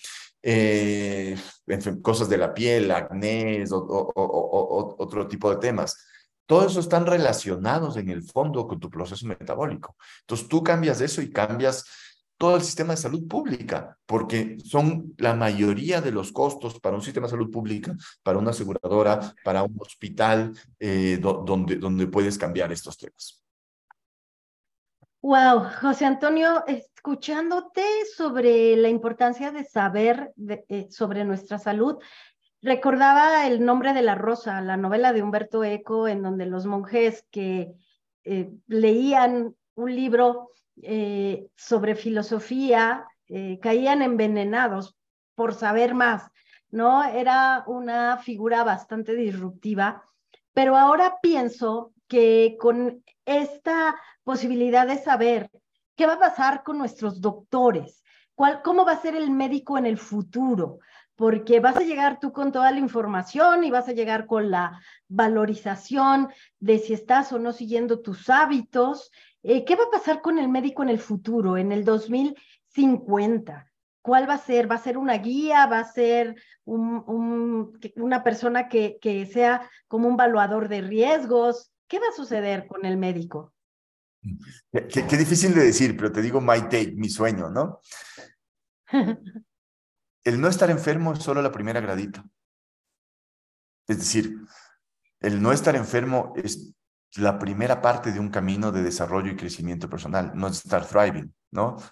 Eh, 0.48 1.36
cosas 2.02 2.28
de 2.28 2.38
la 2.38 2.54
piel, 2.54 2.88
acné, 2.92 3.64
o, 3.68 4.94
otro 4.96 5.26
tipo 5.26 5.50
de 5.50 5.56
temas. 5.56 6.06
Todo 6.46 6.68
eso 6.68 6.78
están 6.78 7.04
relacionados 7.04 7.96
en 7.96 8.10
el 8.10 8.22
fondo 8.22 8.68
con 8.68 8.78
tu 8.78 8.88
proceso 8.88 9.26
metabólico. 9.26 9.96
Entonces 10.20 10.46
tú 10.46 10.62
cambias 10.62 11.00
eso 11.00 11.20
y 11.20 11.32
cambias 11.32 11.84
todo 12.38 12.54
el 12.54 12.62
sistema 12.62 12.92
de 12.92 12.98
salud 12.98 13.26
pública, 13.26 13.98
porque 14.06 14.56
son 14.64 15.14
la 15.18 15.34
mayoría 15.34 16.00
de 16.00 16.12
los 16.12 16.30
costos 16.30 16.78
para 16.78 16.94
un 16.94 17.02
sistema 17.02 17.26
de 17.26 17.32
salud 17.32 17.50
pública, 17.50 17.96
para 18.22 18.38
una 18.38 18.50
aseguradora, 18.50 19.34
para 19.42 19.64
un 19.64 19.74
hospital, 19.80 20.56
eh, 20.78 21.18
donde 21.20 22.06
puedes 22.06 22.38
cambiar 22.38 22.70
estos 22.70 22.96
temas. 22.96 23.45
Wow, 25.26 25.64
José 25.80 26.04
Antonio, 26.04 26.64
escuchándote 26.68 27.82
sobre 28.16 28.76
la 28.76 28.88
importancia 28.88 29.50
de 29.50 29.64
saber 29.64 30.32
eh, 30.68 30.86
sobre 30.88 31.24
nuestra 31.24 31.58
salud, 31.58 31.96
recordaba 32.62 33.44
el 33.48 33.64
nombre 33.64 33.92
de 33.92 34.02
la 34.02 34.14
rosa, 34.14 34.60
la 34.60 34.76
novela 34.76 35.12
de 35.12 35.24
Humberto 35.24 35.64
Eco, 35.64 36.06
en 36.06 36.22
donde 36.22 36.46
los 36.46 36.64
monjes 36.64 37.26
que 37.32 37.72
eh, 38.22 38.52
leían 38.68 39.56
un 39.74 39.96
libro 39.96 40.50
eh, 40.80 41.48
sobre 41.56 41.96
filosofía 41.96 43.04
caían 43.60 44.02
envenenados 44.02 44.96
por 45.34 45.54
saber 45.54 45.94
más, 45.94 46.30
¿no? 46.70 47.02
Era 47.02 47.64
una 47.66 48.18
figura 48.18 48.62
bastante 48.62 49.16
disruptiva, 49.16 50.04
pero 50.54 50.76
ahora 50.76 51.16
pienso 51.20 51.92
que 52.06 52.56
con 52.60 53.02
esta 53.26 53.96
posibilidad 54.24 54.86
de 54.86 54.98
saber 54.98 55.50
qué 55.96 56.06
va 56.06 56.14
a 56.14 56.18
pasar 56.18 56.62
con 56.62 56.78
nuestros 56.78 57.20
doctores, 57.20 58.02
cuál, 58.34 58.62
cómo 58.62 58.84
va 58.84 58.92
a 58.92 59.02
ser 59.02 59.14
el 59.16 59.30
médico 59.30 59.76
en 59.76 59.86
el 59.86 59.98
futuro, 59.98 60.78
porque 61.16 61.60
vas 61.60 61.76
a 61.76 61.80
llegar 61.80 62.20
tú 62.20 62.32
con 62.32 62.52
toda 62.52 62.70
la 62.70 62.78
información 62.78 63.64
y 63.64 63.70
vas 63.70 63.88
a 63.88 63.92
llegar 63.92 64.26
con 64.26 64.50
la 64.50 64.80
valorización 65.08 66.28
de 66.60 66.78
si 66.78 66.92
estás 66.92 67.32
o 67.32 67.38
no 67.38 67.52
siguiendo 67.52 68.00
tus 68.00 68.28
hábitos. 68.28 69.10
Eh, 69.42 69.64
¿Qué 69.64 69.76
va 69.76 69.84
a 69.84 69.90
pasar 69.90 70.20
con 70.20 70.38
el 70.38 70.48
médico 70.48 70.82
en 70.82 70.90
el 70.90 70.98
futuro, 70.98 71.56
en 71.56 71.72
el 71.72 71.84
2050? 71.84 73.72
¿Cuál 74.02 74.28
va 74.28 74.34
a 74.34 74.38
ser? 74.38 74.70
¿Va 74.70 74.76
a 74.76 74.78
ser 74.78 74.98
una 74.98 75.14
guía? 75.14 75.66
¿Va 75.66 75.80
a 75.80 75.84
ser 75.84 76.36
una 76.64 78.22
persona 78.22 78.68
que, 78.68 78.98
que 79.00 79.26
sea 79.26 79.68
como 79.88 80.08
un 80.08 80.14
evaluador 80.14 80.68
de 80.68 80.82
riesgos? 80.82 81.72
¿Qué 81.88 81.98
va 81.98 82.08
a 82.08 82.16
suceder 82.16 82.66
con 82.66 82.84
el 82.84 82.96
médico? 82.96 83.54
Qué, 84.72 85.16
difícil 85.16 85.54
de 85.54 85.64
decir, 85.64 85.96
pero 85.96 86.10
te 86.10 86.20
digo 86.20 86.40
my 86.40 86.62
take, 86.62 86.92
mi 86.96 87.08
sueño, 87.08 87.48
¿no? 87.50 87.80
El 90.24 90.40
no 90.40 90.48
estar 90.48 90.70
enfermo 90.70 91.12
es 91.12 91.20
solo 91.20 91.40
la 91.40 91.52
primera 91.52 91.80
gradita. 91.80 92.24
Es 93.86 93.98
decir, 93.98 94.36
el 95.20 95.40
no 95.40 95.52
estar 95.52 95.76
enfermo 95.76 96.32
es 96.34 96.74
la 97.14 97.38
primera 97.38 97.80
parte 97.80 98.10
de 98.10 98.18
un 98.18 98.30
camino 98.30 98.72
de 98.72 98.82
desarrollo 98.82 99.30
y 99.30 99.36
crecimiento 99.36 99.88
personal, 99.88 100.32
no 100.34 100.48
estar 100.48 100.84
thriving, 100.84 101.32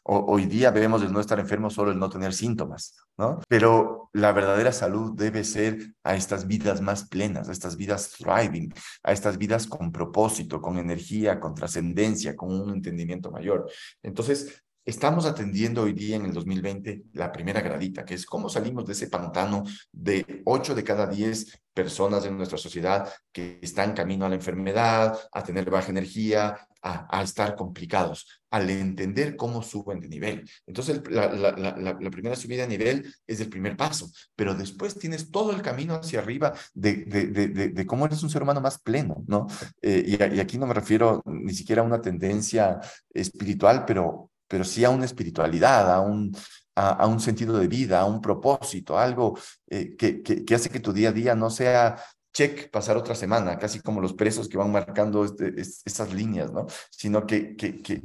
hoy 0.04 0.46
día 0.46 0.70
debemos 0.70 1.02
el 1.02 1.12
no 1.12 1.20
estar 1.20 1.38
enfermo 1.38 1.70
solo 1.70 1.90
el 1.90 1.98
no 1.98 2.08
tener 2.08 2.32
síntomas, 2.32 2.96
¿no? 3.16 3.40
Pero 3.48 4.10
la 4.12 4.32
verdadera 4.32 4.72
salud 4.72 5.12
debe 5.14 5.44
ser 5.44 5.94
a 6.02 6.16
estas 6.16 6.46
vidas 6.46 6.80
más 6.80 7.08
plenas, 7.08 7.48
a 7.48 7.52
estas 7.52 7.76
vidas 7.76 8.10
thriving, 8.18 8.72
a 9.02 9.12
estas 9.12 9.38
vidas 9.38 9.66
con 9.66 9.92
propósito, 9.92 10.60
con 10.60 10.78
energía, 10.78 11.38
con 11.40 11.54
trascendencia, 11.54 12.36
con 12.36 12.52
un 12.52 12.74
entendimiento 12.74 13.30
mayor. 13.30 13.70
Entonces, 14.02 14.63
Estamos 14.86 15.24
atendiendo 15.24 15.82
hoy 15.82 15.94
día 15.94 16.16
en 16.16 16.26
el 16.26 16.34
2020 16.34 17.04
la 17.14 17.32
primera 17.32 17.62
gradita, 17.62 18.04
que 18.04 18.12
es 18.12 18.26
cómo 18.26 18.50
salimos 18.50 18.84
de 18.84 18.92
ese 18.92 19.08
pantano 19.08 19.64
de 19.90 20.42
8 20.44 20.74
de 20.74 20.84
cada 20.84 21.06
10 21.06 21.58
personas 21.72 22.26
en 22.26 22.36
nuestra 22.36 22.58
sociedad 22.58 23.10
que 23.32 23.58
están 23.62 23.94
camino 23.94 24.26
a 24.26 24.28
la 24.28 24.34
enfermedad, 24.34 25.18
a 25.32 25.42
tener 25.42 25.70
baja 25.70 25.88
energía, 25.88 26.68
a, 26.82 27.22
estar 27.22 27.56
complicados, 27.56 28.42
al 28.50 28.68
entender 28.68 29.36
cómo 29.36 29.62
suben 29.62 30.00
de 30.00 30.08
nivel. 30.08 30.50
Entonces, 30.66 31.00
la, 31.08 31.32
la, 31.32 32.10
primera 32.10 32.36
subida 32.36 32.64
de 32.64 32.68
nivel 32.68 33.14
es 33.26 33.40
el 33.40 33.48
primer 33.48 33.78
paso, 33.78 34.10
pero 34.36 34.54
después 34.54 34.98
tienes 34.98 35.30
todo 35.30 35.52
el 35.52 35.62
camino 35.62 35.94
hacia 35.94 36.18
arriba 36.18 36.52
de, 36.74 37.06
de, 37.06 37.28
de, 37.28 37.68
de 37.70 37.86
cómo 37.86 38.04
eres 38.04 38.22
un 38.22 38.28
ser 38.28 38.42
humano 38.42 38.60
más 38.60 38.78
pleno, 38.78 39.24
¿no? 39.26 39.46
Eh, 39.80 40.04
y, 40.06 40.36
y 40.36 40.40
aquí 40.40 40.58
no 40.58 40.66
me 40.66 40.74
refiero 40.74 41.22
ni 41.24 41.54
siquiera 41.54 41.80
a 41.80 41.86
una 41.86 42.02
tendencia 42.02 42.80
espiritual, 43.14 43.86
pero 43.86 44.30
pero 44.54 44.62
sí 44.62 44.84
a 44.84 44.90
una 44.90 45.04
espiritualidad, 45.04 45.92
a 45.92 46.00
un, 46.00 46.32
a, 46.76 47.08
un 47.08 47.18
sentido 47.18 47.58
de 47.58 47.66
vida, 47.66 47.98
a 47.98 48.04
un 48.04 48.20
propósito, 48.20 48.96
algo 48.96 49.36
eh, 49.66 49.96
que, 49.96 50.22
que, 50.22 50.54
hace 50.54 50.70
que 50.70 50.78
tu 50.78 50.92
día 50.92 51.08
a 51.08 51.12
día 51.12 51.34
no 51.34 51.50
sea 51.50 51.96
check, 52.34 52.68
pasar 52.70 52.96
otra 52.96 53.14
semana, 53.14 53.58
casi 53.58 53.80
como 53.80 54.00
los 54.00 54.12
presos 54.12 54.48
que 54.48 54.58
van 54.58 54.72
marcando 54.72 55.24
este, 55.24 55.54
estas 55.58 56.12
líneas, 56.12 56.52
¿no? 56.52 56.66
Sino 56.90 57.26
que, 57.26 57.56
que, 57.56 57.80
que, 57.80 58.02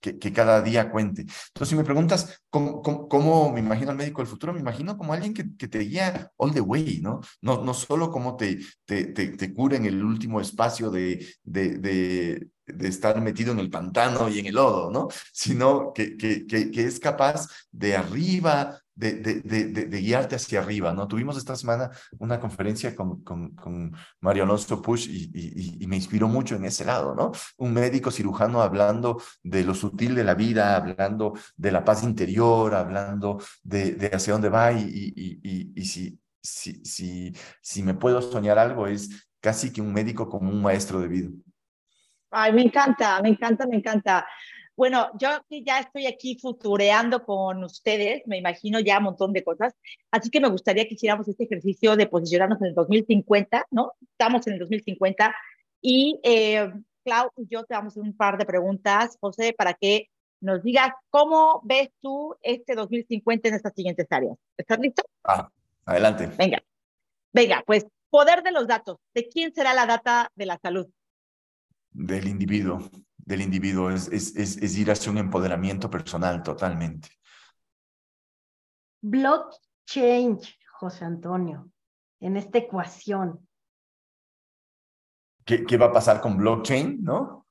que, 0.00 0.32
cada 0.32 0.62
día 0.62 0.90
cuente. 0.90 1.22
Entonces, 1.22 1.68
si 1.68 1.74
me 1.74 1.84
preguntas 1.84 2.42
¿cómo, 2.48 2.80
cómo, 2.80 3.52
me 3.52 3.60
imagino 3.60 3.90
al 3.90 3.96
médico 3.96 4.22
del 4.22 4.30
futuro, 4.30 4.52
me 4.52 4.60
imagino 4.60 4.96
como 4.96 5.12
alguien 5.12 5.34
que, 5.34 5.44
te 5.68 5.78
guía 5.80 6.30
all 6.36 6.52
the 6.52 6.60
way, 6.60 7.00
¿no? 7.02 7.20
No, 7.40 7.64
no 7.64 7.74
solo 7.74 8.10
como 8.10 8.36
te, 8.36 8.58
te, 8.84 9.06
te, 9.06 9.28
te 9.36 9.52
cura 9.52 9.76
en 9.76 9.86
el 9.86 10.02
último 10.02 10.40
espacio 10.40 10.90
de, 10.90 11.26
de, 11.42 11.78
de 11.78 12.48
de 12.66 12.88
estar 12.88 13.20
metido 13.20 13.52
en 13.52 13.58
el 13.58 13.70
pantano 13.70 14.28
y 14.28 14.38
en 14.38 14.46
el 14.46 14.54
lodo, 14.54 14.90
¿no? 14.90 15.08
Sino 15.32 15.92
que, 15.92 16.16
que, 16.16 16.46
que, 16.46 16.84
es 16.84 17.00
capaz 17.00 17.48
de 17.70 17.96
arriba, 17.96 18.80
de, 18.94 19.14
de, 19.14 19.40
de, 19.86 20.00
guiarte 20.00 20.36
hacia 20.36 20.60
arriba, 20.60 20.92
¿no? 20.92 21.08
Tuvimos 21.08 21.36
esta 21.36 21.56
semana 21.56 21.90
una 22.18 22.38
conferencia 22.38 22.94
con, 22.94 23.22
con, 23.22 23.54
con 23.54 23.94
Mario 24.20 24.44
Alonso 24.44 24.82
Push 24.82 25.08
y, 25.08 25.82
y, 25.82 25.86
me 25.86 25.96
inspiró 25.96 26.28
mucho 26.28 26.56
en 26.56 26.64
ese 26.64 26.84
lado, 26.84 27.14
¿no? 27.14 27.32
Un 27.56 27.72
médico 27.72 28.10
cirujano 28.10 28.60
hablando 28.60 29.20
de 29.42 29.64
lo 29.64 29.74
sutil 29.74 30.14
de 30.14 30.24
la 30.24 30.34
vida, 30.34 30.76
hablando 30.76 31.32
de 31.56 31.72
la 31.72 31.84
paz 31.84 32.02
interior, 32.02 32.74
hablando 32.74 33.38
de, 33.62 34.10
hacia 34.12 34.34
dónde 34.34 34.50
va 34.50 34.72
y, 34.72 34.82
y, 34.84 35.72
y, 35.74 35.84
si, 35.84 36.20
si, 36.42 36.84
si, 36.84 37.32
si 37.60 37.82
me 37.82 37.94
puedo 37.94 38.20
soñar 38.20 38.58
algo 38.58 38.86
es 38.86 39.28
casi 39.40 39.72
que 39.72 39.80
un 39.80 39.92
médico 39.92 40.28
como 40.28 40.50
un 40.50 40.62
maestro 40.62 41.00
de 41.00 41.08
vida. 41.08 41.28
Ay, 42.30 42.52
me 42.52 42.62
encanta, 42.62 43.20
me 43.22 43.30
encanta, 43.30 43.66
me 43.66 43.76
encanta. 43.76 44.26
Bueno, 44.76 45.10
yo 45.18 45.28
ya 45.50 45.80
estoy 45.80 46.06
aquí 46.06 46.38
futureando 46.40 47.24
con 47.24 47.62
ustedes, 47.62 48.22
me 48.26 48.38
imagino 48.38 48.80
ya 48.80 48.98
un 48.98 49.04
montón 49.04 49.32
de 49.32 49.44
cosas, 49.44 49.74
así 50.10 50.30
que 50.30 50.40
me 50.40 50.48
gustaría 50.48 50.86
que 50.86 50.94
hiciéramos 50.94 51.28
este 51.28 51.44
ejercicio 51.44 51.94
de 51.96 52.06
posicionarnos 52.06 52.60
en 52.62 52.68
el 52.68 52.74
2050, 52.74 53.66
¿no? 53.70 53.92
Estamos 54.00 54.46
en 54.46 54.54
el 54.54 54.58
2050 54.60 55.34
y 55.82 56.18
eh, 56.22 56.72
Clau 57.04 57.30
y 57.36 57.46
yo 57.48 57.64
te 57.64 57.74
vamos 57.74 57.92
a 57.92 57.94
hacer 57.94 58.02
un 58.02 58.16
par 58.16 58.38
de 58.38 58.46
preguntas, 58.46 59.18
José, 59.20 59.54
para 59.56 59.74
que 59.74 60.08
nos 60.40 60.62
digas 60.62 60.90
cómo 61.10 61.60
ves 61.64 61.90
tú 62.00 62.34
este 62.42 62.74
2050 62.74 63.48
en 63.48 63.54
estas 63.54 63.74
siguientes 63.74 64.06
áreas. 64.10 64.38
¿Estás 64.56 64.78
listo? 64.78 65.02
Ah, 65.24 65.50
adelante. 65.84 66.28
Venga, 66.38 66.62
venga, 67.32 67.62
pues 67.66 67.86
poder 68.10 68.42
de 68.42 68.52
los 68.52 68.66
datos. 68.66 68.96
¿De 69.14 69.28
quién 69.28 69.52
será 69.54 69.74
la 69.74 69.86
data 69.86 70.30
de 70.34 70.46
la 70.46 70.58
salud? 70.58 70.88
del 71.92 72.28
individuo, 72.28 72.90
del 73.32 73.42
individuo, 73.42 73.90
es, 73.90 74.08
es, 74.08 74.36
es, 74.36 74.76
ir 74.76 74.90
hacia 74.90 75.10
un 75.10 75.18
empoderamiento 75.18 75.88
personal 75.88 76.42
totalmente. 76.42 77.08
Blockchain, 79.00 80.38
José 80.78 81.04
Antonio, 81.06 81.70
en 82.20 82.36
esta 82.36 82.58
ecuación. 82.58 83.48
¿Qué, 85.44 85.64
qué 85.64 85.76
va 85.78 85.86
a 85.86 85.92
pasar 85.92 86.20
con 86.20 86.36
blockchain, 86.36 87.02
no? 87.02 87.46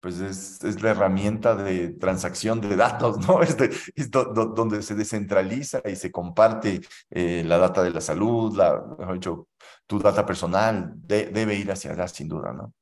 Pues 0.00 0.18
es, 0.20 0.64
es, 0.64 0.80
la 0.80 0.90
herramienta 0.90 1.54
de 1.54 1.90
transacción 1.90 2.60
de 2.60 2.74
datos, 2.74 3.18
¿no? 3.26 3.42
Es, 3.42 3.56
es 3.94 4.10
donde 4.10 4.82
se 4.82 4.94
descentraliza 4.94 5.82
y 5.84 5.94
se 5.94 6.10
comparte 6.10 6.80
eh, 7.10 7.42
la 7.44 7.58
data 7.58 7.82
de 7.82 7.90
la 7.90 8.00
salud, 8.00 8.56
la, 8.56 8.82
mejor 8.98 9.14
dicho, 9.14 9.48
tu 9.86 9.98
data 9.98 10.24
personal, 10.24 10.94
debe 10.96 11.54
ir 11.54 11.70
hacia 11.70 11.92
allá 11.92 12.08
sin 12.08 12.28
duda, 12.28 12.52
¿no? 12.52 12.72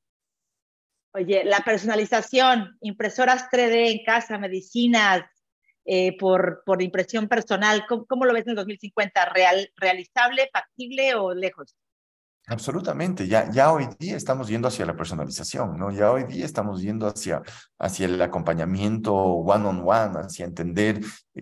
Oye, 1.17 1.45
la 1.45 1.61
personalización, 1.61 2.77
impresoras 2.83 3.49
3D 3.51 3.91
en 3.91 4.05
casa, 4.05 4.37
medicinas 4.37 5.23
eh, 5.87 6.15
por, 6.19 6.63
por 6.67 6.83
impresión 6.83 7.27
personal, 7.27 7.87
¿cómo, 7.89 8.27
lo 8.27 8.35
ves 8.35 8.45
en 8.45 8.51
el 8.51 8.57
2050? 8.57 9.25
¿Real, 9.31 9.71
¿Realizable, 9.77 10.51
factible 10.53 11.15
o 11.15 11.33
lejos? 11.33 11.75
Absolutamente, 12.49 13.27
ya, 13.27 13.51
ya 13.51 13.73
hoy 13.73 13.89
día 13.99 14.15
estamos 14.15 14.49
yendo 14.49 14.69
hacia 14.69 14.85
la 14.85 14.95
personalización, 14.95 15.79
¿no? 15.79 15.91
Ya 15.91 16.13
hoy 16.13 16.25
día 16.25 16.45
estamos 16.45 16.83
yendo 16.83 17.07
hacia, 17.07 17.43
hacia 17.79 18.05
el 18.05 18.21
acompañamiento 18.21 19.15
one-on-one, 19.15 19.85
-on 19.87 20.13
-one, 20.13 20.27
hacia 20.27 20.45
entender 20.45 21.01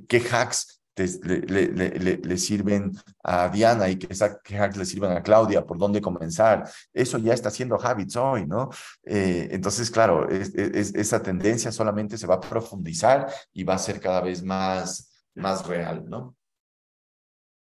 qué 0.08 0.20
hacks 0.20 0.83
le, 0.96 2.38
sirven 2.38 2.92
a 3.22 3.48
Diana 3.48 3.88
y 3.88 3.98
que, 3.98 4.14
hacks 4.14 4.76
le 4.76 4.84
sirvan 4.84 5.16
a 5.16 5.22
Claudia, 5.22 5.64
por 5.64 5.78
dónde 5.78 6.00
comenzar. 6.00 6.68
Eso 6.92 7.18
ya 7.18 7.34
está 7.34 7.48
haciendo 7.48 7.78
habits 7.80 8.16
hoy, 8.16 8.46
¿no? 8.46 8.70
Eh, 9.02 9.48
entonces, 9.50 9.90
claro, 9.90 10.28
es, 10.28 10.54
esa 10.54 11.22
tendencia 11.22 11.72
solamente 11.72 12.16
se 12.16 12.26
va 12.26 12.36
a 12.36 12.40
profundizar 12.40 13.28
y 13.52 13.64
va 13.64 13.74
a 13.74 13.78
ser 13.78 14.00
cada 14.00 14.20
vez 14.20 14.42
más, 14.42 15.24
más 15.34 15.66
real, 15.66 16.08
¿no? 16.08 16.36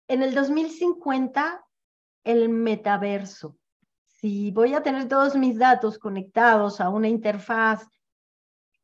En 0.08 0.22
el 0.22 0.34
2050, 0.34 1.64
el 2.24 2.48
metaverso. 2.50 3.56
Si 4.20 4.50
voy 4.50 4.74
a 4.74 4.82
tener 4.82 5.08
todos 5.08 5.34
mis 5.34 5.58
datos 5.58 5.98
conectados 5.98 6.80
a 6.80 6.88
una 6.90 7.08
interfaz, 7.08 7.86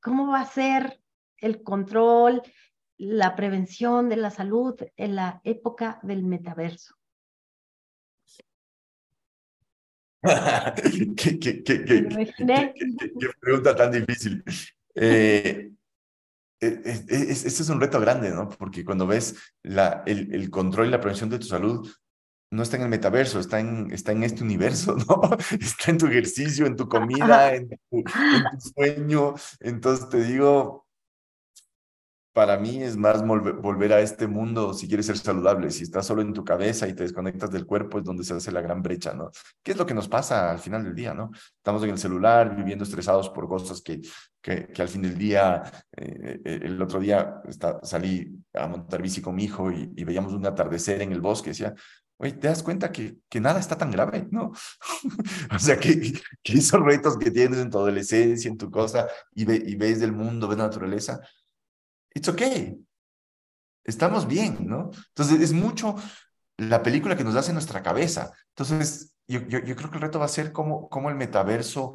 ¿cómo 0.01 0.29
va 0.29 0.41
a 0.41 0.47
ser 0.47 1.01
el 1.41 1.63
control, 1.63 2.43
la 3.01 3.35
prevención 3.35 4.11
de 4.11 4.17
la 4.17 4.31
salud 4.31 4.77
en 4.97 5.17
la 5.17 5.41
época 5.45 5.99
del 6.03 6.23
metaverso? 6.23 6.95
¿Qué, 11.17 11.39
qué, 11.39 11.63
qué, 11.63 11.85
qué, 11.85 13.31
pregunta 13.41 13.75
tan 13.75 13.91
difícil. 13.91 14.45
Eh, 14.95 15.71
este 16.61 17.49
es 17.49 17.71
un 17.71 17.81
reto 17.81 17.99
grande, 18.01 18.31
¿no? 18.31 18.51
Porque 18.51 18.85
cuando 18.85 19.07
ves 19.07 19.35
la, 19.63 20.03
el, 20.05 20.35
el, 20.35 20.51
control 20.51 20.89
y 20.89 20.91
la 20.91 21.01
prevención 21.01 21.31
de 21.31 21.39
tu 21.39 21.47
salud, 21.47 21.91
no 22.53 22.63
está 22.63 22.77
en 22.77 22.83
el 22.83 22.89
metaverso, 22.91 23.41
está 23.41 23.61
en, 23.61 23.91
está 23.93 24.13
en 24.13 24.25
este 24.25 24.45
universo, 24.45 24.95
¿no? 25.09 25.23
Está 25.59 25.91
en 25.91 25.97
tu 25.97 26.07
ejercicio, 26.07 26.67
en 26.67 26.77
tu 26.77 26.87
comida, 26.87 27.55
en 27.55 27.71
tu, 27.71 27.79
en 27.93 28.05
tu 28.05 28.61
sueño. 28.75 29.35
Entonces 29.61 30.07
te 30.11 30.23
digo, 30.23 30.87
para 32.41 32.57
mí 32.57 32.83
es 32.83 32.97
más 32.97 33.23
volver 33.23 33.93
a 33.93 34.01
este 34.01 34.27
mundo 34.27 34.73
si 34.73 34.89
quieres 34.89 35.05
ser 35.05 35.19
saludable. 35.19 35.71
Si 35.71 35.83
estás 35.83 36.07
solo 36.07 36.23
en 36.23 36.33
tu 36.33 36.43
cabeza 36.43 36.89
y 36.89 36.95
te 36.95 37.03
desconectas 37.03 37.51
del 37.51 37.67
cuerpo 37.67 37.99
es 37.99 38.05
donde 38.05 38.25
se 38.25 38.33
hace 38.33 38.51
la 38.51 38.63
gran 38.63 38.81
brecha, 38.81 39.13
¿no? 39.13 39.31
¿Qué 39.63 39.73
es 39.73 39.77
lo 39.77 39.85
que 39.85 39.93
nos 39.93 40.09
pasa 40.09 40.51
al 40.51 40.59
final 40.59 40.83
del 40.83 40.95
día, 40.95 41.13
no? 41.13 41.33
Estamos 41.59 41.83
en 41.83 41.91
el 41.91 41.99
celular 41.99 42.57
viviendo 42.57 42.85
estresados 42.85 43.29
por 43.29 43.47
cosas 43.47 43.83
que, 43.83 44.01
que, 44.41 44.69
que 44.69 44.81
al 44.81 44.89
fin 44.89 45.03
del 45.03 45.19
día, 45.19 45.63
eh, 45.95 46.41
eh, 46.43 46.61
el 46.63 46.81
otro 46.81 46.99
día 46.99 47.43
está, 47.47 47.79
salí 47.83 48.35
a 48.55 48.67
montar 48.67 49.03
bici 49.03 49.21
con 49.21 49.35
mi 49.35 49.45
hijo 49.45 49.71
y, 49.71 49.93
y 49.95 50.05
veíamos 50.05 50.33
un 50.33 50.47
atardecer 50.47 51.03
en 51.03 51.13
el 51.13 51.21
bosque, 51.21 51.51
decía, 51.51 51.75
oye, 52.17 52.33
te 52.33 52.49
das 52.49 52.63
cuenta 52.63 52.91
que, 52.91 53.19
que 53.29 53.39
nada 53.39 53.61
está 53.61 53.77
tan 53.77 53.91
grave, 53.91 54.29
¿no? 54.31 54.53
o 55.55 55.59
sea, 55.59 55.79
que, 55.79 56.13
que 56.43 56.53
esos 56.55 56.81
retos 56.81 57.19
que 57.19 57.31
tienes 57.31 57.59
en 57.59 57.69
tu 57.69 57.77
adolescencia, 57.77 58.51
en 58.51 58.57
tu 58.57 58.71
cosa, 58.71 59.09
y, 59.35 59.45
ve, 59.45 59.63
y 59.63 59.75
ves 59.77 60.01
del 60.01 60.13
mundo, 60.13 60.49
ves 60.49 60.57
la 60.57 60.65
naturaleza, 60.65 61.21
it's 62.15 62.29
okay. 62.29 62.79
Estamos 63.85 64.27
bien, 64.27 64.67
¿no? 64.67 64.91
Entonces, 65.09 65.41
es 65.41 65.53
mucho 65.53 65.97
la 66.59 66.83
película 66.83 67.17
que 67.17 67.25
nos 67.25 67.37
hace 67.37 67.53
nuestra 67.53 67.83
cabeza. 67.83 68.33
Entonces, 68.51 69.15
yo, 69.27 69.41
yo, 69.49 69.61
yo 69.61 69.77
creo 69.77 69.91
que 69.91 69.97
el 69.97 70.03
reto 70.03 70.19
va 70.19 70.27
a 70.27 70.29
ser 70.29 70.53
cómo, 70.53 70.89
cómo 70.89 71.09
el 71.09 71.17
metaverso 71.17 71.95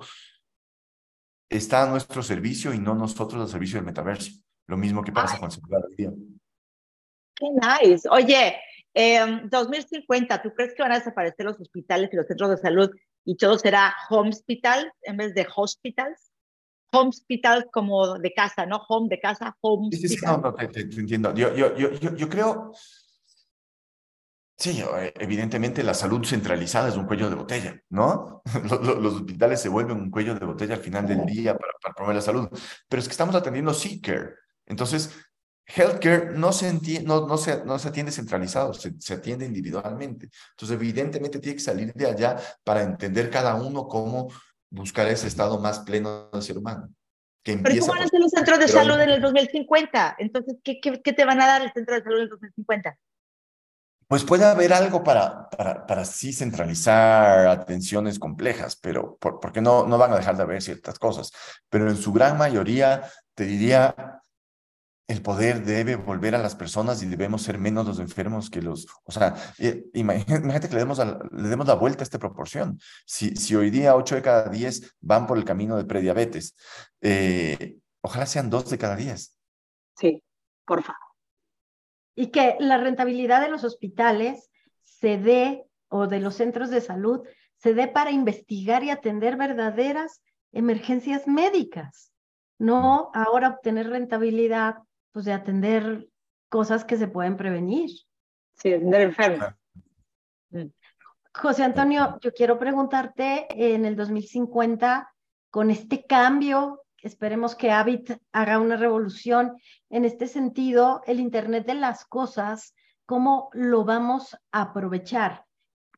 está 1.49 1.83
a 1.83 1.89
nuestro 1.89 2.23
servicio 2.23 2.73
y 2.73 2.79
no 2.79 2.95
nosotros 2.95 3.41
al 3.41 3.47
servicio 3.47 3.77
del 3.77 3.85
metaverso. 3.85 4.31
Lo 4.67 4.77
mismo 4.77 5.03
que 5.03 5.11
pasa 5.11 5.37
con 5.37 5.45
el 5.45 5.51
celular 5.51 5.83
hoy 5.87 5.95
día. 5.95 6.11
Qué 7.35 7.45
nice. 7.51 8.07
Oye, 8.09 8.57
eh, 8.93 9.41
2050, 9.45 10.41
¿tú 10.41 10.53
crees 10.55 10.73
que 10.73 10.81
van 10.81 10.93
a 10.93 10.99
desaparecer 10.99 11.45
los 11.45 11.59
hospitales 11.59 12.09
y 12.11 12.15
los 12.15 12.27
centros 12.27 12.49
de 12.49 12.57
salud 12.57 12.89
y 13.25 13.35
todo 13.35 13.57
será 13.57 13.93
home 14.09 14.29
hospital 14.29 14.91
en 15.03 15.17
vez 15.17 15.35
de 15.35 15.47
hospitals? 15.55 16.31
Hospital 16.95 17.69
como 17.71 18.17
de 18.19 18.33
casa, 18.33 18.65
¿no? 18.65 18.81
Home 18.87 19.07
de 19.09 19.19
casa, 19.19 19.55
home 19.61 19.89
sí, 19.91 20.07
sí, 20.07 20.17
no, 20.23 20.37
no, 20.37 20.53
te, 20.53 20.67
te, 20.67 20.85
te, 20.85 20.99
entiendo. 20.99 21.33
Yo, 21.33 21.55
yo, 21.55 21.75
yo, 21.75 22.15
yo, 22.15 22.29
creo, 22.29 22.71
sí, 24.57 24.81
eh, 24.81 25.13
evidentemente 25.19 25.83
la 25.83 25.93
salud 25.93 26.25
centralizada 26.25 26.89
es 26.89 26.95
un 26.95 27.05
cuello 27.05 27.29
de 27.29 27.35
botella, 27.35 27.79
¿no? 27.89 28.41
Los, 28.69 28.99
los, 28.99 29.13
hospitales 29.15 29.61
se 29.61 29.69
vuelven 29.69 29.97
un 29.97 30.11
cuello 30.11 30.35
de 30.35 30.45
botella 30.45 30.75
al 30.75 30.81
final 30.81 31.07
del 31.07 31.25
día 31.25 31.57
para, 31.57 31.73
para 31.81 31.93
promover 31.93 32.15
la 32.15 32.21
salud, 32.21 32.49
pero 32.87 32.99
es 32.99 33.07
que 33.07 33.11
estamos 33.11 33.35
atendiendo 33.35 33.73
care. 34.01 34.33
Entonces, 34.65 35.11
Healthcare 35.67 36.31
no 36.37 36.51
se, 36.51 36.67
entiende, 36.69 37.07
no, 37.07 37.27
no, 37.27 37.37
se, 37.37 37.65
no 37.65 37.79
se 37.79 37.87
atiende 37.87 38.11
centralizado, 38.11 38.73
se, 38.73 38.93
se, 38.99 39.15
atiende 39.15 39.45
individualmente. 39.45 40.29
Entonces, 40.51 40.75
evidentemente, 40.75 41.39
tiene 41.39 41.55
que 41.55 41.63
salir 41.63 41.93
de 41.93 42.05
allá 42.05 42.37
para 42.63 42.83
entender 42.83 43.29
cada 43.31 43.55
uno 43.55 43.87
cómo 43.87 44.29
buscar 44.69 45.07
ese 45.07 45.27
estado 45.27 45.59
más 45.59 45.79
pleno 45.79 46.29
del 46.31 46.41
ser 46.41 46.57
humano. 46.57 46.89
Que 47.43 47.57
Pero 47.57 47.79
¿cómo 47.81 47.93
van 47.93 48.03
a 48.03 48.07
ser 48.07 48.19
los 48.19 48.31
centros 48.31 48.59
de 48.59 48.67
salud 48.67 48.99
en 48.99 49.09
el 49.09 49.21
2050? 49.21 50.15
Entonces, 50.17 50.55
¿qué, 50.63 50.79
qué, 50.79 51.01
qué 51.01 51.13
te 51.13 51.25
van 51.25 51.41
a 51.41 51.47
dar 51.47 51.61
el 51.61 51.71
centro 51.73 51.95
de 51.95 52.01
salud 52.01 52.17
en 52.17 52.23
el 52.23 52.29
2050? 52.29 52.97
Pues 54.07 54.23
puede 54.23 54.45
haber 54.45 54.71
algo 54.71 55.03
para, 55.03 55.49
para, 55.49 55.85
para 55.87 56.05
sí 56.05 56.31
centralizar 56.31 57.47
atenciones 57.47 58.19
complejas, 58.19 58.75
pero 58.75 59.17
por, 59.17 59.39
porque 59.39 59.61
no, 59.61 59.87
no 59.87 59.97
van 59.97 60.13
a 60.13 60.17
dejar 60.17 60.37
de 60.37 60.43
haber 60.43 60.61
ciertas 60.61 60.99
cosas. 60.99 61.31
Pero 61.69 61.89
en 61.89 61.97
su 61.97 62.13
gran 62.13 62.37
mayoría, 62.37 63.09
te 63.33 63.45
diría, 63.45 64.21
el 65.07 65.21
poder 65.21 65.63
debe 65.63 65.95
volver 65.95 66.33
a 66.33 66.39
las 66.39 66.55
personas 66.55 67.03
y 67.03 67.05
debemos 67.05 67.43
ser 67.43 67.59
menos 67.59 67.85
los 67.85 67.99
enfermos 67.99 68.49
que 68.49 68.61
los, 68.61 68.87
o 69.03 69.11
sea, 69.11 69.35
eh, 69.59 69.85
imagínate 69.93 70.67
que 70.67 70.73
le 70.73 70.79
demos, 70.79 70.99
a, 70.99 71.19
le 71.31 71.47
demos 71.47 71.67
la 71.67 71.75
vuelta 71.75 72.01
a 72.01 72.03
esta 72.03 72.19
proporción. 72.19 72.79
Si, 73.05 73.35
si 73.35 73.55
hoy 73.55 73.69
día 73.69 73.95
8 73.95 74.15
de 74.15 74.21
cada 74.21 74.49
10 74.49 74.95
van 75.01 75.27
por 75.27 75.37
el 75.37 75.45
camino 75.45 75.77
de 75.77 75.85
prediabetes, 75.85 76.55
eh, 77.01 77.77
ojalá 78.01 78.25
sean 78.25 78.49
2 78.49 78.69
de 78.69 78.77
cada 78.77 78.95
10. 78.95 79.37
Sí, 79.97 80.23
por 80.65 80.81
favor. 80.81 80.99
Y 82.15 82.27
que 82.27 82.55
la 82.59 82.77
rentabilidad 82.77 83.41
de 83.41 83.49
los 83.49 83.63
hospitales 83.63 84.49
se 84.81 85.17
dé, 85.17 85.65
o 85.89 86.07
de 86.07 86.19
los 86.19 86.35
centros 86.35 86.69
de 86.69 86.81
salud, 86.81 87.27
se 87.57 87.73
dé 87.73 87.87
para 87.87 88.11
investigar 88.11 88.83
y 88.83 88.89
atender 88.89 89.37
verdaderas 89.37 90.21
emergencias 90.51 91.27
médicas, 91.27 92.11
no 92.57 93.11
ahora 93.13 93.49
obtener 93.49 93.89
rentabilidad 93.89 94.77
pues 95.15 95.23
de 95.23 95.31
atender 95.31 96.09
cosas 96.49 96.83
que 96.83 96.97
se 96.97 97.07
pueden 97.07 97.37
prevenir. 97.37 97.89
Sí, 98.57 98.73
enfermos. 98.73 99.47
Mm. 100.49 100.65
José 101.33 101.63
Antonio, 101.63 102.19
yo 102.19 102.33
quiero 102.33 102.59
preguntarte 102.59 103.47
en 103.49 103.85
el 103.85 103.95
2050, 103.95 105.09
con 105.49 105.71
este 105.71 106.03
cambio, 106.03 106.83
esperemos 106.97 107.55
que 107.55 107.71
Habit 107.71 108.11
haga 108.33 108.59
una 108.59 108.75
revolución 108.75 109.55
en 109.89 110.03
este 110.03 110.27
sentido, 110.27 111.01
el 111.05 111.21
Internet 111.21 111.65
de 111.65 111.75
las 111.75 112.03
Cosas, 112.03 112.75
¿cómo 113.05 113.49
lo 113.53 113.85
vamos 113.85 114.35
a 114.51 114.63
aprovechar? 114.63 115.45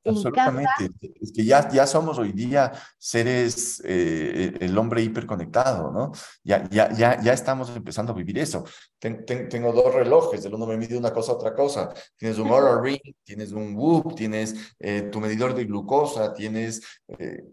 Absolutamente. 0.08 0.92
Es 1.22 1.32
que 1.32 1.46
ya, 1.46 1.70
ya 1.70 1.86
somos 1.86 2.18
hoy 2.18 2.32
día 2.32 2.72
seres, 2.98 3.82
eh, 3.86 4.58
el 4.60 4.78
hombre 4.78 5.02
hiperconectado, 5.02 5.92
¿no? 5.92 6.12
Ya, 6.44 6.68
ya, 6.70 6.92
ya, 6.92 7.22
ya 7.22 7.34
estamos 7.34 7.76
empezando 7.76 8.14
a 8.14 8.16
vivir 8.16 8.40
eso. 8.40 8.64
Ten, 9.00 9.26
ten, 9.26 9.50
tengo 9.50 9.72
dos 9.72 9.94
relojes, 9.94 10.44
el 10.46 10.54
uno 10.54 10.66
me 10.66 10.78
mide 10.78 10.98
una 10.98 11.12
cosa, 11.12 11.34
otra 11.34 11.54
cosa. 11.54 11.94
Tienes 12.16 12.38
un 12.38 12.50
Oura 12.50 12.82
Ring, 12.82 13.02
tienes 13.24 13.52
un 13.52 13.76
Whoop, 13.76 14.16
tienes 14.16 14.56
eh, 14.80 15.04
tu 15.12 15.20
medidor 15.20 15.54
de 15.54 15.66
glucosa, 15.66 16.34
tienes... 16.34 16.82
Eh, 17.08 17.44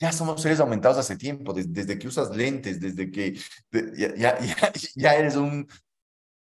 ya 0.00 0.12
somos 0.12 0.42
seres 0.42 0.60
aumentados 0.60 0.98
hace 0.98 1.16
tiempo, 1.16 1.52
desde, 1.52 1.70
desde 1.70 1.98
que 1.98 2.08
usas 2.08 2.34
lentes, 2.36 2.80
desde 2.80 3.10
que 3.10 3.38
de, 3.70 3.92
ya, 3.96 4.38
ya, 4.38 4.38
ya, 4.96 5.14
eres 5.14 5.36
un, 5.36 5.66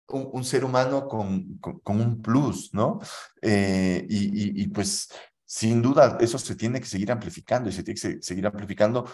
un, 0.09 0.29
un 0.31 0.43
ser 0.43 0.65
humano 0.65 1.07
con, 1.07 1.57
con, 1.59 1.79
con, 1.79 2.01
un 2.01 2.21
plus, 2.21 2.73
¿no? 2.73 2.99
Eh, 3.41 4.05
y, 4.09 4.25
y, 4.25 4.63
y, 4.63 4.67
pues 4.67 5.09
sin 5.45 5.81
duda 5.81 6.17
eso 6.19 6.37
se 6.37 6.55
tiene 6.55 6.79
que 6.79 6.85
seguir 6.85 7.11
amplificando 7.11 7.69
y 7.69 7.73
se 7.73 7.83
tiene 7.83 7.99
que 7.99 8.21
seguir 8.21 8.45
amplificando. 8.45 9.07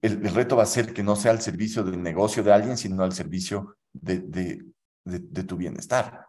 El, 0.00 0.24
el 0.24 0.34
reto 0.34 0.56
va 0.56 0.62
a 0.62 0.66
ser 0.66 0.92
que 0.92 1.02
no 1.02 1.16
sea 1.16 1.32
al 1.32 1.40
servicio 1.40 1.82
del 1.82 2.02
negocio 2.02 2.42
de 2.42 2.52
alguien, 2.52 2.76
sino 2.76 3.02
al 3.02 3.12
servicio 3.12 3.76
de, 3.92 4.20
de, 4.20 4.62
de, 5.04 5.18
de 5.20 5.44
tu 5.44 5.56
bienestar. 5.56 6.28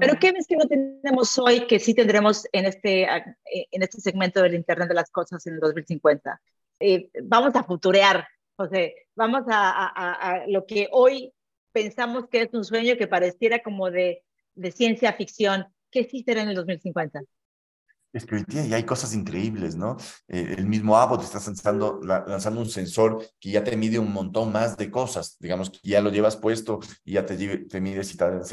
Pero 0.00 0.18
¿qué 0.18 0.32
ves 0.32 0.46
que 0.46 0.56
no 0.56 0.66
tenemos 0.66 1.38
hoy 1.38 1.66
que 1.66 1.78
sí 1.78 1.94
tendremos 1.94 2.46
en 2.52 2.64
este, 2.64 3.06
en 3.44 3.82
este 3.82 4.00
segmento 4.00 4.40
del 4.42 4.54
Internet 4.54 4.88
de 4.88 4.94
las 4.94 5.10
Cosas 5.10 5.46
en 5.46 5.54
el 5.54 5.60
2050? 5.60 6.40
Eh, 6.80 7.10
vamos 7.24 7.54
a 7.54 7.62
futurear, 7.62 8.26
José, 8.56 8.94
vamos 9.14 9.42
a, 9.48 9.86
a, 9.86 10.12
a, 10.12 10.46
lo 10.46 10.64
que 10.64 10.88
hoy 10.92 11.32
pensamos 11.76 12.26
que 12.30 12.40
es 12.40 12.54
un 12.54 12.64
sueño 12.64 12.96
que 12.96 13.06
pareciera 13.06 13.62
como 13.62 13.90
de, 13.90 14.22
ciencia 14.72 15.12
ficción. 15.12 15.66
¿Qué 15.90 16.04
sí 16.04 16.22
será 16.22 16.40
en 16.40 16.48
el 16.48 16.54
2050? 16.54 17.20
Ya 18.48 18.76
hay 18.76 18.84
cosas 18.84 19.14
increíbles, 19.14 19.76
¿no? 19.76 19.96
Eh, 20.28 20.54
el 20.58 20.66
mismo 20.66 20.96
Abbott 20.96 21.22
está 21.22 21.38
lanzando, 21.44 22.00
la, 22.02 22.24
lanzando 22.26 22.60
un 22.60 22.68
sensor 22.68 23.26
que 23.38 23.50
ya 23.50 23.62
te 23.62 23.76
mide 23.76 23.98
un 23.98 24.12
montón 24.12 24.52
más 24.52 24.76
de 24.76 24.90
cosas, 24.90 25.36
digamos, 25.38 25.70
que 25.70 25.78
ya 25.82 26.00
lo 26.00 26.10
llevas 26.10 26.36
puesto 26.36 26.80
y 27.04 27.14
ya 27.14 27.26
te, 27.26 27.36
te 27.36 27.80
mide 27.80 28.04
si 28.04 28.12
estás 28.12 28.52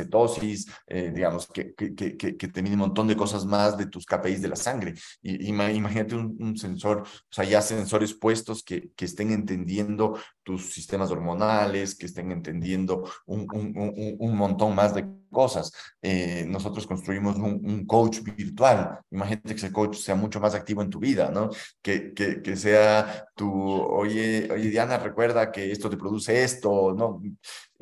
eh, 0.88 1.12
digamos, 1.14 1.48
que, 1.48 1.74
que, 1.74 1.96
que, 1.96 2.48
te 2.48 2.62
mide 2.62 2.74
un 2.74 2.80
montón 2.80 3.08
de 3.08 3.16
cosas 3.16 3.46
más 3.46 3.78
de 3.78 3.86
tus 3.86 4.06
KPIs 4.06 4.42
de 4.42 4.50
la 4.50 4.56
sangre. 4.56 4.96
Y, 5.22 5.48
imagínate 5.48 6.16
un, 6.16 6.58
sensor, 6.58 7.02
o 7.02 7.34
sea, 7.34 7.46
ya 7.46 7.62
sensores 7.62 8.14
puestos 8.14 8.64
que, 8.64 8.92
que 8.96 9.06
estén 9.06 9.32
entendiendo 9.32 10.18
tus 10.44 10.74
sistemas 10.74 11.10
hormonales, 11.12 11.96
que 11.96 12.06
estén 12.06 12.32
entendiendo 12.32 13.10
un, 13.26 13.48
un, 13.54 14.18
un, 14.20 14.38
montón 14.38 14.76
más 14.76 14.94
de 14.94 15.06
cosas. 15.34 15.74
Eh, 16.02 16.46
nosotros 16.48 16.88
construimos 16.88 17.36
un, 17.36 17.86
coach 17.86 18.22
virtual. 18.22 19.00
Imagínate 19.12 19.50
que 19.50 19.56
ese 19.56 19.74
coach 19.74 19.98
sea 19.98 20.16
mucho 20.16 20.40
más 20.40 20.56
activo 20.56 20.82
en 20.82 20.90
tu 20.90 21.00
vida, 21.00 21.30
¿no? 21.30 21.50
Que, 21.82 22.14
que, 22.14 22.56
sea 22.56 23.28
tu, 23.36 23.52
oye, 23.52 24.50
oye, 24.52 24.70
Diana, 24.70 24.98
recuerda 24.98 25.52
que 25.52 25.72
esto 25.72 25.90
te 25.90 25.98
produce 25.98 26.44
esto, 26.44 26.94
¿no? 26.94 27.22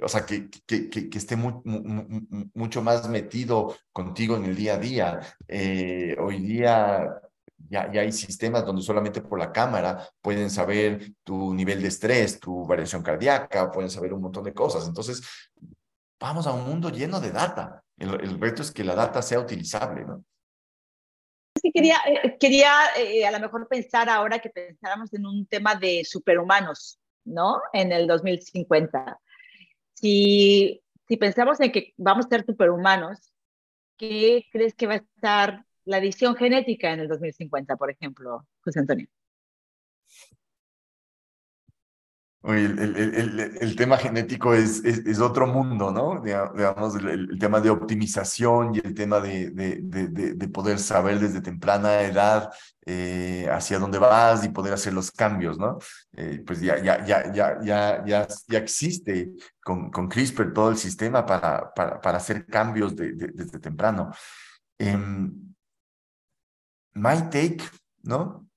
O 0.02 0.08
sea, 0.08 0.26
que, 0.26 0.50
que, 0.66 0.90
que, 0.90 1.10
que 1.10 1.18
esté 1.20 1.36
mu, 1.36 1.62
mu, 1.64 2.50
mucho 2.56 2.82
más 2.82 3.08
metido 3.08 3.76
contigo 3.94 4.36
en 4.36 4.46
el 4.46 4.56
día 4.56 4.76
a 4.76 4.80
día. 4.80 5.20
Eh, 5.48 6.16
hoy 6.20 6.40
día 6.40 7.22
ya, 7.72 7.92
ya, 7.92 8.02
hay 8.02 8.12
sistemas 8.12 8.66
donde 8.66 8.82
solamente 8.82 9.22
por 9.22 9.40
la 9.40 9.52
cámara 9.52 10.08
pueden 10.22 10.50
saber 10.50 11.14
tu 11.24 11.54
nivel 11.54 11.82
de 11.82 11.88
estrés, 11.88 12.40
tu 12.40 12.66
variación 12.66 13.02
cardíaca, 13.02 13.72
pueden 13.72 13.90
saber 13.90 14.14
un 14.14 14.22
montón 14.22 14.44
de 14.44 14.54
cosas. 14.54 14.88
Entonces, 14.88 15.22
vamos 16.22 16.46
a 16.46 16.54
un 16.54 16.64
mundo 16.64 16.90
lleno 16.90 17.20
de 17.20 17.32
data. 17.32 17.84
El, 17.98 18.40
reto 18.40 18.62
es 18.62 18.72
que 18.72 18.84
la 18.84 18.96
data 18.96 19.22
sea 19.22 19.40
utilizable, 19.40 20.06
¿no? 20.06 20.24
Quería, 21.74 21.98
eh, 22.08 22.38
quería 22.40 22.72
eh, 22.98 23.26
a 23.26 23.32
lo 23.32 23.40
mejor 23.40 23.68
pensar 23.68 24.10
ahora 24.10 24.40
que 24.40 24.50
pensáramos 24.50 25.14
en 25.14 25.26
un 25.26 25.46
tema 25.46 25.76
de 25.76 26.04
superhumanos, 26.06 27.00
¿no? 27.26 27.60
En 27.74 27.92
el 27.92 28.08
2050. 28.08 29.20
Si, 29.94 30.82
si 31.08 31.18
pensamos 31.18 31.60
en 31.60 31.72
que 31.72 31.94
vamos 31.98 32.26
a 32.26 32.30
ser 32.30 32.46
superhumanos, 32.46 33.34
¿qué 33.98 34.46
crees 34.52 34.74
que 34.74 34.88
va 34.88 34.94
a 34.94 34.98
estar 34.98 35.66
la 35.86 35.98
edición 35.98 36.36
genética 36.36 36.92
en 36.94 37.02
el 37.02 37.08
2050, 37.08 37.76
por 37.76 37.92
ejemplo, 37.92 38.48
José 38.64 38.80
Antonio? 38.80 39.08
El, 42.44 42.80
el, 42.80 43.40
el, 43.62 43.76
tema 43.76 43.98
genético 43.98 44.56
es, 44.56 44.84
es, 44.84 45.20
otro 45.20 45.46
mundo, 45.46 45.92
¿no? 45.92 46.20
Digamos, 46.22 46.96
el, 46.96 47.38
tema 47.38 47.62
de 47.62 47.70
optimización 47.70 48.74
y 48.74 48.80
el 48.80 48.96
tema 48.96 49.20
de, 49.20 49.52
de, 49.52 50.08
de, 50.34 50.48
poder 50.48 50.80
saber 50.80 51.20
desde 51.20 51.42
temprana 51.42 52.02
edad 52.02 52.50
eh, 52.84 53.48
hacia 53.52 53.78
dónde 53.78 54.00
vas 54.00 54.44
y 54.44 54.50
poder 54.50 54.74
hacer 54.74 54.92
los 54.92 55.12
cambios, 55.12 55.60
¿no? 55.60 55.78
Eh, 56.14 56.44
pues 56.44 56.62
ya, 56.62 56.82
ya, 56.82 57.06
ya, 57.06 57.32
ya, 57.32 57.62
ya, 57.62 58.04
ya, 58.04 58.28
ya 58.48 58.58
existe 58.58 59.34
con, 59.64 59.92
con 59.92 60.08
CRISPR 60.08 60.52
todo 60.52 60.72
el 60.72 60.78
sistema 60.78 61.24
para, 61.24 61.72
para, 61.76 62.02
para 62.02 62.18
hacer 62.18 62.48
cambios 62.48 62.96
desde 62.96 63.60
temprano. 63.60 64.10
Um, 64.80 65.54
my 66.96 67.30
take, 67.30 67.60
¿no? 68.02 68.48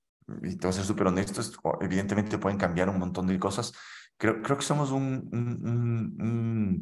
Y 0.43 0.55
te 0.55 0.67
voy 0.67 0.69
a 0.69 0.73
ser 0.73 0.85
súper 0.85 1.07
honesto, 1.07 1.41
evidentemente 1.81 2.37
pueden 2.37 2.57
cambiar 2.57 2.89
un 2.89 2.99
montón 2.99 3.27
de 3.27 3.39
cosas. 3.39 3.73
Creo, 4.17 4.41
creo 4.41 4.57
que 4.57 4.63
somos 4.63 4.91
un, 4.91 5.29
un, 5.31 6.21
un, 6.21 6.81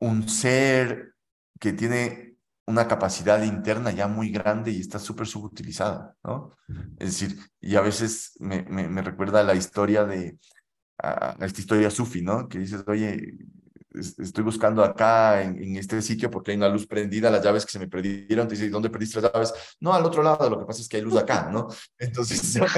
un 0.00 0.28
ser 0.28 1.14
que 1.60 1.72
tiene 1.72 2.36
una 2.66 2.86
capacidad 2.86 3.42
interna 3.42 3.90
ya 3.90 4.06
muy 4.06 4.30
grande 4.30 4.70
y 4.70 4.80
está 4.80 4.98
súper 4.98 5.26
subutilizada, 5.26 6.16
¿no? 6.24 6.56
Es 6.98 7.18
decir, 7.20 7.38
y 7.60 7.76
a 7.76 7.80
veces 7.80 8.36
me, 8.38 8.62
me, 8.62 8.88
me 8.88 9.02
recuerda 9.02 9.42
la 9.42 9.54
historia 9.54 10.04
de, 10.04 10.38
a, 10.98 11.36
esta 11.40 11.60
historia 11.60 11.90
sufi, 11.90 12.22
¿no? 12.22 12.48
Que 12.48 12.60
dices, 12.60 12.84
oye, 12.86 13.36
estoy 13.94 14.44
buscando 14.44 14.82
acá 14.82 15.42
en, 15.42 15.76
este 15.76 16.00
sitio 16.02 16.30
porque 16.30 16.52
hay 16.52 16.56
una 16.56 16.68
luz 16.68 16.86
prendida, 16.86 17.30
las 17.30 17.42
llaves 17.42 17.64
que 17.64 17.72
se 17.72 17.78
me 17.78 17.88
perdieron, 17.88 18.48
te 18.48 18.54
dice, 18.54 18.68
¿dónde 18.68 18.90
perdiste 18.90 19.20
las 19.20 19.32
llaves? 19.32 19.52
No, 19.80 19.92
al 19.92 20.04
otro 20.04 20.22
lado, 20.22 20.48
lo 20.48 20.58
que 20.58 20.66
pasa 20.66 20.80
es 20.80 20.88
que 20.88 20.98
hay 20.98 21.02
luz 21.02 21.16
acá, 21.16 21.48
¿no? 21.50 21.68
Entonces... 21.98 22.58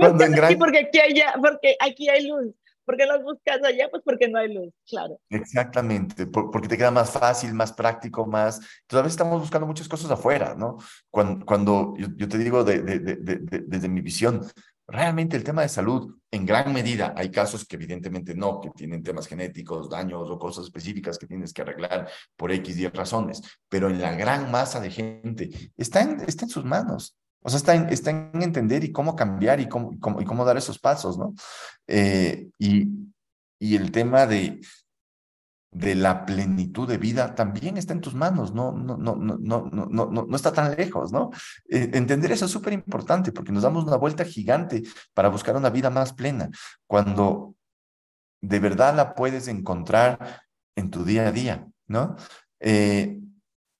Cuando 0.00 0.24
en 0.24 0.32
gran... 0.32 0.58
porque, 0.58 0.80
aquí 0.80 0.98
hay, 0.98 1.14
porque 1.40 1.76
aquí 1.80 2.08
hay 2.08 2.26
luz. 2.26 2.52
¿Por 2.84 2.96
qué 2.96 3.04
las 3.04 3.22
buscas 3.22 3.62
allá? 3.64 3.88
Pues 3.90 4.02
porque 4.04 4.28
no 4.28 4.38
hay 4.38 4.54
luz, 4.54 4.72
claro. 4.88 5.18
Exactamente, 5.28 6.26
porque 6.26 6.68
te 6.68 6.76
queda 6.76 6.92
más 6.92 7.10
fácil, 7.10 7.52
más 7.52 7.72
práctico, 7.72 8.26
más... 8.26 8.60
Todavía 8.86 9.10
estamos 9.10 9.40
buscando 9.40 9.66
muchas 9.66 9.88
cosas 9.88 10.10
afuera, 10.10 10.54
¿no? 10.56 10.78
Cuando, 11.10 11.44
cuando 11.44 11.94
yo, 11.96 12.28
te 12.28 12.38
digo 12.38 12.62
de, 12.62 12.82
de, 12.82 12.98
de, 12.98 13.38
desde 13.66 13.88
mi 13.88 14.00
visión, 14.02 14.46
Realmente 14.88 15.36
el 15.36 15.42
tema 15.42 15.62
de 15.62 15.68
salud, 15.68 16.16
en 16.30 16.46
gran 16.46 16.72
medida, 16.72 17.12
hay 17.16 17.30
casos 17.30 17.66
que 17.66 17.74
evidentemente 17.74 18.34
no, 18.34 18.60
que 18.60 18.70
tienen 18.70 19.02
temas 19.02 19.26
genéticos, 19.26 19.90
daños 19.90 20.30
o 20.30 20.38
cosas 20.38 20.66
específicas 20.66 21.18
que 21.18 21.26
tienes 21.26 21.52
que 21.52 21.62
arreglar 21.62 22.08
por 22.36 22.52
X 22.52 22.78
y 22.78 22.86
razones, 22.88 23.42
pero 23.68 23.90
en 23.90 24.00
la 24.00 24.14
gran 24.14 24.50
masa 24.50 24.78
de 24.80 24.90
gente 24.90 25.72
está 25.76 26.02
en, 26.02 26.20
está 26.20 26.44
en 26.44 26.50
sus 26.50 26.64
manos. 26.64 27.16
O 27.40 27.50
sea, 27.50 27.58
está 27.58 27.74
en, 27.74 27.88
está 27.88 28.10
en 28.10 28.42
entender 28.42 28.84
y 28.84 28.92
cómo 28.92 29.16
cambiar 29.16 29.60
y 29.60 29.68
cómo, 29.68 29.98
cómo, 30.00 30.20
y 30.20 30.24
cómo 30.24 30.44
dar 30.44 30.56
esos 30.56 30.78
pasos, 30.78 31.18
¿no? 31.18 31.34
Eh, 31.86 32.48
y, 32.58 32.88
y 33.58 33.76
el 33.76 33.90
tema 33.90 34.26
de, 34.26 34.60
de 35.76 35.94
la 35.94 36.24
plenitud 36.24 36.88
de 36.88 36.96
vida 36.96 37.34
también 37.34 37.76
está 37.76 37.92
en 37.92 38.00
tus 38.00 38.14
manos, 38.14 38.54
no, 38.54 38.72
no, 38.72 38.96
no, 38.96 39.14
no, 39.14 39.36
no, 39.38 39.68
no, 39.70 39.86
no, 39.90 40.26
no 40.26 40.36
está 40.36 40.50
tan 40.50 40.74
lejos, 40.74 41.12
¿no? 41.12 41.30
Eh, 41.68 41.90
entender 41.92 42.32
eso 42.32 42.46
es 42.46 42.50
súper 42.50 42.72
importante 42.72 43.30
porque 43.30 43.52
nos 43.52 43.62
damos 43.62 43.84
una 43.84 43.96
vuelta 43.96 44.24
gigante 44.24 44.82
para 45.12 45.28
buscar 45.28 45.54
una 45.54 45.68
vida 45.68 45.90
más 45.90 46.14
plena, 46.14 46.48
cuando 46.86 47.56
de 48.40 48.58
verdad 48.58 48.96
la 48.96 49.14
puedes 49.14 49.48
encontrar 49.48 50.40
en 50.76 50.90
tu 50.90 51.04
día 51.04 51.28
a 51.28 51.32
día, 51.32 51.66
¿no? 51.88 52.16
Eh, 52.58 53.20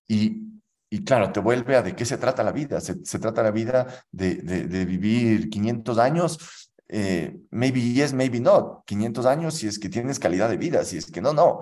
y, 0.06 0.60
y 0.90 1.02
claro, 1.02 1.32
te 1.32 1.40
vuelve 1.40 1.76
a 1.76 1.82
de 1.82 1.96
qué 1.96 2.04
se 2.04 2.18
trata 2.18 2.42
la 2.42 2.52
vida. 2.52 2.80
Se, 2.80 3.02
se 3.04 3.18
trata 3.18 3.42
la 3.42 3.50
vida 3.50 3.86
de, 4.10 4.36
de, 4.36 4.66
de 4.66 4.84
vivir 4.84 5.48
500 5.48 5.98
años 5.98 6.38
eh, 6.88 7.36
maybe 7.50 7.80
yes, 7.80 8.12
maybe 8.12 8.38
not. 8.38 8.84
500 8.86 9.26
años 9.26 9.54
si 9.54 9.66
es 9.66 9.78
que 9.78 9.88
tienes 9.88 10.18
calidad 10.18 10.48
de 10.48 10.56
vida, 10.56 10.84
si 10.84 10.98
es 10.98 11.06
que 11.06 11.20
no, 11.20 11.32
no. 11.32 11.58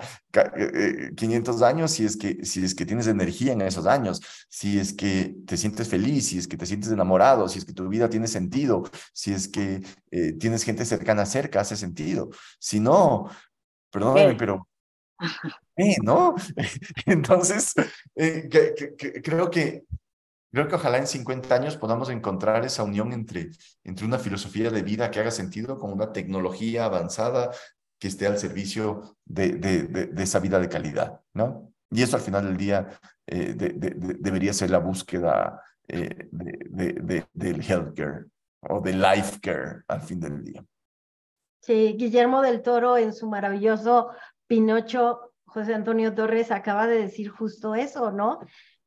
500 1.15 1.61
eh, 1.61 1.65
años 1.65 1.91
si 1.91 2.05
es 2.05 2.17
que 2.17 2.45
si 2.45 2.63
es 2.63 2.75
que 2.75 2.85
tienes 2.85 3.07
energía 3.07 3.53
en 3.53 3.61
esos 3.61 3.87
años, 3.87 4.21
si 4.49 4.79
es 4.79 4.93
que 4.93 5.35
te 5.45 5.57
sientes 5.57 5.87
feliz, 5.87 6.27
si 6.27 6.37
es 6.37 6.47
que 6.47 6.57
te 6.57 6.65
sientes 6.65 6.91
enamorado, 6.91 7.47
si 7.49 7.59
es 7.59 7.65
que 7.65 7.73
tu 7.73 7.87
vida 7.89 8.09
tiene 8.09 8.27
sentido, 8.27 8.83
si 9.13 9.33
es 9.33 9.47
que 9.47 9.81
eh, 10.11 10.33
tienes 10.33 10.63
gente 10.63 10.85
cercana 10.85 11.25
cerca, 11.25 11.61
hace 11.61 11.75
sentido. 11.75 12.29
Si 12.59 12.79
no, 12.79 13.29
perdóname, 13.89 14.35
pero 14.35 14.67
¿no? 16.03 16.35
Entonces, 17.05 17.73
creo 19.23 19.49
que 19.49 19.85
Creo 20.55 20.69
que 20.69 20.75
ojalá 20.75 20.99
en 20.99 21.05
50 21.05 21.53
años 21.53 21.75
podamos 21.75 22.09
encontrar 22.09 22.63
esa 22.63 22.83
unión 22.83 23.11
entre, 23.11 23.49
entre 23.83 24.05
una 24.05 24.17
filosofía 24.17 24.69
de 24.71 24.83
vida 24.83 25.11
que 25.11 25.19
haga 25.19 25.29
sentido 25.29 25.77
con 25.77 25.91
una 25.91 26.13
tecnología 26.13 26.85
avanzada 26.85 27.51
que 27.99 28.07
esté 28.07 28.25
al 28.25 28.37
servicio 28.37 29.17
de, 29.25 29.49
de, 29.49 29.83
de, 29.83 30.23
esa 30.23 30.39
vida 30.39 30.57
de 30.57 30.69
calidad, 30.69 31.19
¿no? 31.33 31.73
Y 31.91 32.03
eso 32.03 32.15
al 32.15 32.21
final 32.21 32.45
del 32.45 32.55
día 32.55 32.87
eh, 33.27 33.53
debería 33.53 34.53
ser 34.53 34.69
la 34.69 34.77
búsqueda 34.77 35.61
eh, 35.89 36.29
del 36.31 37.61
healthcare 37.61 38.27
o 38.61 38.79
del 38.79 39.01
life 39.01 39.41
care 39.41 39.81
al 39.89 40.03
fin 40.03 40.21
del 40.21 40.41
día. 40.41 40.63
Sí, 41.59 41.97
Guillermo 41.99 42.41
del 42.41 42.61
Toro 42.61 42.95
en 42.95 43.11
su 43.11 43.27
maravilloso 43.27 44.11
Pinocho, 44.47 45.33
José 45.43 45.73
Antonio 45.73 46.15
Torres 46.15 46.49
acaba 46.49 46.87
de 46.87 47.01
decir 47.01 47.27
justo 47.27 47.75
eso, 47.75 48.13
¿no? 48.13 48.39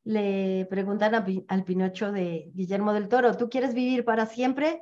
Le 0.09 0.65
preguntan 0.65 1.13
al 1.47 1.63
Pinocho 1.65 2.11
de 2.11 2.49
Guillermo 2.55 2.93
del 2.93 3.09
Toro, 3.09 3.37
¿tú 3.37 3.47
quieres 3.47 3.75
vivir 3.75 4.03
para 4.03 4.25
siempre? 4.25 4.81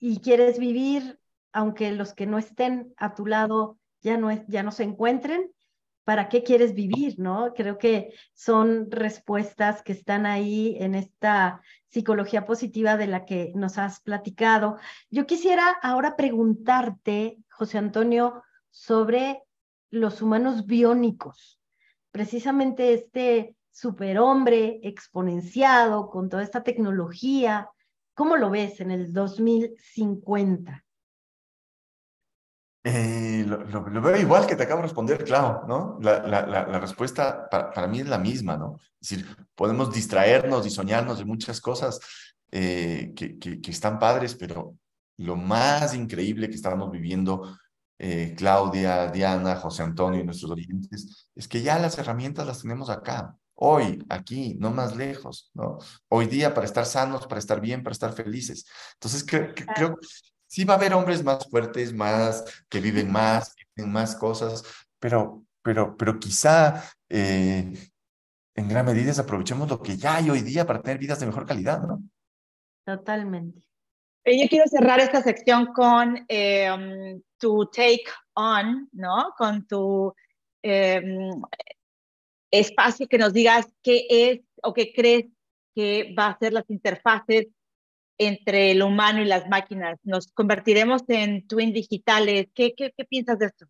¿Y 0.00 0.20
quieres 0.20 0.58
vivir 0.58 1.20
aunque 1.52 1.92
los 1.92 2.14
que 2.14 2.24
no 2.24 2.38
estén 2.38 2.94
a 2.96 3.14
tu 3.14 3.26
lado 3.26 3.78
ya 4.00 4.16
no, 4.16 4.32
ya 4.46 4.62
no 4.62 4.72
se 4.72 4.84
encuentren? 4.84 5.52
¿Para 6.04 6.30
qué 6.30 6.44
quieres 6.44 6.72
vivir? 6.72 7.18
¿no? 7.18 7.52
Creo 7.52 7.76
que 7.76 8.14
son 8.32 8.90
respuestas 8.90 9.82
que 9.82 9.92
están 9.92 10.24
ahí 10.24 10.78
en 10.80 10.94
esta 10.94 11.60
psicología 11.88 12.46
positiva 12.46 12.96
de 12.96 13.06
la 13.06 13.26
que 13.26 13.52
nos 13.54 13.76
has 13.76 14.00
platicado. 14.00 14.78
Yo 15.10 15.26
quisiera 15.26 15.76
ahora 15.82 16.16
preguntarte, 16.16 17.36
José 17.50 17.76
Antonio, 17.76 18.42
sobre 18.70 19.42
los 19.90 20.22
humanos 20.22 20.64
biónicos. 20.64 21.60
Precisamente 22.12 22.94
este 22.94 23.57
superhombre 23.78 24.80
exponenciado 24.82 26.10
con 26.10 26.28
toda 26.28 26.42
esta 26.42 26.64
tecnología. 26.64 27.70
¿Cómo 28.12 28.36
lo 28.36 28.50
ves 28.50 28.80
en 28.80 28.90
el 28.90 29.12
2050? 29.12 30.84
Eh, 32.82 33.44
lo, 33.46 33.84
veo 33.84 34.16
igual 34.16 34.46
que 34.46 34.56
te 34.56 34.64
acabo 34.64 34.78
de 34.78 34.88
responder, 34.88 35.22
claro, 35.22 35.62
¿no? 35.68 35.98
La, 36.00 36.80
respuesta 36.80 37.48
para, 37.48 37.86
mí 37.86 38.00
es 38.00 38.08
la 38.08 38.18
misma, 38.18 38.56
¿no? 38.56 38.78
Es 39.00 39.10
decir, 39.10 39.36
podemos 39.54 39.92
distraernos 39.92 40.66
y 40.66 40.70
soñarnos 40.70 41.18
de 41.18 41.24
muchas 41.24 41.60
cosas 41.60 42.00
eh, 42.50 43.12
que, 43.14 43.60
están 43.70 44.00
padres, 44.00 44.34
pero 44.34 44.74
lo 45.18 45.36
más 45.36 45.94
increíble 45.94 46.48
que 46.48 46.56
estamos 46.56 46.90
viviendo, 46.90 47.56
eh, 47.98 48.34
Claudia, 48.36 49.08
Diana, 49.08 49.54
José 49.56 49.84
Antonio 49.84 50.20
y 50.20 50.24
nuestros 50.24 50.50
oyentes, 50.50 51.30
es 51.34 51.46
que 51.46 51.62
ya 51.62 51.78
las 51.78 51.96
herramientas 51.98 52.46
las 52.46 52.62
tenemos 52.62 52.90
acá 52.90 53.36
hoy, 53.60 54.04
aquí, 54.08 54.54
no 54.58 54.70
más 54.70 54.96
lejos, 54.96 55.50
¿no? 55.54 55.78
Hoy 56.08 56.26
día 56.26 56.54
para 56.54 56.64
estar 56.64 56.86
sanos, 56.86 57.26
para 57.26 57.40
estar 57.40 57.60
bien, 57.60 57.82
para 57.82 57.92
estar 57.92 58.12
felices. 58.12 58.66
Entonces, 58.94 59.24
creo 59.24 59.52
que 59.54 60.06
sí 60.46 60.64
va 60.64 60.74
a 60.74 60.76
haber 60.76 60.94
hombres 60.94 61.24
más 61.24 61.48
fuertes, 61.48 61.92
más, 61.92 62.44
que 62.68 62.80
viven 62.80 63.10
más, 63.10 63.54
que 63.54 63.64
tienen 63.74 63.92
más 63.92 64.14
cosas, 64.14 64.62
pero, 65.00 65.44
pero, 65.62 65.96
pero 65.96 66.18
quizá 66.20 66.84
eh, 67.08 67.72
en 68.54 68.68
gran 68.68 68.86
medida 68.86 69.12
aprovechemos 69.20 69.68
lo 69.68 69.82
que 69.82 69.96
ya 69.96 70.16
hay 70.16 70.30
hoy 70.30 70.42
día 70.42 70.64
para 70.64 70.80
tener 70.80 70.98
vidas 70.98 71.18
de 71.18 71.26
mejor 71.26 71.44
calidad, 71.44 71.82
¿no? 71.82 72.02
Totalmente. 72.84 73.66
Yo 74.24 74.48
quiero 74.48 74.68
cerrar 74.68 75.00
esta 75.00 75.22
sección 75.22 75.72
con 75.72 76.24
em, 76.28 77.20
tu 77.38 77.66
take 77.66 78.04
on, 78.34 78.88
¿no? 78.92 79.32
Con 79.36 79.66
tu 79.66 80.14
em, 80.62 81.30
espacio 82.50 83.08
que 83.08 83.18
nos 83.18 83.32
digas 83.32 83.66
qué 83.82 84.06
es 84.08 84.40
o 84.62 84.74
qué 84.74 84.92
crees 84.92 85.26
que 85.74 86.14
va 86.18 86.28
a 86.28 86.38
ser 86.38 86.52
las 86.52 86.68
interfaces 86.68 87.46
entre 88.18 88.72
el 88.72 88.82
humano 88.82 89.22
y 89.22 89.26
las 89.26 89.48
máquinas. 89.48 89.98
Nos 90.02 90.32
convertiremos 90.32 91.02
en 91.08 91.46
twin 91.46 91.72
digitales. 91.72 92.48
¿Qué, 92.54 92.74
qué, 92.76 92.92
piensas 93.08 93.38
de 93.38 93.46
esto? 93.46 93.66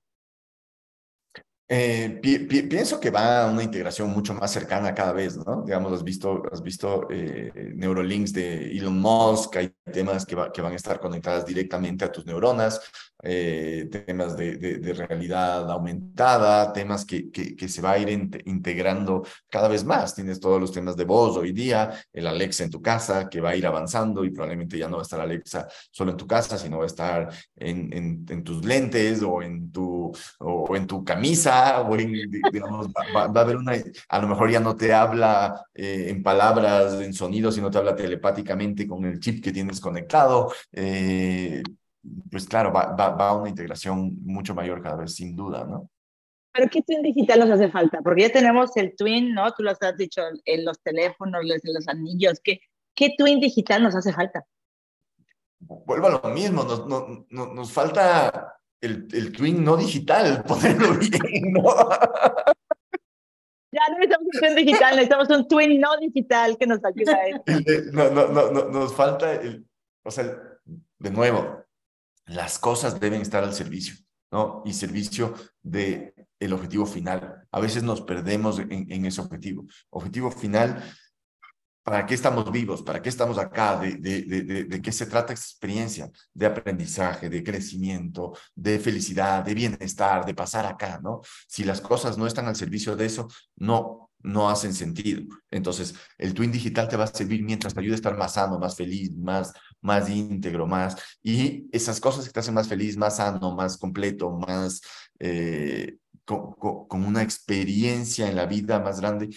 Eh, 1.70 2.18
pienso 2.22 2.98
que 2.98 3.10
va 3.10 3.42
a 3.42 3.50
una 3.50 3.62
integración 3.62 4.08
mucho 4.08 4.32
más 4.32 4.50
cercana 4.50 4.94
cada 4.94 5.12
vez, 5.12 5.36
¿no? 5.36 5.64
Digamos, 5.66 5.92
has 5.92 6.02
visto, 6.02 6.42
has 6.50 6.62
visto 6.62 7.06
eh, 7.10 7.52
Neurolinks 7.74 8.32
de 8.32 8.70
Elon 8.70 8.98
Musk, 8.98 9.56
hay 9.56 9.74
temas 9.92 10.24
que, 10.24 10.34
que 10.54 10.62
van 10.62 10.72
a 10.72 10.76
estar 10.76 10.98
conectadas 10.98 11.44
directamente 11.44 12.06
a 12.06 12.10
tus 12.10 12.24
neuronas, 12.24 12.80
eh, 13.22 13.88
temas 14.06 14.36
de, 14.36 14.56
de, 14.56 14.92
realidad 14.92 15.70
aumentada, 15.70 16.72
temas 16.72 17.04
que, 17.04 17.30
que, 17.30 17.68
se 17.68 17.82
va 17.82 17.92
a 17.92 17.98
ir 17.98 18.08
integrando 18.44 19.24
cada 19.48 19.68
vez 19.68 19.84
más. 19.84 20.14
Tienes 20.14 20.40
todos 20.40 20.60
los 20.60 20.72
temas 20.72 20.96
de 20.96 21.04
voz 21.04 21.36
hoy 21.36 21.52
día, 21.52 21.92
el 22.12 22.26
Alexa 22.26 22.64
en 22.64 22.70
tu 22.70 22.80
casa, 22.80 23.28
que 23.28 23.40
va 23.40 23.50
a 23.50 23.56
ir 23.56 23.66
avanzando 23.66 24.24
y 24.24 24.30
probablemente 24.30 24.78
ya 24.78 24.88
no 24.88 24.96
va 24.96 25.02
a 25.02 25.04
estar 25.04 25.20
Alexa 25.20 25.66
solo 25.90 26.12
en 26.12 26.16
tu 26.16 26.26
casa, 26.26 26.58
sino 26.58 26.78
va 26.78 26.84
a 26.84 26.86
estar 26.86 27.28
en, 27.56 27.92
en, 27.92 28.26
en 28.28 28.44
tus 28.44 28.64
lentes 28.64 29.22
o 29.22 29.42
en 29.42 29.70
tu, 29.72 30.12
o 30.38 30.76
en 30.76 30.86
tu 30.86 31.04
camisa 31.04 31.84
digamos, 32.52 32.88
va, 32.88 33.22
a 33.22 33.40
haber 33.40 33.56
una, 33.56 33.72
a 34.08 34.18
lo 34.20 34.28
mejor 34.28 34.50
ya 34.50 34.60
no 34.60 34.76
te 34.76 34.92
habla 34.92 35.64
eh, 35.74 36.06
en 36.08 36.22
palabras, 36.22 36.94
en 37.00 37.12
sonidos, 37.12 37.54
sino 37.54 37.70
te 37.70 37.78
habla 37.78 37.96
telepáticamente 37.96 38.86
con 38.86 39.04
el 39.04 39.20
chip 39.20 39.42
que 39.42 39.52
tienes 39.52 39.80
conectado. 39.80 40.52
Eh, 40.72 41.62
pues 42.30 42.46
claro, 42.46 42.72
va, 42.72 42.94
va, 42.94 43.10
va, 43.10 43.28
a 43.30 43.36
una 43.36 43.48
integración 43.48 44.16
mucho 44.24 44.54
mayor 44.54 44.82
cada 44.82 44.96
vez, 44.96 45.14
sin 45.14 45.34
duda, 45.36 45.64
¿no? 45.64 45.90
Pero 46.52 46.70
¿qué 46.70 46.82
twin 46.82 47.02
digital 47.02 47.40
nos 47.40 47.50
hace 47.50 47.70
falta? 47.70 48.00
Porque 48.02 48.22
ya 48.22 48.32
tenemos 48.32 48.76
el 48.76 48.96
twin, 48.96 49.34
¿no? 49.34 49.52
Tú 49.52 49.62
lo 49.62 49.70
has 49.70 49.78
dicho 49.96 50.22
en 50.44 50.64
los 50.64 50.80
teléfonos, 50.80 51.42
en 51.44 51.74
los 51.74 51.88
anillos. 51.88 52.40
¿Qué, 52.42 52.60
qué 52.94 53.14
twin 53.16 53.38
digital 53.38 53.82
nos 53.82 53.94
hace 53.94 54.12
falta? 54.12 54.44
Vuelvo 55.60 56.06
a 56.06 56.20
lo 56.22 56.34
mismo, 56.34 56.64
nos, 56.64 56.86
nos, 56.86 57.26
nos 57.30 57.72
falta 57.72 58.58
el, 58.80 59.08
el 59.12 59.32
twin 59.32 59.62
no 59.62 59.76
digital, 59.76 60.44
ponerlo 60.48 60.98
bien, 60.98 61.52
¿no? 61.52 61.62
Ya 63.70 63.82
no 63.90 63.98
necesitamos 63.98 64.28
un 64.32 64.40
twin 64.40 64.56
digital, 64.56 64.90
necesitamos 64.96 65.28
un 65.28 65.48
twin 65.48 65.80
no 65.80 65.96
digital 65.98 66.56
que 66.58 66.66
nos 66.66 66.84
ayude 66.84 67.12
a 67.12 67.26
eso. 67.28 67.42
No, 67.92 68.10
no, 68.10 68.28
no, 68.28 68.50
no, 68.50 68.64
nos 68.64 68.94
falta, 68.94 69.34
el, 69.34 69.66
o 70.02 70.10
sea, 70.10 70.24
de 70.98 71.10
nuevo, 71.10 71.64
las 72.28 72.58
cosas 72.58 73.00
deben 73.00 73.20
estar 73.20 73.42
al 73.42 73.54
servicio, 73.54 73.96
¿no? 74.30 74.62
Y 74.64 74.72
servicio 74.72 75.34
de 75.62 76.14
el 76.38 76.52
objetivo 76.52 76.86
final. 76.86 77.46
A 77.50 77.60
veces 77.60 77.82
nos 77.82 78.00
perdemos 78.00 78.58
en, 78.58 79.04
ese 79.04 79.20
objetivo. 79.20 79.66
Objetivo 79.90 80.30
final 80.30 80.82
¿Para 81.88 82.04
qué 82.04 82.12
estamos 82.12 82.52
vivos? 82.52 82.82
¿Para 82.82 83.00
qué 83.00 83.08
estamos 83.08 83.38
acá? 83.38 83.78
¿De, 83.78 83.94
de, 83.94 84.20
de, 84.20 84.64
de 84.64 84.82
qué 84.82 84.92
se 84.92 85.06
trata 85.06 85.32
esta 85.32 85.46
experiencia? 85.46 86.10
De 86.34 86.44
aprendizaje, 86.44 87.30
de 87.30 87.42
crecimiento, 87.42 88.36
de 88.54 88.78
felicidad, 88.78 89.42
de 89.42 89.54
bienestar, 89.54 90.26
de 90.26 90.34
pasar 90.34 90.66
acá, 90.66 91.00
¿no? 91.02 91.22
Si 91.46 91.64
las 91.64 91.80
cosas 91.80 92.18
no 92.18 92.26
están 92.26 92.46
al 92.46 92.56
servicio 92.56 92.94
de 92.94 93.06
eso, 93.06 93.26
no, 93.56 94.07
no 94.20 94.48
hacen 94.48 94.74
sentido. 94.74 95.22
Entonces, 95.50 95.94
el 96.18 96.34
Twin 96.34 96.52
Digital 96.52 96.88
te 96.88 96.96
va 96.96 97.04
a 97.04 97.06
servir 97.06 97.42
mientras 97.42 97.74
te 97.74 97.80
ayude 97.80 97.94
a 97.94 97.96
estar 97.96 98.16
más 98.16 98.34
sano, 98.34 98.58
más 98.58 98.76
feliz, 98.76 99.14
más, 99.16 99.52
más 99.80 100.08
íntegro, 100.08 100.66
más... 100.66 100.96
Y 101.22 101.68
esas 101.72 102.00
cosas 102.00 102.26
que 102.26 102.32
te 102.32 102.40
hacen 102.40 102.54
más 102.54 102.68
feliz, 102.68 102.96
más 102.96 103.16
sano, 103.16 103.54
más 103.54 103.76
completo, 103.78 104.30
más... 104.30 104.80
Eh, 105.18 105.96
con, 106.24 107.04
una 107.04 107.22
experiencia 107.22 108.28
en 108.28 108.36
la 108.36 108.44
vida 108.44 108.80
más 108.80 109.00
grande, 109.00 109.30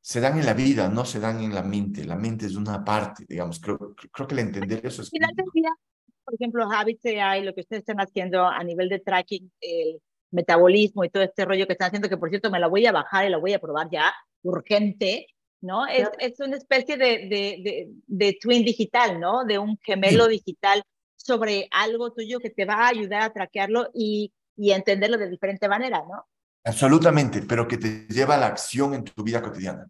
se 0.00 0.20
dan 0.20 0.38
en 0.38 0.46
la 0.46 0.54
vida, 0.54 0.88
no 0.88 1.04
se 1.04 1.20
dan 1.20 1.42
en 1.42 1.54
la 1.54 1.62
mente. 1.62 2.04
La 2.04 2.16
mente 2.16 2.46
es 2.46 2.54
una 2.54 2.82
parte, 2.84 3.26
digamos. 3.28 3.60
Creo, 3.60 3.94
creo 4.12 4.26
que 4.26 4.34
el 4.34 4.40
entender 4.40 4.80
eso 4.86 5.02
es... 5.02 5.10
Por 5.10 6.34
ejemplo, 6.34 6.68
Habits 6.68 7.04
AI, 7.04 7.44
lo 7.44 7.54
que 7.54 7.60
ustedes 7.60 7.82
están 7.82 7.98
haciendo 7.98 8.46
a 8.46 8.64
nivel 8.64 8.88
de 8.88 8.98
tracking, 8.98 9.52
el 9.60 10.00
metabolismo 10.30 11.04
y 11.04 11.10
todo 11.10 11.22
este 11.22 11.44
rollo 11.44 11.66
que 11.66 11.72
están 11.72 11.88
haciendo, 11.88 12.08
que 12.08 12.16
por 12.16 12.30
cierto 12.30 12.50
me 12.50 12.60
la 12.60 12.68
voy 12.68 12.86
a 12.86 12.92
bajar 12.92 13.26
y 13.26 13.30
la 13.30 13.38
voy 13.38 13.52
a 13.52 13.58
probar 13.58 13.88
ya, 13.90 14.14
urgente, 14.42 15.26
¿no? 15.60 15.86
Es, 15.86 16.08
es 16.18 16.38
una 16.40 16.56
especie 16.56 16.96
de, 16.96 17.28
de, 17.28 17.88
de, 18.06 18.38
twin 18.40 18.64
digital, 18.64 19.18
¿no? 19.20 19.44
De 19.44 19.58
un 19.58 19.78
gemelo 19.82 20.28
digital 20.28 20.82
sobre 21.16 21.68
algo 21.70 22.12
tuyo 22.12 22.40
que 22.40 22.50
te 22.50 22.64
va 22.64 22.74
a 22.74 22.88
ayudar 22.88 23.22
a 23.22 23.32
traquearlo 23.32 23.90
y, 23.94 24.32
y 24.56 24.72
entenderlo 24.72 25.18
de 25.18 25.30
diferente 25.30 25.68
manera, 25.68 26.04
¿no? 26.08 26.26
Absolutamente, 26.64 27.42
pero 27.42 27.66
que 27.66 27.78
te 27.78 28.06
lleva 28.08 28.34
a 28.34 28.38
la 28.38 28.46
acción 28.46 28.94
en 28.94 29.04
tu 29.04 29.22
vida 29.22 29.40
cotidiana 29.40 29.86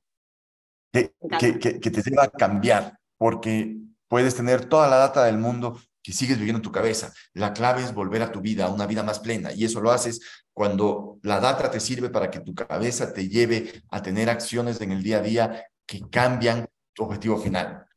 que, 1.39 1.59
que, 1.80 1.91
te 1.91 2.03
lleva 2.03 2.24
a 2.24 2.30
cambiar, 2.30 2.99
porque 3.18 3.76
puedes 4.09 4.34
tener 4.34 4.66
toda 4.66 4.89
la 4.89 4.97
data 4.97 5.24
del 5.24 5.39
mundo 5.39 5.78
que 6.07 6.13
sigues 6.13 6.39
viviendo 6.39 6.59
en 6.59 6.63
tu 6.63 6.71
cabeza. 6.71 7.13
La 7.33 7.53
clave 7.53 7.83
es 7.83 7.93
volver 7.93 8.23
a 8.23 8.31
tu 8.31 8.41
vida, 8.41 8.67
a 8.67 8.71
una 8.71 8.87
vida 8.87 9.03
más 9.03 9.19
plena, 9.19 9.53
y 9.53 9.65
eso 9.65 9.81
lo 9.81 9.91
haces 9.91 10.21
cuando 10.53 11.19
la 11.23 11.41
data 11.41 11.69
te 11.69 11.81
sirve 11.81 12.11
para 12.11 12.31
que 12.31 12.39
tu 12.39 12.55
cabeza 12.55 13.13
te 13.13 13.29
lleve 13.29 13.83
a 13.91 14.01
tener 14.01 14.31
acciones 14.31 14.81
en 14.81 14.93
el 14.93 15.03
día 15.03 15.19
a 15.19 15.23
día 15.23 15.67
que 15.85 16.09
cambian 16.09 16.65
tu 16.93 17.03
objetivo 17.03 17.39
final. 17.39 17.89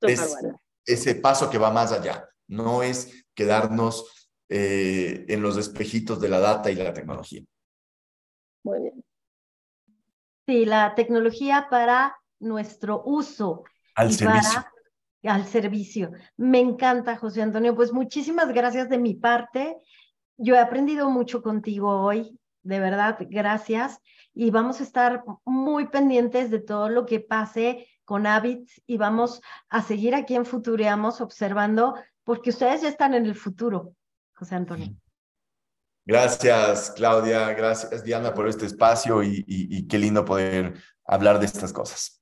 Es 0.00 0.36
ese 0.84 1.14
paso 1.14 1.48
que 1.48 1.58
va 1.58 1.70
más 1.70 1.92
allá, 1.92 2.28
no 2.48 2.82
es 2.82 3.24
quedarnos 3.36 4.28
eh, 4.48 5.26
en 5.28 5.40
los 5.40 5.58
espejitos 5.58 6.20
de 6.20 6.28
la 6.28 6.40
data 6.40 6.72
y 6.72 6.74
la 6.74 6.92
tecnología. 6.92 7.44
Muy 8.64 8.80
bien. 8.80 9.04
Sí, 10.44 10.64
la 10.64 10.96
tecnología 10.96 11.68
para 11.70 12.16
nuestro 12.40 13.04
uso. 13.04 13.62
Al 13.94 14.12
servicio. 14.12 14.64
Al 15.24 15.46
servicio. 15.46 16.12
Me 16.36 16.60
encanta, 16.60 17.16
José 17.16 17.42
Antonio. 17.42 17.74
Pues 17.74 17.92
muchísimas 17.92 18.52
gracias 18.52 18.88
de 18.88 18.98
mi 18.98 19.14
parte. 19.14 19.76
Yo 20.36 20.54
he 20.54 20.58
aprendido 20.58 21.10
mucho 21.10 21.42
contigo 21.42 22.00
hoy, 22.02 22.38
de 22.62 22.80
verdad, 22.80 23.18
gracias. 23.28 24.00
Y 24.34 24.50
vamos 24.50 24.80
a 24.80 24.84
estar 24.84 25.24
muy 25.44 25.88
pendientes 25.88 26.50
de 26.50 26.60
todo 26.60 26.88
lo 26.88 27.06
que 27.06 27.18
pase 27.18 27.88
con 28.04 28.26
Habits 28.26 28.80
y 28.86 28.96
vamos 28.96 29.42
a 29.68 29.82
seguir 29.82 30.14
aquí 30.14 30.34
en 30.34 30.46
Futureamos 30.46 31.20
observando, 31.20 31.94
porque 32.24 32.50
ustedes 32.50 32.82
ya 32.82 32.88
están 32.88 33.14
en 33.14 33.26
el 33.26 33.34
futuro, 33.34 33.94
José 34.34 34.54
Antonio. 34.54 34.94
Gracias, 36.06 36.92
Claudia. 36.92 37.52
Gracias, 37.52 38.02
Diana, 38.02 38.32
por 38.32 38.48
este 38.48 38.64
espacio 38.64 39.22
y, 39.22 39.86
qué 39.88 39.98
lindo 39.98 40.24
poder 40.24 40.74
hablar 41.04 41.38
de 41.38 41.44
estas 41.44 41.70
cosas. 41.70 42.17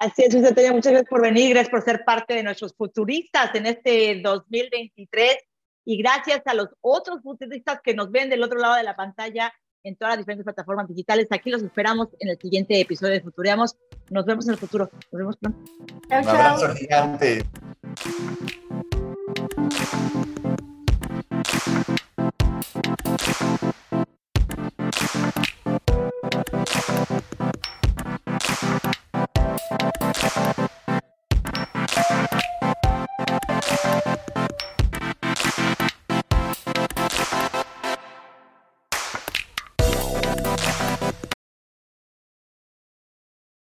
Así 0.00 0.22
es, 0.22 0.34
José 0.34 0.72
muchas 0.72 0.92
gracias 0.92 1.10
por 1.10 1.20
venir, 1.20 1.50
gracias 1.50 1.70
por 1.70 1.82
ser 1.82 2.04
parte 2.06 2.32
de 2.32 2.42
nuestros 2.42 2.74
futuristas 2.74 3.54
en 3.54 3.66
este 3.66 4.18
2023 4.22 5.36
y 5.84 5.98
gracias 5.98 6.40
a 6.46 6.54
los 6.54 6.68
otros 6.80 7.22
futuristas 7.22 7.80
que 7.84 7.92
nos 7.92 8.10
ven 8.10 8.30
del 8.30 8.42
otro 8.42 8.58
lado 8.58 8.76
de 8.76 8.82
la 8.82 8.96
pantalla 8.96 9.52
en 9.84 9.96
todas 9.96 10.12
las 10.12 10.20
diferentes 10.20 10.44
plataformas 10.44 10.88
digitales. 10.88 11.26
Aquí 11.30 11.50
los 11.50 11.62
esperamos 11.62 12.08
en 12.18 12.30
el 12.30 12.38
siguiente 12.38 12.80
episodio 12.80 13.12
de 13.12 13.20
Futureamos. 13.20 13.76
Nos 14.08 14.24
vemos 14.24 14.46
en 14.46 14.52
el 14.52 14.58
futuro. 14.58 14.90
Nos 15.12 15.18
vemos 15.18 15.36
pronto. 15.36 15.70
Un 16.08 16.14
abrazo 16.14 16.74
gigante. 16.76 17.44